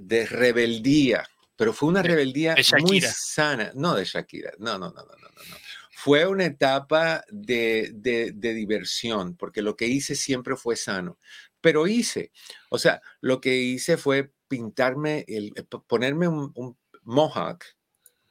de, 0.00 0.26
rebeldía, 0.26 1.26
pero 1.56 1.72
fue 1.72 1.88
una 1.88 2.02
rebeldía 2.02 2.56
muy 2.80 3.00
sana, 3.00 3.72
no 3.74 3.94
de 3.94 4.04
Shakira, 4.04 4.52
no, 4.58 4.78
no, 4.78 4.90
no, 4.90 5.02
no, 5.02 5.16
no, 5.16 5.28
no. 5.48 5.56
Fue 6.02 6.26
una 6.26 6.46
etapa 6.46 7.22
de, 7.28 7.90
de, 7.92 8.54
diversión, 8.54 9.36
porque 9.36 9.60
lo 9.60 9.76
que 9.76 9.86
hice 9.86 10.14
siempre 10.14 10.56
fue 10.56 10.74
sano, 10.74 11.18
pero 11.60 11.86
hice, 11.86 12.32
o 12.70 12.78
sea, 12.78 13.02
lo 13.20 13.42
que 13.42 13.58
hice 13.58 13.98
fue 13.98 14.32
pintarme, 14.48 15.26
el, 15.28 15.52
ponerme 15.86 16.26
un, 16.26 16.52
un 16.54 16.78
mohawk, 17.02 17.64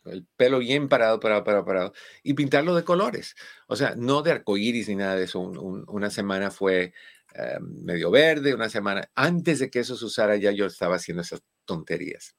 el 0.05 0.26
pelo 0.36 0.57
bien 0.57 0.89
parado, 0.89 1.20
parado, 1.20 1.43
parado, 1.43 1.63
parado, 1.63 1.93
y 2.24 2.34
pintarlo 2.34 2.74
de 2.76 2.84
colores. 2.84 3.36
O 3.67 3.76
sea, 3.76 3.93
no 3.95 4.24
de 4.24 4.32
arcoíris 4.32 4.89
ni 4.89 4.95
nada 4.95 5.15
de 5.15 5.26
eso. 5.26 5.39
una 5.39 6.09
semana 6.09 6.49
fue 6.49 6.93
eh, 7.36 7.59
medio 7.61 8.09
verde, 8.09 8.55
una 8.55 8.70
semana 8.70 9.11
antes 9.13 9.59
de 9.59 9.70
que 9.70 9.82
eso 9.82 9.95
se 9.95 10.05
usara 10.05 10.38
ya 10.38 10.51
yo 10.51 10.65
estaba 10.65 10.95
haciendo 10.95 11.22
esas 11.22 11.43
tonterías. 11.65 12.36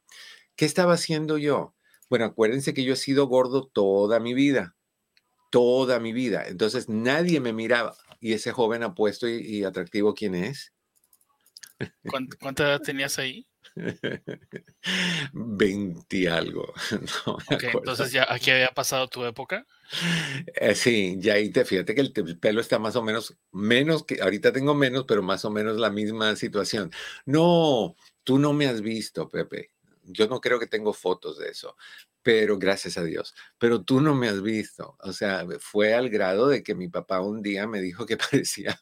¿Qué 0.56 0.64
estaba 0.64 0.94
haciendo 0.94 1.38
yo? 1.38 1.76
Bueno, 2.08 2.24
acuérdense 2.24 2.74
que 2.74 2.82
yo 2.82 2.94
he 2.94 2.96
sido 2.96 3.28
gordo 3.28 3.68
toda 3.68 4.18
mi 4.18 4.34
vida, 4.34 4.74
toda 5.50 6.00
mi 6.00 6.12
vida. 6.12 6.46
Entonces 6.46 6.88
nadie 6.88 7.40
me 7.40 7.52
miraba. 7.52 7.96
¿Y 8.20 8.32
ese 8.32 8.52
joven 8.52 8.82
apuesto 8.82 9.28
y, 9.28 9.64
atractivo 9.64 10.14
quién 10.14 10.34
es? 10.34 10.72
¿Cuánta 12.40 12.64
edad 12.64 12.80
tenías 12.80 13.18
ahí? 13.18 13.46
20 15.32 16.28
algo. 16.28 16.72
entonces 17.50 18.12
ya 18.12 18.26
aquí 18.28 18.50
había 18.50 18.70
pasado 18.70 19.08
tu 19.08 19.24
época. 19.24 19.66
Eh, 20.54 20.74
sí, 20.74 21.16
ya 21.18 21.34
ahí 21.34 21.50
te 21.50 21.64
fíjate 21.64 21.94
que 21.94 22.00
el, 22.00 22.12
pelo 22.38 22.60
está 22.60 22.78
más 22.78 22.96
o 22.96 23.02
menos, 23.02 23.36
menos 23.52 24.04
que, 24.04 24.20
ahorita 24.20 24.52
tengo 24.52 24.74
menos, 24.74 25.04
pero 25.06 25.22
más 25.22 25.44
o 25.44 25.50
menos 25.50 25.78
la 25.78 25.90
misma 25.90 26.36
situación. 26.36 26.90
No, 27.24 27.96
tú 28.24 28.38
no 28.38 28.52
me 28.52 28.66
has 28.66 28.82
visto, 28.82 29.28
Pepe. 29.28 29.70
Yo 30.04 30.28
no 30.28 30.40
creo 30.40 30.58
que 30.58 30.66
tengo 30.66 30.92
fotos 30.92 31.38
de 31.38 31.48
eso, 31.50 31.76
pero 32.22 32.58
gracias 32.58 32.98
a 32.98 33.04
Dios. 33.04 33.34
Pero 33.58 33.82
tú 33.82 34.00
no 34.00 34.14
me 34.14 34.28
has 34.28 34.42
visto. 34.42 34.96
O 35.00 35.12
sea, 35.12 35.46
fue 35.60 35.94
al 35.94 36.10
grado 36.10 36.48
de 36.48 36.62
que 36.62 36.74
mi 36.74 36.88
papá 36.88 37.20
un 37.20 37.42
día 37.42 37.66
me 37.66 37.80
dijo 37.80 38.06
que 38.06 38.16
parecía 38.30 38.78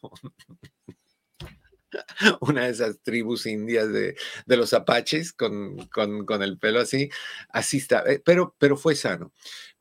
una 2.41 2.65
de 2.65 2.71
esas 2.71 2.99
tribus 3.01 3.45
indias 3.45 3.91
de, 3.91 4.15
los 4.45 4.73
apaches 4.73 5.33
con, 5.33 5.87
con, 5.87 6.43
el 6.43 6.57
pelo 6.57 6.79
así, 6.79 7.09
así 7.49 7.77
está, 7.77 8.03
eh, 8.05 8.21
pero, 8.23 8.55
pero 8.57 8.77
fue 8.77 8.95
sano. 8.95 9.31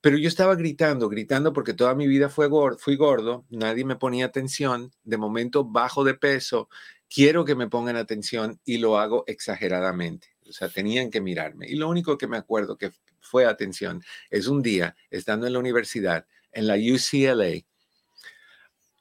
Pero 0.01 0.17
yo 0.17 0.29
estaba 0.29 0.55
gritando, 0.55 1.09
gritando 1.09 1.53
porque 1.53 1.75
toda 1.75 1.95
mi 1.95 2.07
vida 2.07 2.29
fue 2.29 2.47
gordo, 2.49 2.79
fui 2.79 2.97
gordo, 2.97 3.45
nadie 3.51 3.85
me 3.85 3.97
ponía 3.97 4.27
atención, 4.27 4.93
de 5.03 5.17
momento 5.17 5.65
bajo 5.65 6.05
de 6.05 6.15
peso, 6.15 6.69
quiero 7.09 7.45
que 7.45 7.57
me 7.57 7.69
pongan 7.69 7.97
atención 7.97 8.61
y 8.65 8.79
lo 8.79 8.99
hago 8.99 9.25
exageradamente. 9.27 10.29
O 10.49 10.53
sea, 10.53 10.69
tenían 10.69 11.11
que 11.11 11.21
mirarme. 11.21 11.67
Y 11.69 11.77
lo 11.77 11.89
único 11.89 12.17
que 12.19 12.27
me 12.27 12.37
acuerdo 12.37 12.79
que 12.79 12.93
fue 13.21 13.45
atención 13.45 14.03
es 14.31 14.47
un 14.47 14.63
día, 14.63 14.97
estando 15.11 15.47
en 15.47 15.53
la 15.53 15.59
universidad, 15.59 16.27
en 16.53 16.67
la 16.67 16.77
UCLA, 16.77 17.65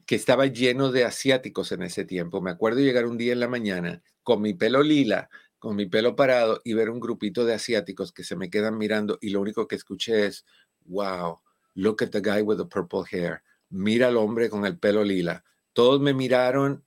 que 0.06 0.16
estaba 0.16 0.45
lleno 0.48 0.91
de 0.91 1.06
asiáticos 1.06 1.72
en 1.72 1.84
ese 1.84 2.06
tiempo. 2.06 2.41
Me 2.41 2.52
acuerdo 2.52 2.80
llegar 2.80 3.06
un 3.06 3.18
día 3.18 3.34
en 3.34 3.39
la 3.39 3.48
mañana 3.48 4.02
con 4.24 4.41
mi 4.41 4.54
pelo 4.54 4.82
lila, 4.82 5.30
con 5.60 5.76
mi 5.76 5.86
pelo 5.86 6.16
parado 6.16 6.62
y 6.64 6.74
ver 6.74 6.89
un 6.89 7.00
grupito 7.00 7.45
de 7.45 7.54
asiáticos 7.54 8.12
que 8.12 8.24
se 8.24 8.36
me 8.36 8.50
quedan 8.50 8.78
mirando 8.78 9.18
y 9.22 9.32
lo 9.32 9.41
único 9.41 9.68
que 9.68 9.76
escuché 9.76 10.28
es, 10.28 10.45
wow, 10.86 11.39
look 11.74 12.04
at 12.04 12.10
the 12.10 12.22
guy 12.22 12.41
with 12.41 12.58
the 12.58 12.66
purple 12.66 13.04
hair. 13.12 13.41
Mira 13.70 14.08
al 14.08 14.18
hombre 14.18 14.50
con 14.50 14.66
el 14.66 14.78
pelo 14.78 15.04
lila. 15.04 15.43
Todos 15.74 16.00
me 16.00 16.14
miraron 16.14 16.86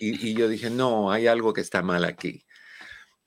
y, 0.00 0.28
y 0.28 0.34
yo 0.34 0.48
dije, 0.48 0.70
no, 0.70 1.10
hay 1.10 1.26
algo 1.26 1.52
que 1.52 1.60
está 1.60 1.82
mal 1.82 2.04
aquí 2.04 2.44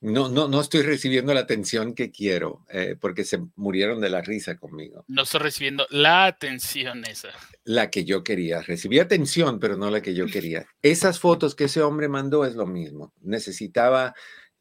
no, 0.05 0.29
no, 0.29 0.47
no 0.47 0.61
estoy 0.61 0.83
recibiendo 0.83 1.33
la 1.33 1.39
atención 1.41 1.95
que 1.95 2.11
quiero, 2.11 2.63
eh, 2.69 2.95
porque 2.99 3.23
se 3.23 3.39
murieron 3.55 3.99
de 3.99 4.09
la 4.09 4.21
risa 4.21 4.55
conmigo. 4.55 5.03
No 5.07 5.23
estoy 5.23 5.41
recibiendo 5.41 5.87
la 5.89 6.25
atención 6.25 7.03
esa. 7.05 7.29
La 7.63 7.89
que 7.89 8.05
yo 8.05 8.23
quería. 8.23 8.61
Recibí 8.61 8.99
atención, 8.99 9.59
pero 9.59 9.77
no 9.77 9.89
la 9.89 10.01
que 10.01 10.13
yo 10.13 10.27
quería. 10.27 10.67
Esas 10.83 11.19
fotos 11.19 11.55
que 11.55 11.63
ese 11.65 11.81
hombre 11.81 12.07
mandó 12.07 12.45
es 12.45 12.55
lo 12.55 12.67
mismo. 12.67 13.13
Necesitaba 13.21 14.13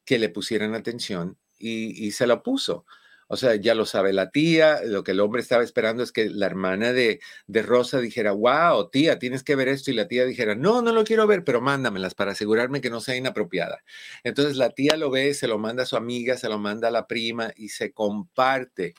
que 0.07 0.19
le 0.19 0.31
pusieran 0.31 0.75
atención 0.75 1.37
y, 1.59 2.07
y 2.07 2.13
se 2.13 2.27
lo 2.27 2.43
puso. 2.43 2.87
O 3.29 3.37
sea, 3.37 3.55
ya 3.57 3.75
lo 3.75 3.87
sabe 3.87 4.13
la 4.13 4.31
tía, 4.31 4.81
lo 4.85 5.03
que 5.03 5.13
el 5.13 5.21
hombre 5.21 5.41
estaba 5.41 5.65
esperando 5.65 6.03
es 6.03 6.13
que 6.13 6.29
la 6.29 6.47
hermana 6.47 6.93
de, 6.93 7.21
de, 7.47 7.63
Rosa 7.63 8.01
dijera, 8.01 8.33
wow, 8.33 8.91
tía, 8.91 9.19
tienes 9.19 9.43
que 9.43 9.57
ver 9.57 9.69
esto, 9.69 9.91
y 9.91 9.95
la 9.95 10.09
tía 10.09 10.25
dijera, 10.25 10.55
no, 10.55 10.83
no 10.83 10.93
lo 10.93 11.05
quiero 11.05 11.27
ver, 11.27 11.45
pero 11.45 11.61
mándamelas 11.61 12.15
para 12.15 12.33
asegurarme 12.33 12.81
que 12.81 12.91
no 12.91 13.01
sea 13.01 13.17
inapropiada. 13.17 13.83
Entonces 14.25 14.57
la 14.57 14.71
tía 14.71 14.97
lo 14.97 15.11
ve, 15.11 15.35
se 15.35 15.49
lo 15.49 15.59
manda 15.59 15.85
a 15.85 15.87
su 15.87 15.97
amiga, 15.97 16.37
se 16.37 16.49
lo 16.49 16.59
manda 16.59 16.89
a 16.89 16.91
la 16.91 17.07
prima 17.07 17.53
y 17.57 17.71
se 17.71 17.93
comparte. 17.93 18.95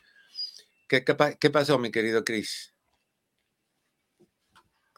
¿Qué, 0.87 1.03
qué, 1.03 1.49
pasó, 1.49 1.79
mi 1.79 1.91
querido 1.91 2.23
Chris? 2.23 2.73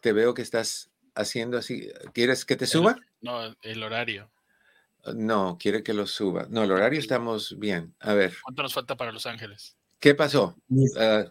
Te 0.01 0.11
veo 0.11 0.33
que 0.33 0.41
estás 0.41 0.89
haciendo 1.15 1.57
así. 1.57 1.89
¿Quieres 2.13 2.45
que 2.45 2.55
te 2.55 2.67
suba? 2.67 2.97
No, 3.21 3.55
el 3.61 3.83
horario. 3.83 4.29
No, 5.15 5.57
quiere 5.59 5.83
que 5.83 5.93
lo 5.93 6.07
suba. 6.07 6.47
No, 6.49 6.63
el 6.63 6.71
horario 6.71 6.99
estamos 6.99 7.57
bien. 7.59 7.93
A 7.99 8.13
ver. 8.13 8.33
¿Cuánto 8.43 8.63
nos 8.63 8.73
falta 8.73 8.95
para 8.95 9.11
Los 9.11 9.25
Ángeles? 9.25 9.77
¿Qué 9.99 10.15
pasó? 10.15 10.55
Ah, 10.97 11.25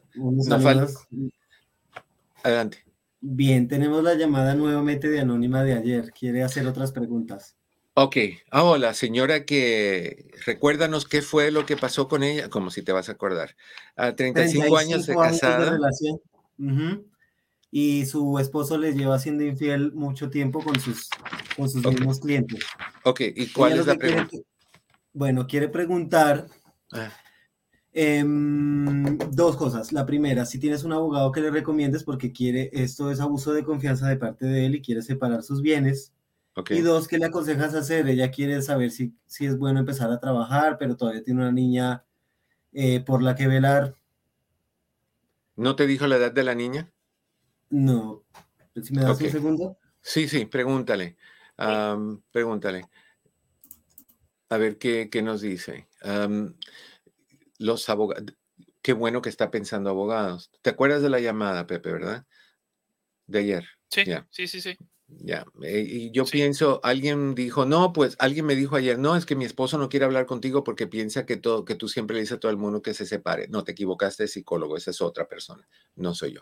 Adelante. 2.43 2.85
Bien, 3.21 3.67
tenemos 3.67 4.03
la 4.05 4.15
llamada 4.15 4.55
nuevamente 4.55 5.09
de 5.09 5.21
Anónima 5.21 5.63
de 5.63 5.75
ayer. 5.75 6.13
¿Quiere 6.13 6.43
hacer 6.43 6.67
otras 6.67 6.93
preguntas? 6.93 7.57
Ok. 7.95 8.17
Ah, 8.51 8.63
hola, 8.65 8.93
señora 8.93 9.45
que 9.45 10.31
recuérdanos 10.45 11.07
qué 11.07 11.23
fue 11.23 11.51
lo 11.51 11.65
que 11.65 11.77
pasó 11.77 12.09
con 12.09 12.23
ella, 12.23 12.51
como 12.51 12.71
si 12.71 12.83
te 12.83 12.93
vas 12.93 13.09
a 13.09 13.13
acordar. 13.13 13.57
A 13.97 14.15
35, 14.15 14.77
años 14.77 15.07
de 15.07 15.17
casada. 15.17 15.71
relación 15.71 16.21
y 17.79 18.07
su 18.07 18.39
esposo 18.39 18.79
les 18.79 18.97
lleva 18.97 19.19
siendo 19.19 19.45
infiel 19.45 19.93
mucho 19.93 20.31
tiempo 20.31 20.65
con 20.65 20.81
sus, 20.81 21.11
con 21.55 21.69
sus 21.69 21.85
mismos 21.85 22.21
clientes. 22.21 22.65
Ok, 23.05 23.21
¿y 23.37 23.49
cuál 23.49 23.79
es 23.79 23.87
la 23.87 23.97
pregunta? 23.97 24.35
bueno, 25.13 25.47
quiere 25.47 25.69
preguntar 25.69 26.47
ah. 26.93 27.13
em, 27.93 29.19
dos 29.31 29.59
cosas. 29.59 29.93
La 29.93 30.07
primera, 30.07 30.47
si 30.47 30.59
tienes 30.59 30.85
un 30.85 30.95
abogado 30.95 31.31
que 31.33 31.43
le 31.43 31.51
recomiendes 31.51 32.03
porque 32.03 32.33
quiere, 32.33 32.71
esto 32.73 33.11
es 33.11 33.21
abuso 33.21 33.53
de 33.53 33.63
confianza 33.63 34.09
de 34.09 34.17
parte 34.17 34.47
de 34.47 34.65
él 34.65 34.77
y 34.77 34.81
quiere 34.81 35.03
separar 35.03 35.43
sus 35.43 35.61
bienes. 35.61 36.15
Okay. 36.55 36.79
Y 36.79 36.81
dos, 36.81 37.07
¿qué 37.07 37.19
le 37.19 37.27
aconsejas 37.27 37.75
hacer? 37.75 38.09
Ella 38.09 38.31
quiere 38.31 38.63
saber 38.63 38.91
si, 38.91 39.13
si 39.27 39.45
es 39.45 39.59
bueno 39.59 39.81
empezar 39.81 40.11
a 40.11 40.19
trabajar, 40.19 40.79
pero 40.79 40.97
todavía 40.97 41.23
tiene 41.23 41.43
una 41.43 41.53
niña 41.53 42.07
eh, 42.73 43.01
por 43.01 43.23
la 43.23 43.35
que 43.35 43.49
velar. 43.49 43.97
¿No 45.57 45.77
te 45.77 45.87
dijo 45.87 46.07
la 46.07 46.17
edad 46.17 46.33
de 46.33 46.43
la 46.43 46.55
niña? 46.55 46.91
No. 47.77 48.25
Si 48.83 48.95
me 48.95 49.03
das 49.03 49.21
un 49.21 49.31
segundo. 49.31 49.79
Sí, 50.01 50.29
sí, 50.29 50.47
pregúntale. 50.47 51.17
pregúntale. 52.33 52.89
A 54.49 54.57
ver 54.57 54.79
qué, 54.79 55.11
qué 55.11 55.21
nos 55.21 55.43
dice. 55.43 55.87
los 57.59 57.89
abogados. 57.91 58.25
Qué 58.81 58.93
bueno 58.95 59.21
que 59.21 59.29
está 59.29 59.51
pensando 59.51 59.91
abogados. 59.91 60.51
¿Te 60.63 60.71
acuerdas 60.71 61.03
de 61.03 61.11
la 61.11 61.21
llamada, 61.21 61.67
Pepe, 61.67 61.93
verdad? 61.93 62.25
De 63.27 63.41
ayer. 63.41 63.67
Sí, 63.91 64.05
sí, 64.31 64.47
sí, 64.47 64.61
sí. 64.61 64.77
Ya, 65.09 65.47
eh, 65.63 65.87
y 65.89 66.11
yo 66.11 66.25
pienso, 66.25 66.81
alguien 66.83 67.37
dijo, 67.37 67.65
no, 67.65 67.93
pues 67.93 68.17
alguien 68.19 68.45
me 68.45 68.57
dijo 68.57 68.75
ayer, 68.75 68.99
no, 68.99 69.15
es 69.15 69.25
que 69.25 69.37
mi 69.37 69.45
esposo 69.45 69.79
no 69.79 69.89
quiere 69.89 70.05
hablar 70.05 70.27
contigo 70.27 70.65
porque 70.65 70.89
piensa 70.89 71.25
que, 71.25 71.37
todo, 71.37 71.65
que 71.65 71.77
tú 71.77 71.89
siempre 71.89 72.15
le 72.15 72.23
dices 72.23 72.37
a 72.37 72.41
todo 72.41 72.51
el 72.51 72.59
mundo 72.59 72.83
que 72.83 72.93
se 72.93 73.07
separe. 73.07 73.47
No, 73.49 73.63
te 73.63 73.73
equivocaste 73.73 74.27
psicólogo, 74.27 74.77
esa 74.77 74.91
es 74.91 75.01
otra 75.01 75.29
persona, 75.29 75.67
no 75.95 76.13
soy 76.13 76.33
yo. 76.35 76.41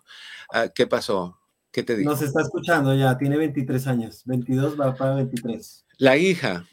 Ah, 0.51 0.69
¿Qué 0.75 0.87
pasó? 0.87 1.39
¿Qué 1.71 1.83
te 1.83 1.95
dijo? 1.95 2.11
Nos 2.11 2.23
está 2.23 2.41
escuchando 2.41 2.95
ya, 2.95 3.19
tiene 3.19 3.37
23 3.37 3.87
años, 3.87 4.23
22 4.25 4.81
va 4.81 4.95
para 4.95 5.17
23. 5.17 5.85
La 5.99 6.17
hija. 6.17 6.67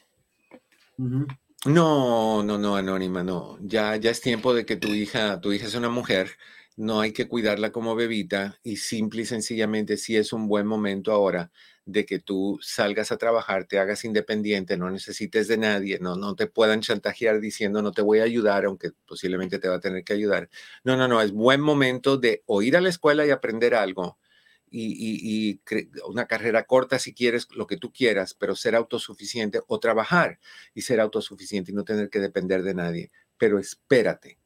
No, 0.98 2.42
no, 2.44 2.58
no, 2.58 2.76
Anónima, 2.76 3.22
no. 3.22 3.58
Ya, 3.62 3.98
ya 3.98 4.12
es 4.12 4.22
tiempo 4.22 4.54
de 4.54 4.66
que 4.66 4.78
tu 4.78 4.90
hija, 4.90 5.42
tu 5.42 5.52
hija 5.52 5.68
es 5.68 5.76
una 5.76 5.90
mujer 5.90 6.30
no 6.78 7.02
hay 7.02 7.12
que 7.12 7.28
cuidarla 7.28 7.72
como 7.72 7.96
bebita 7.96 8.60
y 8.64 8.78
simple 8.78 9.24
y 9.24 9.26
sencillamente 9.26 9.98
si 9.98 10.16
es 10.16 10.34
un 10.34 10.48
buen 10.48 10.66
momento 10.66 11.12
ahora 11.12 11.52
de 11.86 12.06
que 12.06 12.20
tú 12.20 12.60
salgas 12.62 13.12
a 13.12 13.18
trabajar, 13.18 13.66
te 13.66 13.80
hagas 13.80 14.06
independiente, 14.06 14.78
no 14.78 14.90
necesites 14.92 15.48
de 15.48 15.58
nadie, 15.58 16.00
no, 16.00 16.16
no 16.16 16.36
te 16.36 16.48
puedan 16.48 16.82
chantajear 16.82 17.40
diciendo 17.40 17.82
no 17.82 17.92
te 17.92 18.02
voy 18.02 18.20
a 18.20 18.24
ayudar, 18.24 18.66
aunque 18.66 18.92
posiblemente 19.06 19.60
te 19.60 19.68
va 19.68 19.76
a 19.76 19.80
tener 19.80 20.04
que 20.04 20.14
ayudar. 20.14 20.50
No, 20.84 20.96
no, 20.96 21.08
no, 21.08 21.22
es 21.22 21.32
buen 21.32 21.62
momento 21.62 22.18
de 22.18 22.44
o 22.46 22.62
ir 22.62 22.78
a 22.78 22.82
la 22.82 22.90
escuela 22.90 23.26
y 23.26 23.32
aprender 23.32 23.76
algo 23.76 24.20
y, 24.72 25.62
una 26.08 26.28
carrera 26.28 26.64
corta 26.66 27.00
si 27.00 27.14
quieres, 27.14 27.48
lo 27.52 27.68
que 27.68 27.78
tú 27.78 27.92
quieras, 27.92 28.34
pero 28.34 28.56
ser 28.56 28.76
autosuficiente 28.76 29.62
o 29.68 29.80
trabajar 29.80 30.40
y 30.74 30.82
ser 30.82 31.00
autosuficiente 31.00 31.72
y 31.72 31.76
no 31.76 31.84
tener 31.84 32.10
que 32.10 32.20
depender 32.20 32.64
de 32.64 32.74
nadie. 32.74 33.12
Pero 33.38 33.60
espérate, 33.60 34.38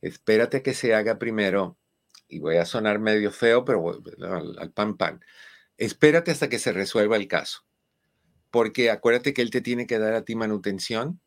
espérate 0.00 0.62
que 0.62 0.74
se 0.74 0.94
haga 0.94 1.18
primero, 1.18 1.76
y 2.28 2.40
voy 2.40 2.56
a 2.56 2.64
sonar 2.64 2.98
medio 2.98 3.30
feo, 3.30 3.64
pero 3.64 4.00
al, 4.20 4.58
al 4.58 4.72
pan 4.72 4.96
pan 4.96 5.20
espérate 5.78 6.30
hasta 6.30 6.48
que 6.48 6.58
se 6.58 6.72
resuelva 6.72 7.16
el 7.16 7.28
caso, 7.28 7.66
porque 8.50 8.90
acuérdate 8.90 9.34
que 9.34 9.42
él 9.42 9.50
te 9.50 9.60
tiene 9.60 9.86
que 9.86 9.98
dar 9.98 10.14
a 10.14 10.24
ti 10.24 10.34
manutención. 10.34 11.20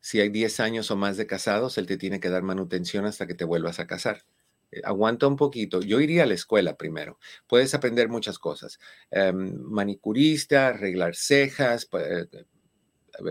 Si 0.00 0.20
hay 0.20 0.28
10 0.28 0.60
años 0.60 0.90
o 0.90 0.96
más 0.96 1.16
de 1.16 1.26
casados, 1.26 1.78
él 1.78 1.86
te 1.86 1.96
tiene 1.96 2.20
que 2.20 2.30
dar 2.30 2.42
manutención 2.42 3.04
hasta 3.04 3.26
que 3.26 3.34
te 3.34 3.44
vuelvas 3.44 3.80
a 3.80 3.86
casar. 3.86 4.24
Eh, 4.70 4.80
aguanta 4.84 5.26
un 5.26 5.36
poquito. 5.36 5.80
Yo 5.80 6.00
iría 6.00 6.24
a 6.24 6.26
la 6.26 6.34
escuela 6.34 6.76
primero. 6.76 7.18
Puedes 7.46 7.74
aprender 7.74 8.08
muchas 8.08 8.38
cosas. 8.38 8.78
Em, 9.10 9.56
manicurista, 9.60 10.68
arreglar 10.68 11.16
cejas, 11.16 11.88
eh, 11.98 12.26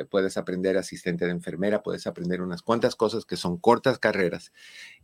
puedes 0.09 0.37
aprender 0.37 0.77
asistente 0.77 1.25
de 1.25 1.31
enfermera, 1.31 1.83
puedes 1.83 2.07
aprender 2.07 2.41
unas 2.41 2.61
cuantas 2.61 2.95
cosas 2.95 3.25
que 3.25 3.37
son 3.37 3.57
cortas 3.57 3.99
carreras 3.99 4.51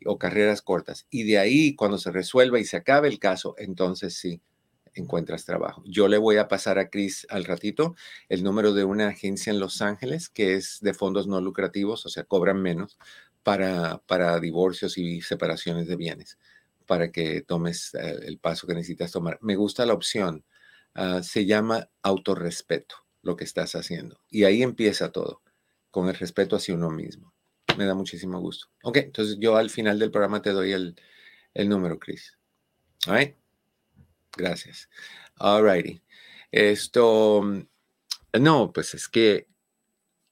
o 0.05 0.17
carreras 0.17 0.61
cortas. 0.61 1.07
Y 1.09 1.23
de 1.23 1.37
ahí, 1.37 1.75
cuando 1.75 1.97
se 1.97 2.11
resuelva 2.11 2.59
y 2.59 2.65
se 2.65 2.77
acabe 2.77 3.07
el 3.07 3.19
caso, 3.19 3.55
entonces 3.57 4.15
sí, 4.17 4.41
encuentras 4.95 5.45
trabajo. 5.45 5.83
Yo 5.85 6.07
le 6.07 6.17
voy 6.17 6.37
a 6.37 6.47
pasar 6.47 6.79
a 6.79 6.89
Chris 6.89 7.25
al 7.29 7.45
ratito 7.45 7.95
el 8.29 8.43
número 8.43 8.73
de 8.73 8.83
una 8.83 9.09
agencia 9.09 9.51
en 9.51 9.59
Los 9.59 9.81
Ángeles 9.81 10.29
que 10.29 10.55
es 10.55 10.79
de 10.81 10.93
fondos 10.93 11.27
no 11.27 11.41
lucrativos, 11.41 12.05
o 12.05 12.09
sea, 12.09 12.23
cobran 12.23 12.61
menos 12.61 12.97
para, 13.43 13.99
para 14.07 14.39
divorcios 14.39 14.97
y 14.97 15.21
separaciones 15.21 15.87
de 15.87 15.95
bienes, 15.95 16.37
para 16.85 17.11
que 17.11 17.41
tomes 17.41 17.93
eh, 17.95 18.19
el 18.23 18.39
paso 18.39 18.67
que 18.67 18.73
necesitas 18.73 19.11
tomar. 19.11 19.37
Me 19.41 19.55
gusta 19.55 19.85
la 19.85 19.93
opción. 19.93 20.45
Ah, 20.95 21.21
se 21.23 21.45
llama 21.45 21.89
autorrespeto 22.01 22.95
lo 23.21 23.35
que 23.35 23.43
estás 23.43 23.75
haciendo. 23.75 24.19
Y 24.29 24.43
ahí 24.43 24.61
empieza 24.61 25.11
todo, 25.11 25.41
con 25.91 26.07
el 26.07 26.15
respeto 26.15 26.55
hacia 26.55 26.75
uno 26.75 26.89
mismo. 26.89 27.33
Me 27.77 27.85
da 27.85 27.95
muchísimo 27.95 28.39
gusto. 28.39 28.67
Ok, 28.83 28.97
entonces 28.97 29.37
yo 29.39 29.57
al 29.57 29.69
final 29.69 29.97
del 29.97 30.11
programa 30.11 30.41
te 30.41 30.51
doy 30.51 30.71
el, 30.71 30.95
el 31.53 31.69
número, 31.69 31.97
Chris. 31.99 32.37
All 33.07 33.35
Gracias. 34.35 34.89
Alrighty. 35.35 36.01
Esto, 36.51 37.41
mm, 37.43 38.39
no, 38.39 38.71
pues 38.73 38.93
es 38.93 39.07
que 39.07 39.47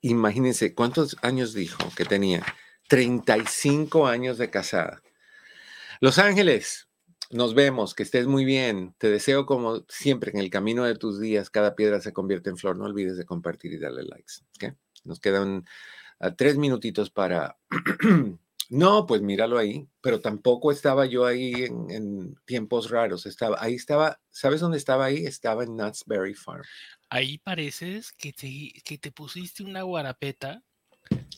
imagínense 0.01 0.73
cuántos 0.73 1.17
años 1.21 1.53
dijo 1.53 1.83
que 1.95 2.05
tenía. 2.05 2.43
35 2.87 4.07
años 4.07 4.37
de 4.37 4.49
casada. 4.49 5.01
Los 6.01 6.19
Ángeles, 6.19 6.89
nos 7.29 7.53
vemos, 7.53 7.95
que 7.95 8.03
estés 8.03 8.27
muy 8.27 8.43
bien. 8.43 8.93
Te 8.97 9.09
deseo 9.09 9.45
como 9.45 9.85
siempre 9.87 10.31
en 10.31 10.39
el 10.39 10.49
camino 10.49 10.83
de 10.83 10.95
tus 10.95 11.19
días, 11.19 11.49
cada 11.49 11.75
piedra 11.75 12.01
se 12.01 12.11
convierte 12.11 12.49
en 12.49 12.57
flor. 12.57 12.75
No 12.75 12.85
olvides 12.85 13.17
de 13.17 13.25
compartir 13.25 13.71
y 13.73 13.77
darle 13.77 14.03
likes. 14.03 14.33
Nos 15.03 15.19
quedan 15.19 15.65
ah, 16.19 16.35
tres 16.35 16.57
minutitos 16.57 17.09
para 17.09 17.57
No, 18.71 19.05
pues 19.05 19.21
míralo 19.21 19.57
ahí, 19.57 19.85
pero 19.99 20.21
tampoco 20.21 20.71
estaba 20.71 21.05
yo 21.05 21.25
ahí 21.25 21.65
en, 21.65 22.35
tiempos 22.45 22.89
raros. 22.89 23.25
Estaba, 23.25 23.57
ahí 23.59 23.75
estaba, 23.75 24.21
¿sabes 24.29 24.61
dónde 24.61 24.77
estaba 24.77 25.03
ahí? 25.03 25.25
Estaba 25.25 25.65
en 25.65 25.75
Berry 26.05 26.33
Farm. 26.33 26.63
Ahí 27.09 27.37
pareces 27.37 28.13
que 28.13 28.31
te, 28.31 28.71
que 28.85 28.97
te 28.97 29.11
pusiste 29.11 29.63
una 29.63 29.81
guarapeta 29.81 30.63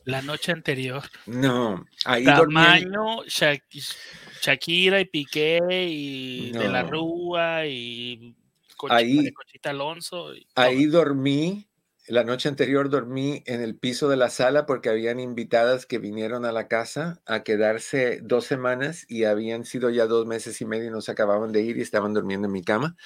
la 0.06 0.22
noche 0.22 0.52
anterior. 0.52 1.02
No, 1.26 1.84
ahí 2.06 2.24
Tamaño, 2.24 3.24
Shakira 3.26 5.00
y 5.00 5.06
Piqué 5.06 5.60
y 5.90 6.52
De 6.52 6.70
la 6.70 6.84
Rúa 6.84 7.66
y 7.66 8.36
Cochita, 8.78 9.72
Alonso. 9.72 10.34
ahí 10.54 10.86
dormí 10.86 11.68
la 12.08 12.26
noche 12.26 12.50
anterior 12.50 12.90
dormí 12.90 13.44
en 13.46 13.62
el 13.62 13.78
piso 13.78 14.10
de 14.10 14.18
la 14.18 14.30
sala 14.30 14.66
porque 14.66 14.90
habían 14.90 15.22
invitadas 15.22 15.86
que 15.86 16.00
vinieron 16.00 16.44
a 16.44 16.52
la 16.52 16.68
casa 16.68 17.22
a 17.26 17.44
quedarse 17.44 18.20
dos 18.22 18.46
semanas 18.46 19.06
y 19.08 19.24
habían 19.24 19.64
sido 19.64 19.90
ya 19.90 20.06
dos 20.06 20.26
meses 20.26 20.60
y 20.60 20.66
medio 20.66 20.88
y 20.88 20.92
no 20.92 21.00
se 21.00 21.12
acababan 21.12 21.54
de 21.54 21.62
ir 21.62 21.78
y 21.78 21.82
estaban 21.82 22.14
durmiendo 22.14 22.48
en 22.48 22.52
mi 22.52 22.62
cama. 22.62 22.98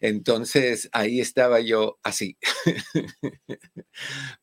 Entonces 0.00 0.88
ahí 0.92 1.20
estaba 1.20 1.60
yo 1.60 1.98
así, 2.02 2.38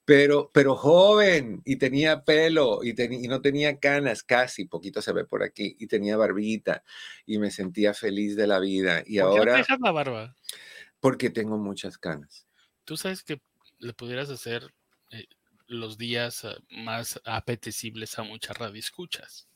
pero, 0.06 0.52
pero 0.54 0.76
joven 0.76 1.64
y 1.66 1.78
tenía 1.78 2.24
pelo 2.24 2.84
y, 2.84 2.94
y, 3.02 3.28
no 3.28 3.42
tenía 3.42 3.80
canas 3.80 4.22
casi, 4.22 4.66
poquito 4.66 5.02
se 5.02 5.12
ve 5.12 5.26
por 5.26 5.42
aquí, 5.42 5.76
y 5.80 5.88
tenía 5.88 6.18
barbita 6.18 6.84
y 7.26 7.40
me 7.40 7.50
sentía 7.50 7.96
feliz 7.96 8.36
de 8.36 8.46
la 8.46 8.60
vida. 8.60 9.02
Y 9.08 9.20
¿Por 9.20 9.30
ahora... 9.30 9.54
Qué 9.54 9.58
dejas 9.60 9.80
la 9.82 9.92
barba? 9.92 10.36
Porque 11.00 11.32
tengo 11.32 11.58
muchas 11.58 11.98
canas. 11.98 12.48
Tú 12.86 12.96
sabes 12.96 13.24
que 13.24 13.42
le 13.84 13.94
pudieras 13.94 14.30
hacer 14.30 14.74
eh, 15.12 15.28
los 15.68 15.98
días 15.98 16.46
ah, 16.46 16.58
más 16.70 17.22
apetecibles 17.26 18.18
a 18.18 18.24
muchas 18.24 18.58
radioescuchas. 18.58 19.48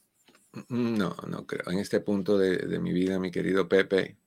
Mm, 0.69 0.97
no, 0.97 1.15
no 1.27 1.45
creo. 1.45 1.71
En 1.71 1.79
este 1.79 1.99
punto 1.99 2.37
de 2.37 2.79
mi 2.79 2.91
vida, 2.91 3.19
mi 3.19 3.31
querido 3.31 3.67
Pepe, 3.67 4.17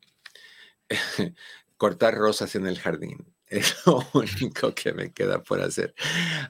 cortar 1.77 2.15
rosas 2.15 2.55
en 2.55 2.67
el 2.67 2.79
jardín. 2.79 3.35
Es 3.51 3.85
lo 3.85 4.01
único 4.15 4.73
que 4.73 4.93
me 4.93 5.13
queda 5.13 5.43
por 5.43 5.61
hacer. 5.61 5.93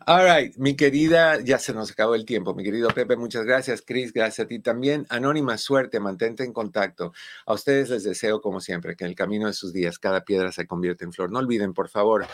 All 0.06 0.26
right, 0.26 0.54
mi 0.58 0.76
querida, 0.76 1.40
ya 1.40 1.58
se 1.58 1.72
nos 1.72 1.90
acabó 1.90 2.14
el 2.14 2.26
tiempo. 2.26 2.54
Mi 2.54 2.62
querido 2.62 2.90
Pepe, 2.90 3.16
muchas 3.16 3.46
gracias. 3.46 3.82
Chris, 3.84 4.12
gracias 4.12 4.44
a 4.44 4.48
ti 4.48 4.58
también. 4.58 5.06
Anónima, 5.08 5.56
suerte, 5.56 5.98
mantente 5.98 6.44
en 6.44 6.52
contacto. 6.52 7.14
A 7.46 7.54
ustedes 7.54 7.88
les 7.88 8.04
deseo, 8.04 8.42
como 8.42 8.60
siempre, 8.60 8.96
que 8.96 9.04
en 9.04 9.10
el 9.10 9.16
camino 9.16 9.46
de 9.46 9.54
sus 9.54 9.72
días 9.72 9.98
cada 9.98 10.24
piedra 10.26 10.52
se 10.52 10.66
convierta 10.66 11.06
en 11.06 11.12
flor. 11.14 11.32
No 11.32 11.38
olviden, 11.38 11.72
por 11.72 11.88
favor, 11.88 12.26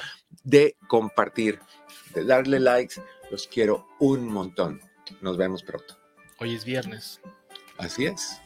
de 0.43 0.77
compartir, 0.89 1.61
de 2.13 2.25
darle 2.25 2.59
likes. 2.59 3.01
Los 3.31 3.47
quiero 3.47 3.87
un 4.01 4.27
montón. 4.27 4.81
Nos 5.21 5.37
vemos 5.37 5.63
pronto. 5.63 5.97
Hoy 6.41 6.57
es 6.57 6.65
viernes. 6.65 7.21
Así 7.79 8.07
es. 8.07 8.41